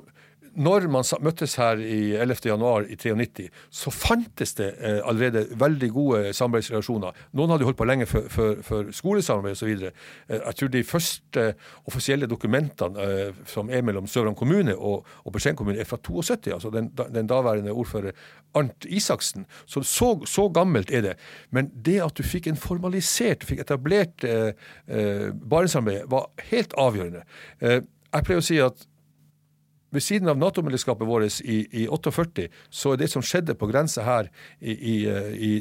når 0.56 0.86
man 0.92 1.04
møttes 1.24 1.56
her 1.58 1.80
i 1.82 2.14
11. 2.14 2.36
januar 2.46 2.86
i 2.86 2.96
93, 2.96 3.48
så 3.70 3.90
fantes 3.90 4.54
det 4.58 4.68
eh, 4.78 5.00
allerede 5.04 5.46
veldig 5.58 5.90
gode 5.92 6.32
samarbeidsrelasjoner. 6.36 7.16
Noen 7.34 7.54
hadde 7.54 7.66
holdt 7.68 7.78
på 7.78 7.88
lenge 7.88 8.06
før, 8.06 8.28
før, 8.30 8.54
før 8.62 8.92
skolesamarbeid 8.94 9.56
osv. 9.56 9.72
Eh, 9.88 10.38
jeg 10.38 10.58
tror 10.60 10.72
de 10.74 10.84
første 10.86 11.46
offisielle 11.90 12.28
dokumentene 12.30 13.08
eh, 13.08 13.42
som 13.50 13.70
er 13.70 13.82
mellom 13.86 14.06
Sørland 14.10 14.38
kommune 14.38 14.76
og, 14.76 15.08
og 15.24 15.34
Bersen 15.34 15.58
kommune, 15.58 15.78
er 15.80 15.90
fra 15.90 15.98
72. 15.98 16.52
altså 16.54 16.70
Den, 16.70 16.92
den 17.14 17.30
daværende 17.30 17.74
ordfører 17.74 18.14
Arnt 18.54 18.86
Isaksen. 18.86 19.48
Så, 19.66 19.82
så, 19.82 20.14
så 20.26 20.48
gammelt 20.54 20.90
er 20.94 21.08
det. 21.08 21.18
Men 21.50 21.72
det 21.74 22.00
at 22.04 22.16
du 22.18 22.22
fikk 22.22 22.46
en 22.50 22.60
formalisert, 22.60 23.44
fikk 23.44 23.64
etablert 23.66 24.24
eh, 24.24 24.54
Barentssamarbeidet, 25.34 26.10
var 26.10 26.30
helt 26.50 26.74
avgjørende. 26.78 27.24
Jeg 27.60 28.26
pleier 28.26 28.38
å 28.38 28.44
si 28.46 28.58
at 28.62 28.84
ved 29.94 30.02
siden 30.02 30.28
av 30.28 30.38
Nato-medlemskapet 30.40 31.08
vårt 31.08 31.40
i, 31.40 31.60
i 31.84 31.86
48, 31.88 32.48
så 32.70 32.94
er 32.94 33.00
det 33.00 33.10
som 33.12 33.22
skjedde 33.24 33.54
på 33.58 33.68
grensa 33.70 34.04
her 34.06 34.30
i, 34.60 34.74
i, 34.74 35.52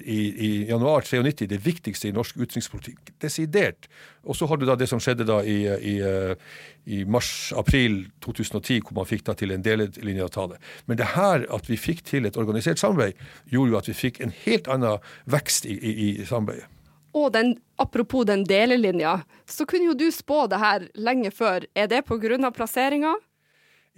i 0.47 0.49
januar 0.69 1.05
93 1.05 1.47
det 1.51 1.61
viktigste 1.63 2.09
i 2.09 2.15
norsk 2.15 2.39
utenrikspolitikk. 2.41 3.13
Desidert. 3.21 3.87
Og 4.23 4.37
så 4.39 4.47
har 4.47 4.57
du 4.57 4.65
da 4.67 4.75
det 4.79 4.87
som 4.89 5.01
skjedde 5.03 5.27
da 5.27 5.41
i, 5.43 7.03
mars-april 7.05 8.03
2010, 8.23 8.81
hvor 8.83 8.97
man 9.01 9.09
fikk 9.09 9.25
da 9.27 9.35
til 9.37 9.53
en 9.53 9.63
delelinjeavtale. 9.63 10.59
Men 10.87 10.99
det 10.99 11.13
her 11.15 11.47
at 11.53 11.69
vi 11.69 11.79
fikk 11.79 12.03
til 12.07 12.29
et 12.29 12.39
organisert 12.39 12.81
samarbeid, 12.81 13.19
gjorde 13.51 13.75
jo 13.75 13.81
at 13.81 13.91
vi 13.91 13.97
fikk 13.97 14.21
en 14.23 14.33
helt 14.45 14.69
annen 14.71 15.03
vekst 15.29 15.67
i, 15.69 16.23
samarbeidet. 16.25 16.69
Og 17.13 17.29
den, 17.35 17.53
apropos 17.77 18.25
den 18.25 18.41
delelinja, 18.49 19.19
så 19.45 19.67
kunne 19.69 19.91
jo 19.91 19.97
du 19.97 20.07
spå 20.11 20.47
det 20.49 20.57
her 20.57 20.87
lenge 20.97 21.29
før. 21.31 21.67
Er 21.77 21.91
det 21.91 22.05
pga. 22.09 22.49
plasseringa? 22.49 23.13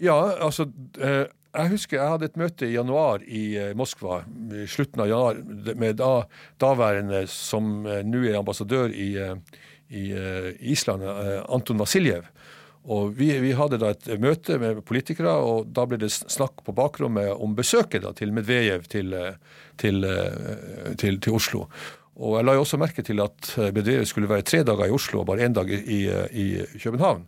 Ja, 0.01 0.15
altså 0.43 0.67
eh, 0.99 1.23
jeg 1.55 1.71
husker 1.71 1.97
jeg 1.97 2.11
hadde 2.11 2.27
et 2.27 2.39
møte 2.39 2.67
i 2.67 2.73
januar 2.75 3.23
i 3.23 3.43
eh, 3.59 3.71
Moskva, 3.79 4.23
i 4.51 4.65
slutten 4.67 5.05
av 5.05 5.07
januar, 5.11 5.39
med 5.79 6.01
da, 6.01 6.11
daværende, 6.61 7.23
som 7.31 7.87
eh, 7.87 8.03
nå 8.03 8.25
er 8.27 8.41
ambassadør 8.41 8.91
i, 8.91 9.13
i 9.95 10.05
Island, 10.73 11.05
Anton 11.47 11.79
Vasiljev. 11.79 12.27
Og 12.85 13.15
vi, 13.17 13.31
vi, 13.41 13.55
hadde 13.57 13.79
da 13.81 13.95
et 13.95 14.11
møte 14.21 14.59
med 14.61 14.83
politikere, 14.85 15.31
og 15.41 15.71
da 15.73 15.87
ble 15.89 15.97
det 16.03 16.11
snakk 16.13 16.61
på 16.67 16.75
bakrommet 16.75 17.31
om 17.31 17.55
besøket 17.57 18.03
da, 18.03 18.11
til 18.13 18.35
Medvejev 18.35 18.85
til, 18.91 19.15
til, 19.81 20.05
til, 21.01 21.17
til 21.17 21.37
Oslo. 21.39 21.63
Og 22.15 22.37
jeg 22.37 22.45
la 22.45 22.53
jo 22.55 22.61
også 22.61 22.77
merke 22.79 23.01
til 23.03 23.23
at 23.23 23.55
Medvejev 23.73 24.05
skulle 24.05 24.29
være 24.29 24.45
tre 24.45 24.61
dager 24.67 24.91
i 24.91 24.93
Oslo 24.93 25.23
og 25.23 25.31
bare 25.31 25.47
én 25.47 25.55
dag 25.55 25.71
i, 25.71 26.03
i 26.05 26.45
København. 26.83 27.25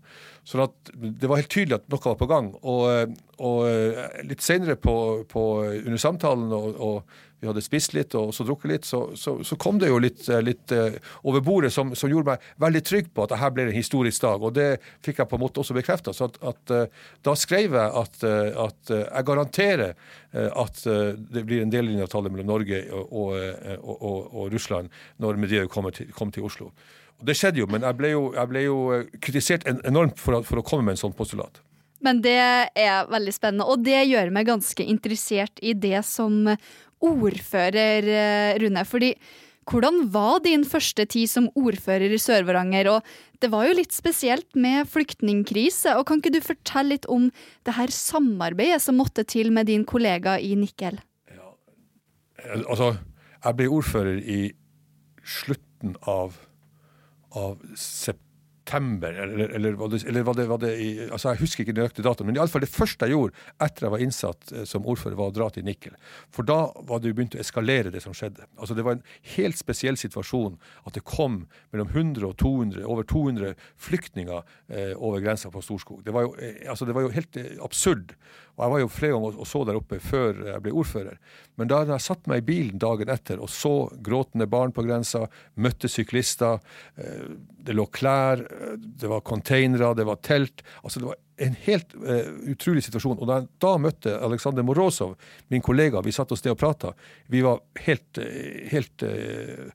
Sånn 0.48 0.64
at 0.64 0.92
det 0.96 1.28
var 1.28 1.42
helt 1.42 1.52
tydelig 1.52 1.82
at 1.82 1.88
noe 1.92 2.04
var 2.06 2.20
på 2.20 2.28
gang. 2.32 2.46
Og, 2.64 3.16
og 3.44 4.28
litt 4.30 4.44
senere 4.46 4.78
på, 4.80 4.94
på, 5.28 5.48
under 5.82 6.00
samtalen, 6.00 6.52
og, 6.56 6.78
og, 6.80 7.18
vi 7.38 7.46
hadde 7.46 7.62
spist 7.62 7.92
litt 7.94 8.16
og 8.18 8.32
så 8.34 8.42
drukket 8.48 8.72
litt, 8.72 8.86
så, 8.90 9.12
så, 9.14 9.36
så 9.46 9.54
kom 9.62 9.78
det 9.78 9.92
jo 9.92 10.00
litt, 10.02 10.24
litt 10.42 10.72
uh, 10.74 10.96
over 11.30 11.44
bordet 11.46 11.70
som, 11.70 11.92
som, 11.94 12.10
gjorde 12.10 12.32
meg 12.32 12.48
veldig 12.64 12.82
trygg 12.82 13.12
på 13.14 13.28
at 13.28 13.36
dette 13.36 13.50
ble 13.54 13.68
en 13.68 13.76
historisk 13.76 14.24
dag. 14.24 14.42
Og 14.42 14.56
det 14.58 14.66
fikk 15.06 15.22
jeg 15.22 15.30
på 15.30 15.38
en 15.38 15.44
måte 15.44 15.62
også 15.62 15.78
bekrefta. 15.78 16.16
Så 16.18 16.32
at, 16.32 16.40
at, 16.42 16.74
da 17.22 17.36
skrev 17.38 17.78
jeg 17.78 17.94
at, 18.02 18.18
at 18.64 18.94
jeg 18.96 19.28
garanterer 19.30 19.94
at 20.34 20.82
det 20.82 21.46
blir 21.46 21.62
en 21.62 21.76
delelinjeavtale 21.76 22.34
mellom 22.34 22.50
Norge 22.56 22.82
og, 23.06 23.38
og, 23.86 24.42
Russland 24.50 24.90
når 25.22 25.38
Medvedev 25.38 25.70
kommer, 25.70 25.94
kommer 26.18 26.34
til 26.34 26.50
Oslo. 26.50 26.72
Det 27.26 27.34
skjedde 27.38 27.64
jo, 27.64 27.70
men 27.72 27.86
jeg 27.86 27.98
ble 27.98 28.12
jo, 28.14 28.26
jeg 28.36 28.52
ble 28.52 28.62
jo 28.68 28.78
eh, 28.94 29.08
kritisert 29.24 29.66
enormt 29.68 30.20
for, 30.22 30.44
for, 30.46 30.62
å 30.62 30.66
komme 30.66 30.86
med 30.86 30.98
en 30.98 31.08
sånn 31.08 31.16
postulat. 31.18 31.64
Men 32.06 32.22
det 32.22 32.38
er 32.38 33.10
veldig 33.10 33.34
spennende, 33.34 33.66
og 33.66 33.82
det 33.86 34.04
gjør 34.06 34.30
meg 34.36 34.50
ganske 34.52 34.86
interessert 34.86 35.58
i 35.66 35.74
det 35.74 36.04
som 36.06 36.44
ordfører, 37.02 38.06
eh, 38.06 38.60
Rune. 38.62 38.84
Fordi 38.86 39.16
hvordan 39.68 40.06
var 40.14 40.40
din 40.46 40.64
første 40.64 41.04
tid 41.10 41.28
som 41.28 41.50
ordfører 41.58 42.14
i 42.14 42.22
Sør-Varanger? 42.22 42.88
Og 42.94 43.42
det 43.44 43.50
var 43.52 43.68
jo 43.68 43.76
litt 43.80 43.96
spesielt 43.96 44.48
med 44.56 44.88
flyktningkrise. 44.88 45.98
og 45.98 46.06
Kan 46.08 46.22
ikke 46.22 46.38
du 46.38 46.42
fortelle 46.46 46.96
litt 46.96 47.10
om 47.12 47.28
det 47.68 47.76
her 47.76 47.92
samarbeidet 47.92 48.80
som 48.86 49.02
måtte 49.02 49.26
til 49.28 49.52
med 49.52 49.68
din 49.68 49.84
kollega 49.86 50.38
i 50.40 50.54
Nikkel? 50.56 51.02
Ja, 51.34 51.52
altså, 52.64 52.96
jeg 53.44 53.58
ble 53.60 53.72
ordfører 53.74 54.22
i 54.22 54.42
slutten 55.28 55.98
av 56.08 56.38
av 57.30 57.62
september, 58.68 59.14
eller, 59.14 59.50
eller, 59.50 59.72
var 59.72 59.90
det, 59.90 60.04
eller 60.08 60.24
var 60.24 60.34
det, 60.34 60.46
var 60.46 60.58
det 60.58 60.72
i, 60.76 61.10
altså 61.12 61.30
Jeg 61.30 61.40
husker 61.42 61.64
ikke 61.64 61.76
nøyaktig 61.78 62.04
datoen, 62.04 62.28
men 62.28 62.38
iallfall 62.38 62.62
det 62.62 62.72
første 62.72 63.08
jeg 63.08 63.16
gjorde 63.16 63.34
etter 63.64 63.86
jeg 63.86 63.94
var 63.94 64.04
innsatt 64.04 64.52
eh, 64.52 64.66
som 64.68 64.86
ordfører, 64.86 65.16
var 65.16 65.32
å 65.32 65.36
dra 65.36 65.50
til 65.54 65.64
Nikkel. 65.64 65.96
For 66.34 66.48
da 66.48 66.72
var 66.88 67.00
det 67.00 67.12
jo 67.12 67.18
begynt 67.18 67.38
å 67.38 67.42
eskalere, 67.42 67.92
det 67.94 68.04
som 68.04 68.16
skjedde. 68.18 68.48
Altså 68.58 68.76
Det 68.76 68.84
var 68.84 68.98
en 68.98 69.06
helt 69.36 69.58
spesiell 69.58 69.98
situasjon 69.98 70.58
at 70.84 70.98
det 70.98 71.06
kom 71.08 71.46
mellom 71.72 71.92
100 71.94 72.28
og 72.28 72.36
200, 72.42 72.84
over 72.86 73.08
200 73.08 73.56
flyktninger 73.88 74.44
eh, 74.68 74.94
over 74.98 75.24
grensa 75.24 75.52
på 75.54 75.64
Storskog. 75.64 76.04
Det 76.04 76.16
var 76.16 76.28
jo, 76.28 76.36
eh, 76.42 76.68
altså 76.68 76.88
det 76.88 76.98
var 76.98 77.08
jo 77.08 77.16
helt 77.16 77.40
eh, 77.40 77.56
absurd. 77.64 78.16
Og 78.58 78.64
Jeg 78.64 78.74
var 78.74 78.80
jo 78.82 78.90
flere 78.90 79.14
ganger 79.14 79.36
og 79.38 79.48
så 79.48 79.60
der 79.70 79.78
oppe 79.78 80.00
før 80.02 80.40
jeg 80.48 80.62
ble 80.66 80.74
ordfører. 80.82 81.20
Men 81.62 81.70
da 81.70 81.84
jeg 81.86 82.02
satt 82.02 82.26
meg 82.30 82.42
i 82.42 82.48
bilen 82.48 82.82
dagen 82.82 83.12
etter 83.14 83.38
og 83.38 83.52
så 83.54 83.76
gråtende 84.02 84.48
barn 84.50 84.74
på 84.74 84.86
grensa, 84.86 85.28
møtte 85.62 85.90
syklister, 85.90 86.58
eh, 86.98 87.38
det 87.68 87.76
lå 87.78 87.86
klær, 87.94 88.42
det 88.78 89.10
var 89.12 89.26
containere, 89.28 89.94
det 89.98 90.06
var 90.08 90.22
telt 90.26 90.64
altså 90.84 91.02
Det 91.02 91.10
var 91.10 91.18
en 91.48 91.58
helt 91.68 91.94
uh, 92.02 92.32
utrolig 92.50 92.82
situasjon. 92.86 93.20
Og 93.22 93.30
da 93.30 93.42
da 93.62 93.76
møtte 93.82 94.16
Aleksandr 94.26 94.66
Morozov, 94.66 95.14
min 95.54 95.62
kollega, 95.62 96.02
vi 96.02 96.16
satt 96.16 96.32
oss 96.34 96.44
ned 96.46 96.56
og 96.56 96.62
prata, 96.62 96.94
vi 97.30 97.44
var 97.46 97.62
helt, 97.86 98.22
helt 98.72 99.06
uh, 99.06 99.70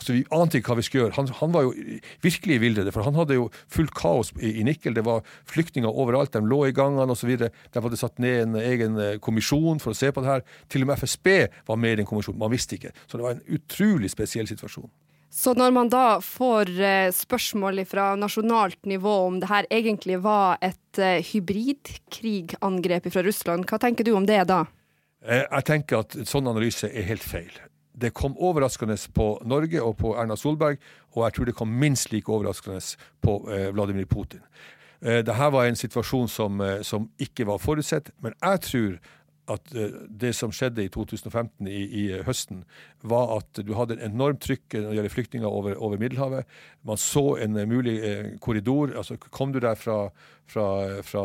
så 0.00 0.14
Vi 0.14 0.22
ante 0.34 0.58
ikke 0.58 0.72
hva 0.72 0.78
vi 0.78 0.84
skulle 0.86 1.04
gjøre. 1.06 1.16
Han, 1.16 1.28
han 1.40 1.54
var 1.54 1.66
jo 1.66 1.72
virkelig 2.22 2.56
i 2.56 2.62
villrede, 2.62 2.92
for 2.94 3.06
han 3.06 3.16
hadde 3.18 3.38
jo 3.38 3.48
fullt 3.72 3.94
kaos 3.96 4.32
i, 4.38 4.54
i 4.60 4.66
Nikkel. 4.66 4.94
Det 4.94 5.04
var 5.06 5.26
flyktninger 5.50 5.90
overalt, 5.90 6.32
de 6.34 6.42
lå 6.46 6.60
i 6.68 6.74
gangene 6.76 7.14
osv. 7.14 7.34
Der 7.42 7.84
hadde 7.86 8.00
satt 8.00 8.22
ned 8.22 8.46
en 8.46 8.58
egen 8.62 8.98
eh, 9.02 9.18
kommisjon 9.22 9.82
for 9.82 9.94
å 9.94 9.98
se 9.98 10.12
på 10.14 10.22
det 10.22 10.30
her. 10.30 10.46
Til 10.72 10.86
og 10.86 10.92
med 10.92 11.02
FSB 11.02 11.30
var 11.68 11.80
med 11.82 11.96
i 11.96 12.02
den 12.02 12.08
kommisjonen. 12.08 12.40
Man 12.42 12.54
visste 12.54 12.78
ikke. 12.78 12.94
Så 13.06 13.18
det 13.18 13.26
var 13.26 13.36
en 13.36 13.58
utrolig 13.58 14.12
spesiell 14.12 14.50
situasjon. 14.50 14.90
Så 15.32 15.54
når 15.56 15.72
man 15.72 15.88
da 15.88 16.20
får 16.20 16.70
eh, 16.76 17.08
spørsmål 17.16 17.80
fra 17.88 18.10
nasjonalt 18.20 18.82
nivå 18.86 19.14
om 19.30 19.40
det 19.40 19.48
her 19.48 19.68
egentlig 19.72 20.20
var 20.20 20.60
et 20.60 21.00
eh, 21.00 21.24
hybridkrigangrep 21.32 23.08
fra 23.14 23.24
Russland, 23.24 23.64
hva 23.64 23.80
tenker 23.80 24.04
du 24.04 24.12
om 24.18 24.28
det 24.28 24.42
da? 24.52 24.66
Jeg 25.22 25.64
tenker 25.64 26.02
at 26.02 26.16
sånn 26.26 26.50
analyse 26.50 26.88
er 26.90 27.06
helt 27.06 27.24
feil 27.24 27.52
det 27.92 28.10
kom 28.10 28.36
overraskende 28.38 28.96
på 29.14 29.26
Norge 29.44 29.80
og 29.82 29.96
på 30.00 30.14
Erna 30.18 30.36
Solberg, 30.36 30.80
og 31.12 31.26
jeg 31.26 31.36
tror 31.36 31.48
det 31.48 31.56
kom 31.56 31.74
minst 31.80 32.12
like 32.12 32.32
overraskende 32.32 32.80
på 33.22 33.36
eh, 33.52 33.68
Vladimir 33.74 34.08
Putin. 34.10 34.40
Eh, 35.00 35.20
Dette 35.24 35.50
var 35.54 35.66
en 35.66 35.76
situasjon 35.76 36.28
som, 36.28 36.60
eh, 36.60 36.80
som, 36.82 37.10
ikke 37.20 37.46
var 37.48 37.60
forutsett, 37.60 38.10
men 38.20 38.34
jeg 38.40 38.62
tror 38.68 38.98
at 39.50 39.74
eh, 39.74 39.94
det 40.08 40.32
som 40.36 40.52
skjedde 40.54 40.84
i 40.84 40.90
2015, 40.92 41.66
i, 41.66 41.82
i, 42.02 42.02
høsten, 42.26 42.62
var 43.02 43.32
at 43.38 43.62
du 43.66 43.72
hadde 43.74 43.96
en 43.98 44.12
enormt 44.12 44.42
trykk 44.44 44.76
når 44.76 44.86
det 44.86 44.98
gjelder 44.98 45.14
flyktninger 45.14 45.48
over, 45.48 45.74
over, 45.82 45.98
Middelhavet. 45.98 46.46
Man 46.86 47.00
så 47.00 47.36
en 47.42 47.56
eh, 47.58 47.66
mulig 47.68 47.98
eh, 48.06 48.30
korridor. 48.40 48.94
altså 48.96 49.18
Kom 49.30 49.52
du 49.52 49.58
der 49.60 49.74
fra, 49.74 49.98
fra, 50.46 50.66
fra, 51.02 51.24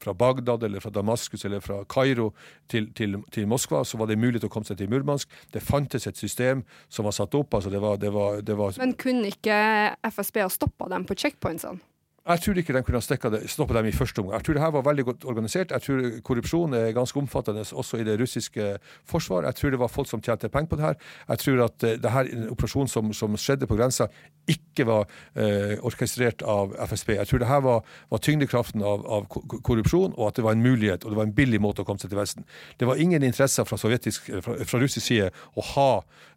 fra, 0.00 0.14
Bagdad 0.14 0.64
eller 0.64 0.80
fra 0.80 0.92
Damaskus 0.94 1.44
eller 1.44 1.60
fra 1.60 1.82
Kairo 1.84 2.32
til, 2.68 2.92
til, 2.96 3.20
til, 3.32 3.48
Moskva, 3.48 3.84
så 3.84 4.00
var 4.00 4.08
det 4.08 4.20
mulig 4.20 4.42
å 4.44 4.52
komme 4.52 4.68
seg 4.68 4.80
til 4.80 4.92
Murmansk. 4.92 5.28
Det 5.52 5.62
fantes 5.62 6.08
et 6.08 6.20
system 6.20 6.64
som 6.88 7.04
var 7.04 7.16
satt 7.16 7.34
opp. 7.36 7.54
altså 7.54 7.70
det 7.70 7.82
var, 7.82 8.00
det 8.00 8.12
var, 8.12 8.40
det 8.40 8.56
var 8.56 8.78
Men 8.80 8.96
kunne 8.96 9.28
ikke 9.34 9.58
FSB 10.10 10.40
ha 10.46 10.48
stoppa 10.52 10.88
dem 10.92 11.04
på 11.04 11.18
checkpointsene? 11.18 11.82
Jeg 12.24 12.40
tror 12.40 12.56
ikke 12.56 12.72
de 12.72 12.80
kunne 12.80 13.00
ha 13.02 13.04
stoppa 13.52 13.74
dem 13.76 13.86
i 13.90 13.92
første 13.92 14.22
omgang. 14.22 14.38
Jeg 14.38 14.44
tror 14.46 14.56
det 14.56 14.62
her 14.62 14.70
var 14.72 14.84
veldig 14.86 15.04
godt 15.04 15.24
organisert. 15.28 15.72
Jeg 15.76 15.82
tror 15.84 16.06
korrupsjon 16.24 16.72
er 16.74 16.94
ganske 16.96 17.18
omfattende 17.20 17.60
også 17.60 17.98
i 18.00 18.06
det 18.08 18.14
russiske 18.20 18.78
forsvar. 19.04 19.44
Jeg 19.44 19.54
tror 19.54 19.70
det 19.70 19.80
var 19.82 19.92
folk 19.92 20.08
som 20.08 20.22
tjente 20.24 20.48
penger 20.48 20.70
på 20.70 20.78
det 20.80 20.86
her. 20.86 20.94
Jeg 21.28 21.38
tror 21.38 21.64
at 21.66 21.84
eh, 21.84 21.98
det 22.00 22.10
her 22.14 22.30
operasjonen 22.54 22.88
som, 22.88 23.12
som 23.12 23.36
skjedde 23.36 23.68
på 23.68 23.76
grensa, 23.76 24.08
ikke 24.48 24.86
var 24.88 25.04
eh, 25.36 25.76
orkestrert 25.84 26.42
av 26.48 26.72
FSB. 26.88 27.14
Jeg 27.18 27.28
tror 27.28 27.42
det 27.44 27.48
her 27.48 27.60
var, 27.64 27.84
var 28.10 28.24
tyngdekraften 28.24 28.82
av, 28.84 29.04
av, 29.04 29.28
korrupsjon, 29.28 30.16
og 30.16 30.28
at 30.28 30.40
det 30.40 30.44
var 30.44 30.56
en 30.56 30.64
mulighet, 30.64 31.04
og 31.04 31.12
det 31.12 31.20
var 31.20 31.28
en 31.28 31.36
billig 31.36 31.60
måte 31.60 31.84
å 31.84 31.88
komme 31.88 32.00
seg 32.00 32.12
til 32.12 32.20
Vesten. 32.20 32.48
Det 32.80 32.88
var 32.88 33.00
ingen 33.00 33.24
interesser 33.24 33.68
fra, 33.68 33.76
fra, 33.76 34.58
fra 34.64 34.80
russisk 34.80 35.06
side 35.06 35.28
å 35.28 35.64
ha 35.74 35.88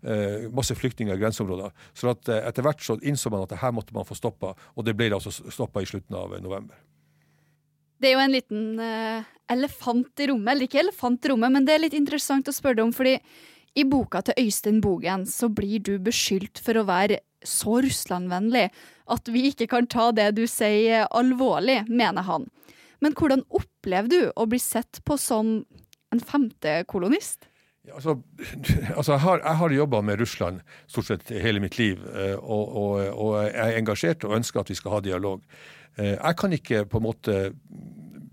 eh, 0.04 0.48
masse 0.56 0.76
flyktninger 0.76 1.16
i 1.16 1.22
grenseområder. 1.24 1.72
Så 1.94 2.12
at, 2.12 2.28
eh, 2.32 2.44
etter 2.48 2.66
hvert 2.66 2.84
så 2.84 3.00
innså 3.02 3.32
man 3.34 3.44
at 3.48 3.56
det 3.56 3.62
her 3.64 3.76
måtte 3.76 3.96
man 3.96 4.08
få 4.08 4.16
stoppa, 4.20 4.54
og 4.76 4.88
det 4.88 4.96
ble 4.98 5.10
det 5.12 5.20
altså 5.20 5.32
stoppa 5.32 5.77
i 5.82 5.90
slutten 5.90 6.18
av 6.18 6.36
eh, 6.36 6.44
november. 6.44 6.78
Det 7.98 8.10
er 8.10 8.14
jo 8.14 8.24
en 8.24 8.34
liten 8.36 8.66
uh, 8.78 9.26
elefant 9.50 10.22
i 10.22 10.28
rommet, 10.30 10.52
eller 10.54 10.68
ikke 10.68 10.84
elefant 10.84 11.24
i 11.26 11.32
rommet, 11.32 11.54
men 11.54 11.66
det 11.66 11.74
er 11.74 11.82
litt 11.82 11.96
interessant 11.98 12.50
å 12.50 12.54
spørre 12.54 12.78
deg 12.78 12.86
om, 12.86 12.94
fordi 12.94 13.16
i 13.78 13.86
boka 13.86 14.22
til 14.26 14.38
Øystein 14.42 14.78
Bogen 14.82 15.26
så 15.30 15.50
blir 15.54 15.82
du 15.86 15.96
beskyldt 16.02 16.62
for 16.62 16.78
å 16.78 16.86
være 16.88 17.20
så 17.46 17.80
Russland-vennlig 17.86 18.68
at 19.14 19.30
vi 19.34 19.48
ikke 19.52 19.70
kan 19.72 19.90
ta 19.90 20.10
det 20.16 20.32
du 20.38 20.44
sier 20.50 21.06
alvorlig, 21.16 21.84
mener 21.90 22.26
han. 22.26 22.48
Men 23.02 23.14
hvordan 23.18 23.46
opplever 23.54 24.10
du 24.10 24.22
å 24.34 24.48
bli 24.50 24.60
sett 24.62 25.02
på 25.06 25.18
som 25.22 25.60
en 26.14 26.24
femtekolonist? 26.24 27.46
Altså, 27.94 28.18
altså, 28.98 29.12
jeg 29.14 29.22
har, 29.24 29.42
jeg 29.44 29.58
har 29.62 29.76
jobba 29.78 30.02
med 30.02 30.20
Russland 30.22 30.62
stort 30.88 31.10
sett 31.10 31.30
hele 31.30 31.62
mitt 31.64 31.78
liv, 31.80 32.04
eh, 32.14 32.36
og, 32.36 32.76
og, 32.76 32.92
og, 33.14 33.34
jeg 33.46 33.56
er 33.64 33.80
engasjert 33.80 34.28
og 34.28 34.36
ønsker 34.40 34.62
at 34.62 34.72
vi 34.72 34.78
skal 34.80 34.98
ha 34.98 35.02
dialog. 35.06 35.42
Eh, 35.98 36.16
jeg 36.16 36.38
kan 36.38 36.54
ikke 36.54 36.86
på 36.86 37.02
en 37.02 37.08
måte 37.08 37.38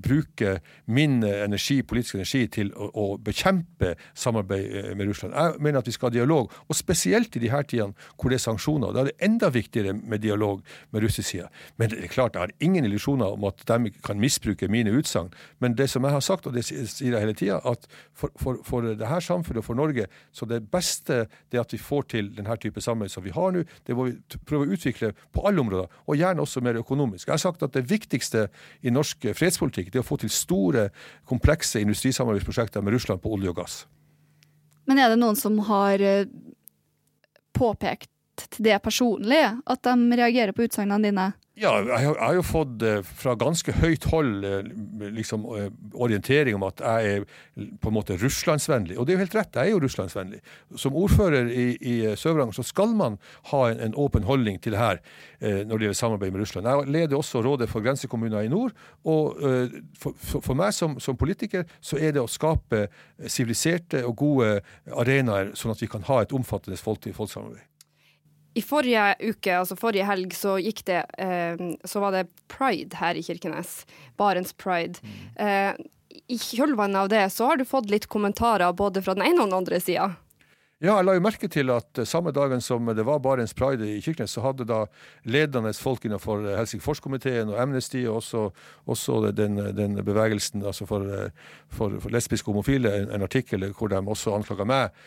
bruke 0.05 0.59
min 0.87 1.23
energi, 1.25 1.81
politisk 1.83 2.19
energi 2.19 2.45
til 2.59 2.73
å, 2.77 2.91
å, 2.93 3.07
bekjempe 3.25 3.95
samarbeid 4.19 4.65
eh, 4.67 4.91
med 4.97 5.09
Russland. 5.09 5.35
Jeg 5.35 5.63
mener 5.65 5.81
at 5.81 5.89
vi 5.89 5.95
skal 5.97 6.11
ha 6.11 6.15
dialog, 6.19 6.53
og 6.69 6.79
spesielt 6.79 7.37
i 7.37 7.43
de 7.43 7.51
her 7.53 7.67
tidene 7.69 7.97
hvor 8.19 8.33
det 8.33 8.39
er 8.39 8.45
sanksjoner. 8.45 8.93
Da 8.95 9.05
er 9.05 9.11
det 9.11 9.29
enda 9.29 9.51
viktigere 9.55 9.95
med 9.97 10.23
dialog 10.25 10.63
med 10.93 11.05
russisk 11.05 11.31
side. 11.31 11.49
Men 11.81 11.93
det 11.93 12.03
er 12.05 12.13
klart, 12.13 12.37
jeg 12.37 12.47
har 12.47 12.55
ingen 12.65 12.89
illusjoner 12.89 13.37
om 13.37 13.49
at 13.49 13.65
de 13.71 13.93
kan 14.05 14.21
misbruke 14.21 14.69
mine 14.73 14.93
utsagn. 14.95 15.33
Men 15.65 15.77
det 15.79 15.89
som 15.93 16.05
jeg 16.05 16.17
har 16.17 16.25
sagt, 16.25 16.49
og 16.49 16.57
det 16.57 16.67
sier 16.67 17.15
jeg 17.15 17.21
hele 17.21 17.37
tida, 17.39 17.61
at 17.65 17.89
for, 18.13 18.33
for, 18.41 18.61
for 18.67 18.93
det 18.93 19.09
her 19.09 19.25
samfunnet 19.25 19.63
og 19.63 19.69
for 19.69 19.79
Norge, 19.79 20.07
så 20.33 20.49
det 20.49 20.65
beste 20.73 21.25
det 21.53 21.61
at 21.63 21.73
vi 21.73 21.81
får 21.81 22.09
til 22.15 22.31
denne 22.37 22.57
type 22.61 22.83
samarbeid 22.83 23.13
som 23.15 23.25
vi 23.25 23.33
har 23.35 23.55
nå, 23.55 23.65
det 23.87 23.97
må 23.97 24.09
vi 24.11 24.39
prøve 24.47 24.69
å 24.69 24.77
utvikle 24.77 25.13
på 25.35 25.45
alle 25.49 25.63
områder, 25.63 26.01
og 26.05 26.19
gjerne 26.19 26.45
også 26.45 26.63
mer 26.65 26.79
økonomisk. 26.81 27.29
Jeg 27.29 27.37
har 27.37 27.43
sagt 27.43 27.65
at 27.65 27.75
det 27.77 27.87
viktigste 27.91 28.49
i 28.85 28.93
norsk 28.93 29.31
fredspolitikk 29.37 29.94
det 29.95 30.03
å 30.03 30.07
få 30.07 30.19
til 30.23 30.33
store, 30.33 30.89
komplekse 31.29 31.83
industrisamarbeidsprosjekter 31.85 32.85
med 32.85 32.97
Russland 32.97 33.23
på 33.23 33.33
olje 33.37 33.53
og 33.53 33.61
gass. 33.63 33.79
Men 34.91 35.01
er 35.01 35.13
det 35.13 35.21
noen 35.21 35.39
som 35.39 35.57
har 35.69 36.03
eh, 36.05 36.29
påpekt 37.57 38.11
til 38.51 38.67
det 38.67 38.81
personlige, 38.85 39.55
at 39.65 39.87
de 39.87 40.19
reagerer 40.19 40.53
på 40.53 40.67
utsagnene 40.67 41.09
dine? 41.09 41.31
Ja, 41.55 41.77
jeg 41.87 42.17
har, 42.19 42.33
jo 42.35 42.43
fått 42.43 42.83
eh, 42.83 43.05
fra 43.07 43.37
ganske 43.39 43.71
høyt 43.79 44.09
hold 44.11 44.43
eh, 44.43 44.67
liksom, 45.15 45.45
eh, 45.55 45.69
orientering 45.95 46.57
om 46.59 46.65
at 46.67 46.81
jeg 46.83 47.11
er 47.13 47.27
på 47.79 47.93
en 47.93 47.95
måte 47.95 48.17
russlandsvennlig. 48.19 48.97
Og 48.99 49.07
det 49.07 49.13
er 49.15 49.21
jo 49.21 49.23
helt 49.23 49.37
rett, 49.39 49.59
jeg 49.61 49.71
er 49.71 49.77
jo 49.77 49.83
russlandsvennlig. 49.85 50.41
Som 50.83 50.99
ordfører 50.99 51.53
i, 51.55 51.67
i 51.79 51.95
Sør-Varanger 52.19 52.59
så 52.59 52.65
skal 52.67 52.97
man 52.99 53.21
ha 53.53 53.61
en, 53.69 53.85
en, 53.87 53.95
åpen 54.03 54.27
holdning 54.27 54.59
til 54.59 54.75
det 54.75 54.81
her 54.83 54.99
når 55.45 55.77
det 55.77 55.85
gjelder 55.85 55.99
samarbeid 55.99 56.33
med 56.33 56.41
Russland. 56.41 56.67
Jeg 56.67 56.91
leder 56.95 57.19
også 57.19 57.43
Rådet 57.45 57.69
for 57.69 57.85
grensekommuner 57.85 58.47
i 58.47 58.49
nord. 58.49 58.73
Og 59.05 59.37
for, 60.01 60.17
for, 60.33 60.55
meg 60.57 60.73
som, 60.73 60.97
som, 61.05 61.19
politiker 61.21 61.69
så 61.85 62.01
er 62.01 62.17
det 62.17 62.23
å 62.23 62.31
skape 62.31 62.87
siviliserte 63.29 64.01
og 64.09 64.17
gode 64.25 64.51
arenaer, 64.89 65.53
sånn 65.59 65.75
at 65.77 65.85
vi 65.85 65.91
kan 65.93 66.07
ha 66.09 66.23
et 66.25 66.33
omfattende 66.35 66.81
folk-til-folk-samarbeid. 66.81 67.69
I 68.55 68.63
forrige 68.63 69.15
uke, 69.21 69.57
altså 69.59 69.77
forrige 69.79 70.07
helg, 70.07 70.35
så 70.37 70.57
gikk 70.63 70.85
det 70.87 71.01
eh, 71.19 71.63
Så 71.91 72.03
var 72.03 72.15
det 72.15 72.29
pride 72.53 73.01
her 73.01 73.19
i 73.19 73.23
Kirkenes. 73.27 73.83
Barents 74.21 74.55
pride. 74.55 75.03
Mm. 75.03 75.17
Eh, 75.47 76.21
I 76.31 76.39
kjølvannet 76.39 77.01
av 77.03 77.11
det 77.11 77.25
så 77.35 77.51
har 77.51 77.59
du 77.59 77.67
fått 77.67 77.91
litt 77.91 78.07
kommentarer 78.07 78.73
både 78.73 79.03
fra 79.03 79.17
den 79.19 79.27
ene 79.27 79.43
og 79.43 79.51
den 79.51 79.59
andre 79.59 79.81
sida. 79.83 80.13
Ja, 80.85 80.99
jeg 80.99 81.07
la 81.07 81.15
jo 81.17 81.23
merke 81.25 81.49
til 81.49 81.71
at 81.73 81.97
eh, 81.97 82.05
samme 82.05 82.29
dagen 82.37 82.61
som 82.61 82.91
det 82.93 83.07
var 83.09 83.23
Barents 83.25 83.55
Pride 83.57 83.87
i 83.89 84.03
Kirkenes, 84.05 84.35
så 84.37 84.43
hadde 84.45 84.67
da 84.69 84.83
ledende 85.25 85.71
folk 85.73 86.03
innenfor 86.05 86.43
eh, 86.45 86.59
Helsingforskomiteen 86.59 87.49
og 87.49 87.57
Amnesty, 87.63 88.03
og 88.05 88.19
også, 88.19 88.43
også 88.93 89.31
den, 89.33 89.57
den, 89.73 89.97
bevegelsen 90.05 90.61
altså 90.61 90.85
for, 90.85 91.09
eh, 91.09 91.31
for, 91.73 91.95
for 92.03 92.13
lesbiske 92.13 92.53
homofile, 92.53 92.93
en, 92.99 93.09
en, 93.17 93.25
artikkel 93.25 93.65
hvor 93.73 93.89
de 93.89 93.97
også 93.97 94.35
anklaga 94.37 94.67
meg 94.69 94.99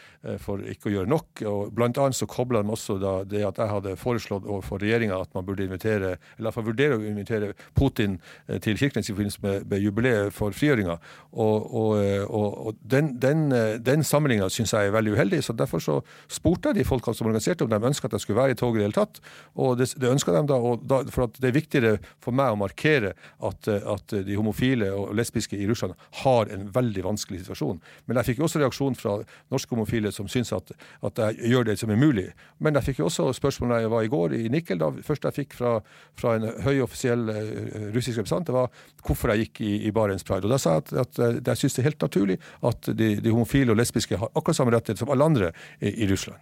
for 0.41 0.63
ikke 0.65 0.89
å 0.89 0.91
gjøre 0.95 1.11
nok. 1.11 1.43
og 1.45 1.75
Blant 1.78 1.99
annet 2.01 2.17
så 2.17 2.25
kobla 2.28 2.63
de 2.65 2.73
også 2.73 2.97
da 2.97 3.11
det 3.30 3.43
at 3.45 3.59
jeg 3.61 3.69
hadde 3.69 3.93
foreslått 4.01 4.47
overfor 4.49 4.82
regjeringa 4.82 5.19
at 5.21 5.30
man 5.38 5.45
burde 5.45 5.67
invitere, 5.67 6.15
eller 6.39 6.49
iallfall 6.49 6.65
vurdere 6.71 6.97
å 6.97 7.05
invitere 7.05 7.51
Putin 7.78 8.17
til 8.65 8.80
Kirkenes 8.82 9.11
i 9.11 9.13
forbindelse 9.13 9.45
med, 9.45 9.69
med 9.69 9.86
jubileet 9.86 10.34
for 10.34 10.57
frigjøringa. 10.57 10.97
Og, 11.38 11.69
og, 11.69 11.93
og, 12.25 12.57
og 12.65 12.82
den, 12.82 13.13
den, 13.21 13.45
den 13.86 14.03
sammenligninga 14.03 14.49
syns 14.51 14.73
jeg 14.73 14.89
er 14.89 14.97
veldig 14.97 15.13
uheldig. 15.13 15.43
så 15.45 15.53
Derfor 15.53 15.66
så 15.84 15.99
spurte 16.32 16.72
jeg 16.72 16.80
de 16.80 16.88
folkene 16.88 17.18
som 17.18 17.28
organiserte 17.28 17.65
om 17.65 17.72
de 17.72 17.80
ønska 17.89 18.07
at 18.07 18.15
jeg 18.18 18.26
skulle 18.26 18.39
være 18.39 18.55
i 18.55 18.59
toget 18.59 18.80
i 18.80 18.82
det 18.82 18.88
hele 18.88 18.97
tatt. 18.97 19.20
Og 19.55 19.78
det, 19.80 19.89
det 19.99 20.11
ønska 20.11 20.34
de 20.36 20.43
da, 20.49 20.59
da, 20.82 20.99
for 21.13 21.32
det 21.38 21.49
er 21.49 21.55
viktigere 21.55 21.93
for 22.24 22.36
meg 22.36 22.53
å 22.53 22.59
markere 22.59 23.13
at, 23.39 23.68
at, 23.68 24.15
de 24.28 24.38
homofile 24.39 24.89
og 24.95 25.13
lesbiske 25.18 25.57
i 25.57 25.68
Russland 25.70 25.95
har 26.24 26.51
en 26.53 26.68
veldig 26.74 27.03
vanskelig 27.05 27.43
situasjon. 27.43 27.82
Men 28.07 28.22
jeg 28.22 28.32
fikk 28.32 28.41
jo 28.41 28.47
også 28.47 28.61
reaksjon 28.63 28.97
fra 28.97 29.18
norske 29.53 29.76
homofile 29.76 30.11
som 30.15 30.30
syns 30.32 30.53
at, 30.55 30.74
at, 31.05 31.22
jeg 31.38 31.53
gjør 31.53 31.70
det 31.72 31.78
som 31.82 31.91
er 31.93 32.01
mulig. 32.01 32.28
Men 32.63 32.78
jeg 32.80 32.89
fikk 32.89 33.01
jo 33.03 33.09
også 33.09 33.30
spørsmål 33.38 33.76
da 33.76 33.82
jeg 33.84 33.93
var 33.93 34.07
i 34.07 34.11
går 34.11 34.38
i 34.38 34.43
Nikkel. 34.53 34.80
da 34.82 34.91
Først 35.05 35.28
jeg 35.28 35.38
fikk 35.41 35.57
fra, 35.57 35.78
fra 36.18 36.38
en 36.38 36.47
høy 36.65 36.82
offisiell 36.86 37.28
russisk 37.93 38.22
representant, 38.22 38.47
det 38.47 38.55
var 38.55 38.72
hvorfor 39.05 39.34
jeg 39.34 39.47
gikk 39.47 39.61
i, 39.65 39.74
i 39.88 39.93
Barents 39.95 40.26
Pride. 40.28 40.47
Og 40.47 40.53
Da 40.53 40.61
sa 40.61 40.78
jeg 40.78 40.86
at, 40.86 40.93
at, 41.03 41.22
at 41.41 41.51
jeg 41.53 41.63
syns 41.63 41.78
det 41.78 41.84
er 41.84 41.89
helt 41.91 42.07
naturlig 42.07 42.38
at 42.68 42.89
de, 42.97 43.09
de 43.24 43.34
homofile 43.34 43.74
og 43.74 43.80
lesbiske 43.80 44.20
har 44.20 44.32
akkurat 44.34 44.57
samme 44.59 44.74
rettigheter 44.76 45.03
som 45.03 45.13
alle 45.13 45.28
andre 45.28 45.51
i, 45.80 45.93
i 46.03 46.10
Russland. 46.10 46.41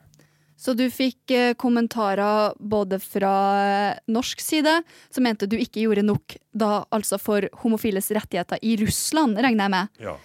Så 0.58 0.74
du 0.74 0.86
fikk 0.90 1.32
eh, 1.36 1.54
kommentarer 1.60 2.56
både 2.60 3.00
fra 3.04 3.34
eh, 3.60 3.98
norsk 4.12 4.40
side, 4.42 4.78
som 5.12 5.26
mente 5.28 5.50
du 5.52 5.58
ikke 5.60 5.84
gjorde 5.84 6.06
nok 6.08 6.38
da 6.56 6.86
altså 6.96 7.20
for 7.22 7.48
homofiles 7.62 8.08
rettigheter 8.16 8.64
i 8.64 8.78
Russland, 8.80 9.38
regner 9.38 9.68
jeg 9.68 9.76
med. 9.76 10.00
Ja. 10.08 10.16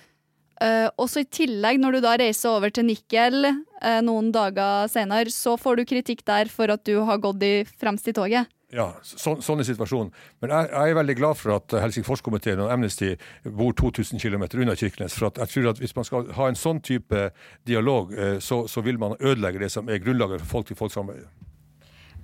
Uh, 0.60 0.90
også 1.00 1.22
i 1.22 1.28
tillegg, 1.32 1.78
når 1.80 1.94
du 1.96 2.02
da 2.04 2.10
reiser 2.20 2.52
over 2.52 2.68
til 2.68 2.84
Nikkel 2.84 3.46
uh, 3.48 4.00
noen 4.04 4.28
dager 4.28 4.90
senere, 4.92 5.32
så 5.32 5.54
får 5.56 5.80
du 5.80 5.86
kritikk 5.88 6.20
der 6.28 6.50
for 6.52 6.68
at 6.68 6.84
du 6.84 6.98
har 7.08 7.22
gått 7.22 7.40
i 7.46 7.54
fremst 7.80 8.10
i 8.12 8.12
toget. 8.12 8.50
Ja, 8.70 8.92
så, 9.02 9.34
sånn 9.42 9.62
er 9.62 9.66
situasjonen. 9.66 10.12
Men 10.42 10.52
jeg, 10.54 10.68
jeg, 10.70 10.92
er 10.92 10.98
veldig 11.00 11.16
glad 11.18 11.38
for 11.40 11.56
at 11.56 11.74
Helsingforskomiteen 11.82 12.62
og 12.62 12.70
Amnesty 12.70 13.16
bor 13.42 13.74
2000 13.74 14.22
km 14.22 14.46
unna 14.62 14.76
Kirkenes. 14.78 15.16
For 15.18 15.26
jeg 15.26 15.50
tror 15.50 15.70
at 15.72 15.82
hvis 15.82 15.96
man 15.96 16.06
skal 16.06 16.30
ha 16.36 16.46
en 16.46 16.58
sånn 16.58 16.82
type 16.86 17.24
dialog, 17.66 18.14
eh, 18.14 18.36
så, 18.38 18.62
så 18.70 18.84
vil 18.86 19.00
man 19.02 19.18
ødelegge 19.18 19.64
det 19.64 19.72
som 19.74 19.90
er 19.90 20.02
grunnlaget 20.02 20.44
for 20.44 20.60
folk-til-folk-samarbeidet. 20.60 21.30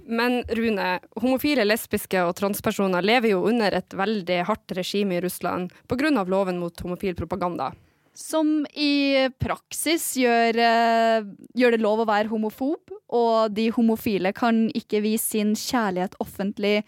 Men 0.06 0.44
Rune, 0.54 1.00
homofile, 1.18 1.64
lesbiske 1.66 2.20
og 2.22 2.36
transpersoner 2.38 3.02
lever 3.02 3.32
jo 3.32 3.42
under 3.50 3.74
et 3.74 3.96
veldig 3.98 4.44
hardt 4.46 4.76
regime 4.78 5.16
i 5.16 5.24
Russland 5.24 5.74
pga. 5.90 6.12
loven 6.30 6.60
mot 6.62 6.80
homofil 6.80 7.18
propaganda 7.18 7.72
som 8.16 8.64
i 8.74 9.28
praksis 9.40 10.14
gjør, 10.20 10.58
uh, 10.58 11.28
gjør, 11.56 11.76
det 11.76 11.82
lov 11.84 12.02
å 12.02 12.08
være 12.08 12.30
homofob, 12.32 12.94
og 13.14 13.54
de 13.54 13.68
homofile 13.76 14.32
kan 14.36 14.66
ikke 14.76 15.02
vise 15.04 15.36
sin 15.36 15.54
kjærlighet 15.58 16.16
offentlig, 16.22 16.80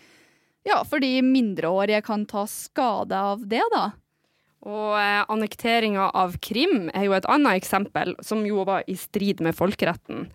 ja, 0.66 0.83
fordi 0.85 1.20
mindreårige 1.24 2.03
kan 2.05 2.26
ta 2.29 2.45
skade 2.51 3.16
av 3.16 3.47
det, 3.49 3.62
da. 3.72 3.91
Og 4.66 4.97
eh, 4.99 5.22
annekteringa 5.31 6.09
av 6.18 6.35
Krim 6.43 6.89
er 6.91 7.07
jo 7.07 7.14
et 7.16 7.29
annet 7.31 7.61
eksempel, 7.61 8.16
som 8.26 8.43
jo 8.47 8.64
var 8.66 8.87
i 8.91 8.97
strid 8.99 9.43
med 9.45 9.57
folkeretten. 9.57 10.26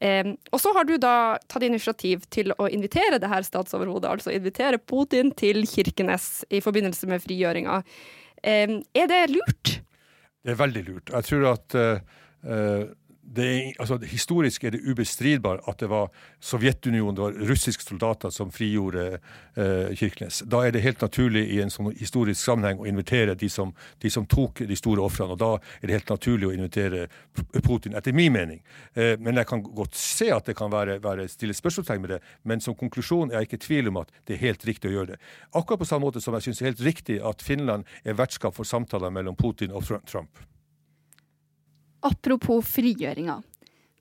Eh, 0.00 0.30
og 0.54 0.62
så 0.62 0.72
har 0.76 0.86
du 0.88 0.96
da 1.00 1.36
tatt 1.50 1.66
initiativ 1.66 2.24
til 2.32 2.54
å 2.56 2.68
invitere 2.72 3.20
det 3.20 3.30
her 3.30 3.44
statsoverhodet, 3.46 4.10
altså 4.10 4.32
invitere 4.34 4.80
Putin 4.80 5.34
til 5.36 5.66
Kirkenes 5.68 6.46
i 6.48 6.62
forbindelse 6.64 7.10
med 7.10 7.22
frigjøringa. 7.24 7.82
Eh, 8.42 8.78
er 8.96 9.12
det 9.12 9.22
lurt? 9.34 9.78
Det 10.48 10.54
er 10.54 10.62
veldig 10.62 10.82
lurt. 10.86 11.10
Jeg 11.12 11.26
tror 11.28 11.42
at 11.50 11.74
uh, 11.76 12.84
det 13.30 13.74
altså, 13.78 13.98
historisk 14.08 14.64
er 14.64 14.72
det 14.72 14.80
ubestridbar 14.88 15.60
at 15.68 15.78
det 15.82 15.88
var 15.90 16.08
Sovjetunionen, 16.40 17.14
det 17.14 17.22
var 17.22 17.36
russiske 17.50 17.84
soldater 17.84 18.32
som 18.32 18.50
frigjorde 18.54 19.04
eh, 19.54 19.92
Kirkenes. 19.98 20.40
Da 20.48 20.62
er 20.64 20.72
det 20.72 20.82
helt 20.84 21.02
naturlig 21.04 21.44
i 21.52 21.60
en 21.60 21.72
sånn 21.72 21.90
historisk 21.98 22.40
sammenheng 22.40 22.80
å 22.80 22.88
invitere 22.88 23.36
de 23.38 23.50
som, 23.52 23.74
de 24.00 24.10
som 24.10 24.26
tok 24.26 24.64
de 24.68 24.78
store 24.78 25.04
ofrene. 25.04 25.36
Og 25.36 25.40
da 25.42 25.50
er 25.58 25.90
det 25.90 25.98
helt 25.98 26.14
naturlig 26.14 26.48
å 26.48 26.54
invitere 26.56 27.06
Putin, 27.60 27.96
etter 27.98 28.16
min 28.16 28.32
mening. 28.32 28.62
Eh, 28.94 29.14
men 29.20 29.36
jeg 29.42 29.50
kan 29.52 29.64
godt 29.66 29.98
se 29.98 30.32
at 30.32 30.48
det 30.48 30.56
kan 30.58 30.72
være, 30.72 30.98
være 31.04 31.28
stille 31.28 31.56
spørsmålstegn 31.56 32.04
med 32.04 32.16
det. 32.16 32.22
Men 32.48 32.64
som 32.64 32.76
konklusjon 32.78 33.32
er 33.32 33.42
jeg 33.42 33.50
ikke 33.50 33.60
i 33.60 33.66
tvil 33.68 33.92
om 33.92 34.02
at 34.04 34.14
det 34.24 34.38
er 34.38 34.46
helt 34.48 34.68
riktig 34.68 34.92
å 34.92 34.96
gjøre 34.98 35.14
det. 35.14 35.24
Akkurat 35.52 35.84
på 35.84 35.90
samme 35.92 36.08
måte 36.08 36.24
som 36.24 36.36
jeg 36.38 36.48
syns 36.48 36.62
det 36.62 36.64
er 36.64 36.72
helt 36.72 36.86
riktig 36.88 37.20
at 37.20 37.44
Finland 37.44 37.98
er 38.04 38.16
vertskap 38.16 38.56
for 38.56 38.68
samtaler 38.68 39.12
mellom 39.12 39.36
Putin 39.36 39.76
og 39.76 39.84
Trump. 40.08 40.32
Apropos 42.06 42.66
frigjøringa. 42.66 43.40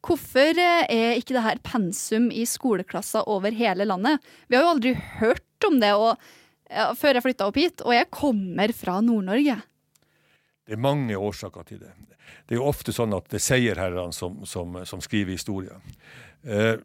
Hvorfor 0.08 0.60
eh, 0.62 0.86
er 0.88 1.20
ikke 1.20 1.36
det 1.36 1.46
her 1.46 1.62
pensum 1.66 2.30
i 2.32 2.46
skoleklasser 2.48 3.28
over 3.30 3.56
hele 3.56 3.88
landet? 3.88 4.24
Vi 4.48 4.56
har 4.56 4.66
jo 4.66 4.74
aldri 4.76 4.94
hørt 5.20 5.68
om 5.68 5.80
det 5.82 5.94
og, 5.98 6.22
ja, 6.70 6.92
før 6.96 7.18
jeg 7.18 7.26
flytta 7.26 7.48
opp 7.50 7.58
hit, 7.60 7.84
og 7.84 7.96
jeg 7.96 8.12
kommer 8.14 8.72
fra 8.78 9.00
Nord-Norge. 9.04 9.58
Det 10.68 10.76
er 10.76 10.84
mange 10.84 11.18
årsaker 11.18 11.68
til 11.68 11.82
det. 11.82 11.94
Det 12.48 12.56
er 12.56 12.62
jo 12.62 12.70
ofte 12.70 12.94
sånn 12.96 13.16
at 13.16 13.28
det 13.32 13.40
er 13.40 13.46
seierherrene 13.46 14.16
som, 14.16 14.42
som, 14.48 14.78
som, 14.88 15.04
skriver 15.04 15.36
historier. 15.36 15.80
Eh, 16.44 16.76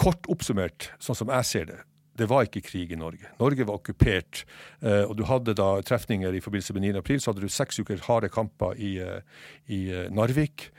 kort 0.00 0.28
oppsummert, 0.32 0.90
sånn 1.00 1.18
som 1.18 1.32
jeg 1.32 1.48
ser 1.48 1.70
det, 1.72 1.78
det 2.18 2.28
var 2.30 2.46
ikke 2.46 2.64
krig 2.64 2.92
i 2.92 2.98
Norge. 2.98 3.30
Norge 3.40 3.66
var 3.66 3.78
okkupert. 3.78 4.44
Eh, 4.82 5.04
og 5.04 5.16
du 5.18 5.24
hadde 5.28 5.54
da 5.56 5.80
trefninger 5.86 6.34
i 6.34 6.42
forbindelse 6.44 6.76
med 6.76 6.86
9. 6.88 6.92
april. 7.02 7.20
Så 7.20 7.32
hadde 7.32 7.44
du 7.44 7.52
seks 7.52 7.80
uker 7.80 8.02
harde 8.06 8.30
kamper 8.32 8.76
i, 8.76 8.96
eh, 8.98 9.20
i 9.68 9.86
eh, 9.90 10.08
Narvik. 10.10 10.70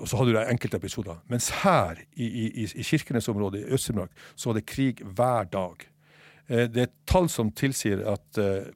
og 0.00 0.08
så 0.08 0.16
hadde 0.16 0.32
du 0.32 0.38
enkelte 0.40 0.78
episoder. 0.80 1.18
Mens 1.28 1.50
her 1.60 1.98
i, 2.16 2.24
i, 2.24 2.62
i 2.64 2.82
Kirkenes-området 2.82 3.60
i 3.60 3.74
Øst-Finnmark 3.74 4.10
så 4.34 4.48
var 4.48 4.54
det 4.56 4.66
krig 4.66 5.02
hver 5.04 5.44
dag. 5.52 5.84
det 6.48 6.80
er 6.80 6.86
tall 7.06 7.28
som 7.28 7.52
tilsier 7.52 8.00
at 8.08 8.38
eh, 8.40 8.72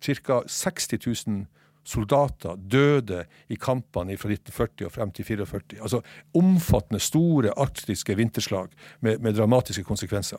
ca. 0.00 0.42
60 0.46 1.26
000 1.26 1.46
soldater 1.86 2.56
døde 2.56 3.24
i 3.48 3.56
kampene 3.60 4.16
fra 4.18 4.30
1940 4.32 4.88
og 4.88 4.92
frem 4.92 5.12
til 5.14 5.26
1944. 5.26 5.82
Altså 5.82 6.00
omfattende, 6.34 7.00
store 7.00 7.52
arktiske 7.56 8.16
vinterslag 8.16 8.68
med, 9.00 9.18
med 9.18 9.34
dramatiske 9.34 9.84
konsekvenser. 9.84 10.38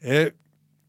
Eh, 0.00 0.30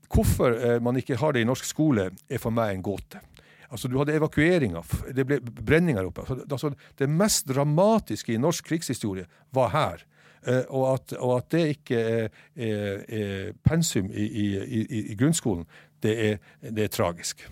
hvorfor 0.10 0.55
eh, 0.55 0.78
man 0.82 0.97
ikke 0.97 1.18
har 1.18 1.34
det 1.34 1.43
i 1.43 1.49
norsk 1.49 1.66
skole, 1.66 2.10
er 2.30 2.41
for 2.41 2.53
meg 2.53 2.76
en 2.76 2.86
gåte. 2.86 3.22
Altså, 3.70 3.88
Du 3.88 3.97
hadde 3.97 4.16
evakueringer, 4.18 4.86
det 5.14 5.26
ble 5.26 5.39
brenninger 5.41 6.05
oppe. 6.05 6.26
Altså, 6.49 6.74
det 6.97 7.10
mest 7.10 7.47
dramatiske 7.47 8.34
i 8.34 8.41
norsk 8.41 8.66
krigshistorie 8.66 9.28
var 9.53 9.70
her. 9.70 10.05
Eh, 10.47 10.64
og, 10.70 10.93
at, 10.93 11.14
og, 11.20 11.38
at, 11.38 11.51
det 11.51 11.66
ikke 11.76 11.99
er, 11.99 12.30
er, 12.55 13.03
er 13.07 13.51
pensum 13.64 14.10
i, 14.12 14.26
i, 14.26 14.47
i, 14.82 15.03
i 15.12 15.16
grunnskolen, 15.20 15.66
det 16.03 16.16
er, 16.30 16.38
det 16.62 16.84
er 16.84 16.95
tragisk. 16.95 17.43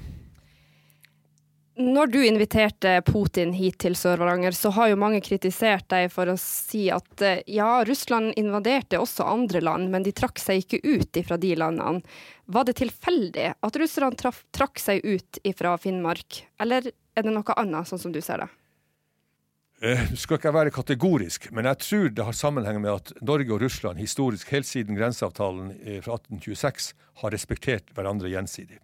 Når 1.78 2.08
du 2.10 2.24
inviterte 2.26 2.96
Putin 3.06 3.52
hit 3.54 3.76
til 3.84 3.94
Sør-Varanger, 3.94 4.56
så 4.58 4.72
har 4.74 4.90
jo 4.90 4.98
mange 4.98 5.20
kritisert 5.22 5.86
deg 5.94 6.08
for 6.10 6.26
å 6.32 6.34
si 6.42 6.88
at 6.90 7.22
eh, 7.22 7.44
ja, 7.54 7.84
Russland 7.86 8.32
invaderte 8.40 8.98
også 8.98 9.28
andre 9.30 9.62
land, 9.62 9.92
men 9.94 10.02
de 10.02 10.14
trakk 10.16 10.42
seg 10.42 10.64
ikke 10.64 10.80
ut 10.82 11.20
ifra 11.22 11.38
de 11.38 11.52
landene. 11.62 12.02
Var 12.50 12.66
det 12.66 12.80
tilfeldig 12.80 13.52
at 13.62 13.78
russerne 13.78 14.34
trakk 14.58 14.82
seg 14.82 15.06
ut 15.06 15.38
ifra 15.46 15.76
Finnmark, 15.78 16.40
eller 16.58 16.88
er 16.90 17.28
det 17.28 17.34
noe 17.36 17.58
annet, 17.62 17.92
sånn 17.92 18.02
som 18.02 18.16
du 18.16 18.24
ser 18.26 18.42
det? 18.42 18.48
Eh, 19.86 20.02
skal 20.18 20.40
ikke 20.40 20.56
være 20.56 20.74
kategorisk, 20.74 21.52
men 21.54 21.70
jeg 21.70 21.82
tror 21.84 22.10
det 22.10 22.26
har 22.26 22.40
sammenheng 22.40 22.80
med 22.82 22.96
at 22.96 23.14
Norge 23.22 23.54
og 23.54 23.62
Russland 23.62 24.02
historisk, 24.02 24.50
helt 24.56 24.66
siden 24.66 24.98
grenseavtalen 24.98 25.76
eh, 25.78 26.02
fra 26.02 26.18
1826, 26.18 26.90
har 27.22 27.38
respektert 27.38 27.94
hverandre 27.94 28.34
gjensidig 28.34 28.82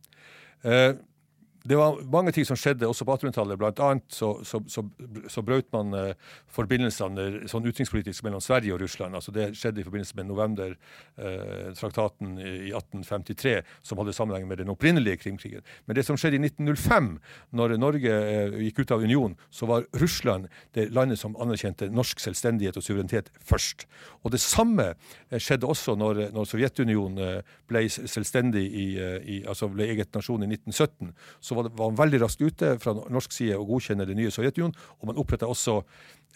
det 1.64 1.78
var 1.80 1.96
mange 2.12 2.34
ting 2.36 2.44
som 2.48 2.58
skjedde 2.60 2.88
også 2.88 3.06
på 3.08 3.14
1800-tallet. 3.16 3.58
Blant 3.60 3.80
annet 3.80 4.04
så, 4.12 4.44
så, 4.44 4.60
så, 4.68 4.84
så 5.32 5.42
brøt 5.46 5.72
man 5.72 5.94
eh, 5.96 6.14
forbindelsene 6.52 7.48
sånn 7.48 7.68
utenrikspolitisk 7.68 8.24
mellom 8.26 8.42
Sverige 8.44 8.74
og 8.76 8.82
Russland. 8.84 9.16
Altså 9.16 9.32
Det 9.36 9.56
skjedde 9.56 9.82
i 9.82 9.88
forbindelse 9.88 10.16
med 10.20 10.26
november-traktaten 10.28 12.28
eh, 12.42 12.68
i 12.68 12.72
1853, 12.76 13.64
som 13.86 13.98
hadde 14.02 14.18
sammenheng 14.18 14.46
med 14.50 14.58
den 14.60 14.74
opprinnelige 14.74 15.22
Krimkrigen. 15.24 15.64
Men 15.86 15.94
det 15.96 16.06
som 16.08 16.18
skjedde 16.20 16.38
i 16.42 16.46
1905, 16.50 17.20
når 17.56 17.68
Norge 17.80 18.12
eh, 18.12 18.60
gikk 18.68 18.78
ut 18.84 18.96
av 18.98 19.06
union, 19.08 19.34
så 19.48 19.64
var 19.70 19.88
Russland 20.02 20.44
det 20.76 20.92
landet 20.92 21.18
som 21.22 21.40
anerkjente 21.40 21.88
norsk 21.94 22.20
selvstendighet 22.20 22.78
og 22.80 22.84
suverenitet 22.84 23.32
først. 23.40 23.88
Og 24.24 24.32
det 24.36 24.42
samme 24.44 24.92
eh, 24.92 25.40
skjedde 25.40 25.68
også 25.70 25.96
når, 26.00 26.28
når 26.36 26.46
Sovjetunionen 26.50 27.18
eh, 27.24 27.40
ble 27.70 27.86
selvstendig 27.90 28.66
i, 28.68 28.98
eh, 29.00 29.20
i, 29.24 29.46
altså 29.48 29.70
ble 29.72 29.88
eget 29.94 30.12
nasjon 30.16 30.44
i 30.44 30.50
1917. 30.52 31.14
så 31.40 31.53
var, 31.58 31.68
det, 31.68 31.74
var 31.78 31.92
han 31.92 32.00
veldig 32.00 32.20
raskt 32.24 32.42
ute 32.44 32.74
fra 32.84 32.96
norsk 32.98 33.34
side 33.36 33.58
å 33.60 33.66
godkjenne 33.68 34.08
det 34.10 34.18
nye 34.18 34.34
Sovjetunionen. 34.34 34.76
Og 35.00 35.10
man 35.10 35.22
oppretta 35.22 35.50
også 35.50 35.82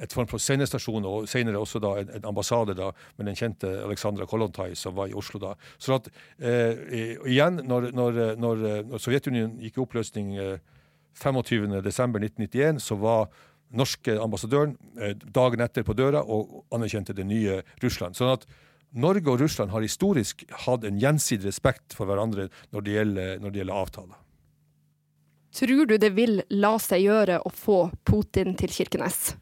et 0.03 0.13
form 0.13 0.29
for 0.29 0.41
sendestasjon 0.41 1.05
og 1.09 1.27
senere 1.29 1.59
også 1.59 1.81
da 1.81 1.95
en, 2.01 2.11
en 2.19 2.29
ambassade 2.31 2.75
da, 2.77 2.91
med 3.17 3.29
den 3.29 3.37
kjente 3.39 3.69
Aleksandra 3.85 4.27
Kollontai 4.29 4.71
som 4.77 4.95
var 4.97 5.09
i 5.09 5.17
Oslo 5.17 5.41
da. 5.41 5.55
Så 5.81 5.97
at, 5.97 6.09
eh, 6.37 7.17
igjen, 7.25 7.61
når, 7.65 7.91
når, 7.97 8.21
når, 8.37 8.63
når, 8.91 9.01
Sovjetunionen 9.01 9.57
gikk 9.63 9.79
i 9.79 9.85
oppløsning 9.87 10.35
eh, 10.41 10.57
25.12.1991, 11.17 12.83
så 12.83 12.97
var 13.01 13.27
norske 13.73 14.15
ambassadøren 14.21 14.77
eh, 15.01 15.17
dagen 15.33 15.65
etter 15.65 15.85
på 15.87 15.95
døra 15.97 16.21
og 16.23 16.63
anerkjente 16.73 17.15
det 17.17 17.25
nye 17.27 17.61
Russland. 17.83 18.17
Sånn 18.17 18.35
at 18.35 18.47
Norge 18.97 19.33
og 19.33 19.41
Russland 19.41 19.73
har 19.73 19.83
historisk 19.83 20.45
hatt 20.63 20.85
en 20.87 20.99
gjensidig 21.01 21.49
respekt 21.49 21.95
for 21.97 22.07
hverandre 22.09 22.47
når 22.71 22.85
det 22.85 22.95
gjelder, 22.95 23.35
når 23.43 23.53
det 23.53 23.61
gjelder 23.61 23.81
avtaler. 23.81 24.23
Tror 25.57 25.89
du 25.89 25.97
det 25.97 26.13
vil 26.13 26.41
la 26.53 26.75
seg 26.81 27.07
gjøre 27.07 27.41
å 27.41 27.49
få 27.49 27.87
Putin 28.05 28.53
til 28.59 28.69
Kirkenes? 28.69 29.33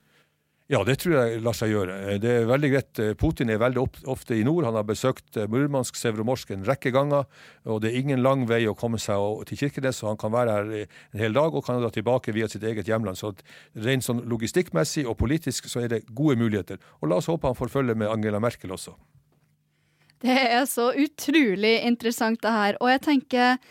Ja, 0.71 0.79
det 0.81 0.95
tror 0.97 1.13
jeg 1.13 1.41
lar 1.45 1.53
seg 1.53 1.69
gjøre. 1.69 1.95
Det 2.17 2.29
er 2.39 2.47
veldig 2.49 2.69
greit. 2.71 2.99
Putin 3.21 3.51
er 3.53 3.59
veldig 3.61 3.83
ofte 4.09 4.33
i 4.33 4.45
nord. 4.47 4.65
Han 4.65 4.77
har 4.79 4.85
besøkt 4.87 5.37
Murmansk, 5.51 5.97
Sevromorsk 5.99 6.55
en 6.55 6.63
rekke 6.65 6.89
ganger. 6.95 7.27
og 7.69 7.83
Det 7.83 7.91
er 7.91 7.99
ingen 7.99 8.23
lang 8.25 8.47
vei 8.49 8.63
å 8.65 8.73
komme 8.73 8.97
seg 8.97 9.43
til 9.45 9.59
Kirkenes, 9.59 9.99
så 10.01 10.09
han 10.09 10.17
kan 10.17 10.33
være 10.33 10.55
her 10.55 10.71
en 10.87 11.21
hel 11.21 11.37
dag 11.37 11.53
og 11.53 11.67
kan 11.67 11.77
dra 11.83 11.91
tilbake 11.93 12.33
via 12.33 12.49
sitt 12.49 12.65
eget 12.65 12.89
hjemland. 12.89 13.19
Så 13.19 13.35
Rent 13.77 14.07
sånn 14.07 14.23
logistikkmessig 14.25 15.05
og 15.05 15.19
politisk 15.19 15.69
så 15.69 15.83
er 15.83 15.91
det 15.93 16.07
gode 16.09 16.39
muligheter. 16.41 16.81
Og 17.03 17.11
la 17.11 17.19
oss 17.21 17.29
håpe 17.29 17.45
han 17.45 17.59
får 17.59 17.73
følge 17.75 17.93
med 17.93 18.09
Angela 18.09 18.41
Merkel 18.41 18.73
også. 18.73 18.95
Det 20.25 20.39
er 20.47 20.65
så 20.65 20.89
utrolig 20.97 21.75
interessant 21.85 22.41
det 22.41 22.55
her. 22.55 22.81
Og 22.81 22.89
jeg 22.89 23.05
tenker 23.05 23.61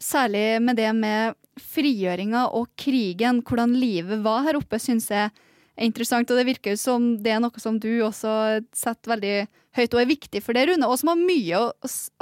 særlig 0.00 0.62
med 0.64 0.80
det 0.80 0.94
med 0.96 1.36
frigjøringa 1.62 2.48
og 2.56 2.70
krigen, 2.80 3.42
hvordan 3.46 3.76
livet 3.78 4.22
var 4.24 4.44
her 4.46 4.58
oppe, 4.58 4.80
syns 4.82 5.10
jeg 5.12 5.28
er 5.28 5.86
interessant. 5.86 6.30
Og 6.30 6.40
det 6.40 6.48
virker 6.48 6.74
jo 6.74 6.80
som 6.80 7.08
det 7.22 7.34
er 7.34 7.42
noe 7.44 7.62
som 7.62 7.78
du 7.80 7.90
også 8.06 8.60
setter 8.76 9.14
veldig 9.14 9.34
høyt 9.78 9.94
og 9.94 10.02
er 10.02 10.10
viktig 10.10 10.42
for 10.44 10.56
det, 10.56 10.68
Rune, 10.70 10.88
og 10.88 10.98
som 11.00 11.12
har, 11.12 11.20
mye, 11.20 11.64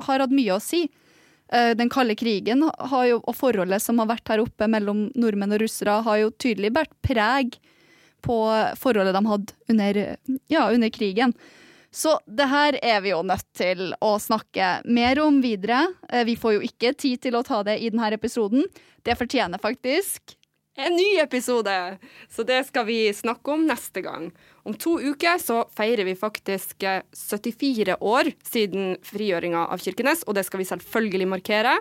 har 0.09 0.25
hatt 0.25 0.35
mye 0.35 0.57
å 0.57 0.63
si. 0.63 0.87
Eh, 1.55 1.73
den 1.79 1.91
kalde 1.93 2.17
krigen 2.19 2.65
jo, 2.67 3.21
og 3.23 3.35
forholdet 3.39 3.85
som 3.85 4.01
har 4.03 4.11
vært 4.11 4.33
her 4.33 4.43
oppe 4.43 4.67
mellom 4.71 5.07
nordmenn 5.15 5.55
og 5.55 5.63
russere, 5.63 6.01
har 6.03 6.23
jo 6.25 6.35
tydelig 6.35 6.73
båret 6.75 6.97
preg 7.07 7.61
på 8.27 8.41
forholdet 8.81 9.15
de 9.15 9.23
hadde 9.31 9.55
under, 9.71 10.01
ja, 10.51 10.67
under 10.73 10.91
krigen. 10.91 11.37
Så 11.97 12.19
det 12.29 12.45
her 12.51 12.77
er 12.85 12.99
vi 13.01 13.15
jo 13.15 13.23
nødt 13.25 13.47
til 13.57 13.95
å 14.05 14.17
snakke 14.21 14.83
mer 14.85 15.17
om 15.25 15.39
videre. 15.41 15.87
Eh, 16.11 16.27
vi 16.29 16.37
får 16.37 16.59
jo 16.59 16.67
ikke 16.69 16.93
tid 16.93 17.23
til 17.25 17.39
å 17.39 17.45
ta 17.47 17.63
det 17.65 17.79
i 17.81 17.89
denne 17.89 18.11
episoden. 18.13 18.67
Det 19.01 19.17
fortjener 19.17 19.63
faktisk 19.63 20.37
en 20.77 20.93
ny 20.93 21.17
episode! 21.23 21.73
Så 22.29 22.45
det 22.45 22.59
skal 22.69 22.85
vi 22.85 22.99
snakke 23.17 23.55
om 23.55 23.65
neste 23.65 24.03
gang. 24.05 24.29
Om 24.69 24.77
to 24.77 24.99
uker 25.01 25.41
så 25.41 25.63
feirer 25.73 26.05
vi 26.05 26.13
faktisk 26.21 26.85
74 27.17 27.95
eh, 27.95 28.05
år 28.05 28.29
siden 28.45 28.99
frigjøringa 29.01 29.65
av 29.73 29.81
Kirkenes, 29.81 30.27
og 30.29 30.37
det 30.37 30.45
skal 30.45 30.61
vi 30.61 30.69
selvfølgelig 30.69 31.31
markere. 31.33 31.79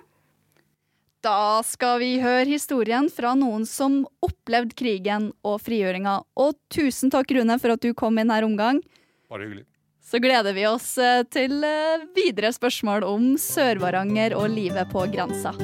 Da 1.26 1.60
skal 1.68 2.00
vi 2.00 2.14
høre 2.24 2.48
historien 2.48 3.12
fra 3.12 3.34
noen 3.36 3.68
som 3.68 4.04
opplevde 4.24 4.78
krigen 4.80 5.32
og 5.44 5.60
frigjøringa. 5.66 6.22
Og 6.40 6.56
tusen 6.72 7.12
takk, 7.12 7.36
Rune, 7.36 7.60
for 7.60 7.76
at 7.76 7.84
du 7.84 7.92
kom 7.98 8.16
i 8.22 8.30
her 8.30 8.48
omgang. 8.48 8.80
Bare 9.28 9.50
hyggelig 9.50 9.66
så 10.06 10.20
gleder 10.20 10.54
vi 10.54 10.68
oss 10.68 10.98
eh, 10.98 11.24
til 11.34 11.64
eh, 11.66 12.06
videre 12.16 12.54
spørsmål 12.54 13.08
om 13.08 13.34
Sør-Varanger 13.42 14.38
og 14.38 14.52
livet 14.54 14.94
på 14.94 15.08
grensa. 15.14 15.56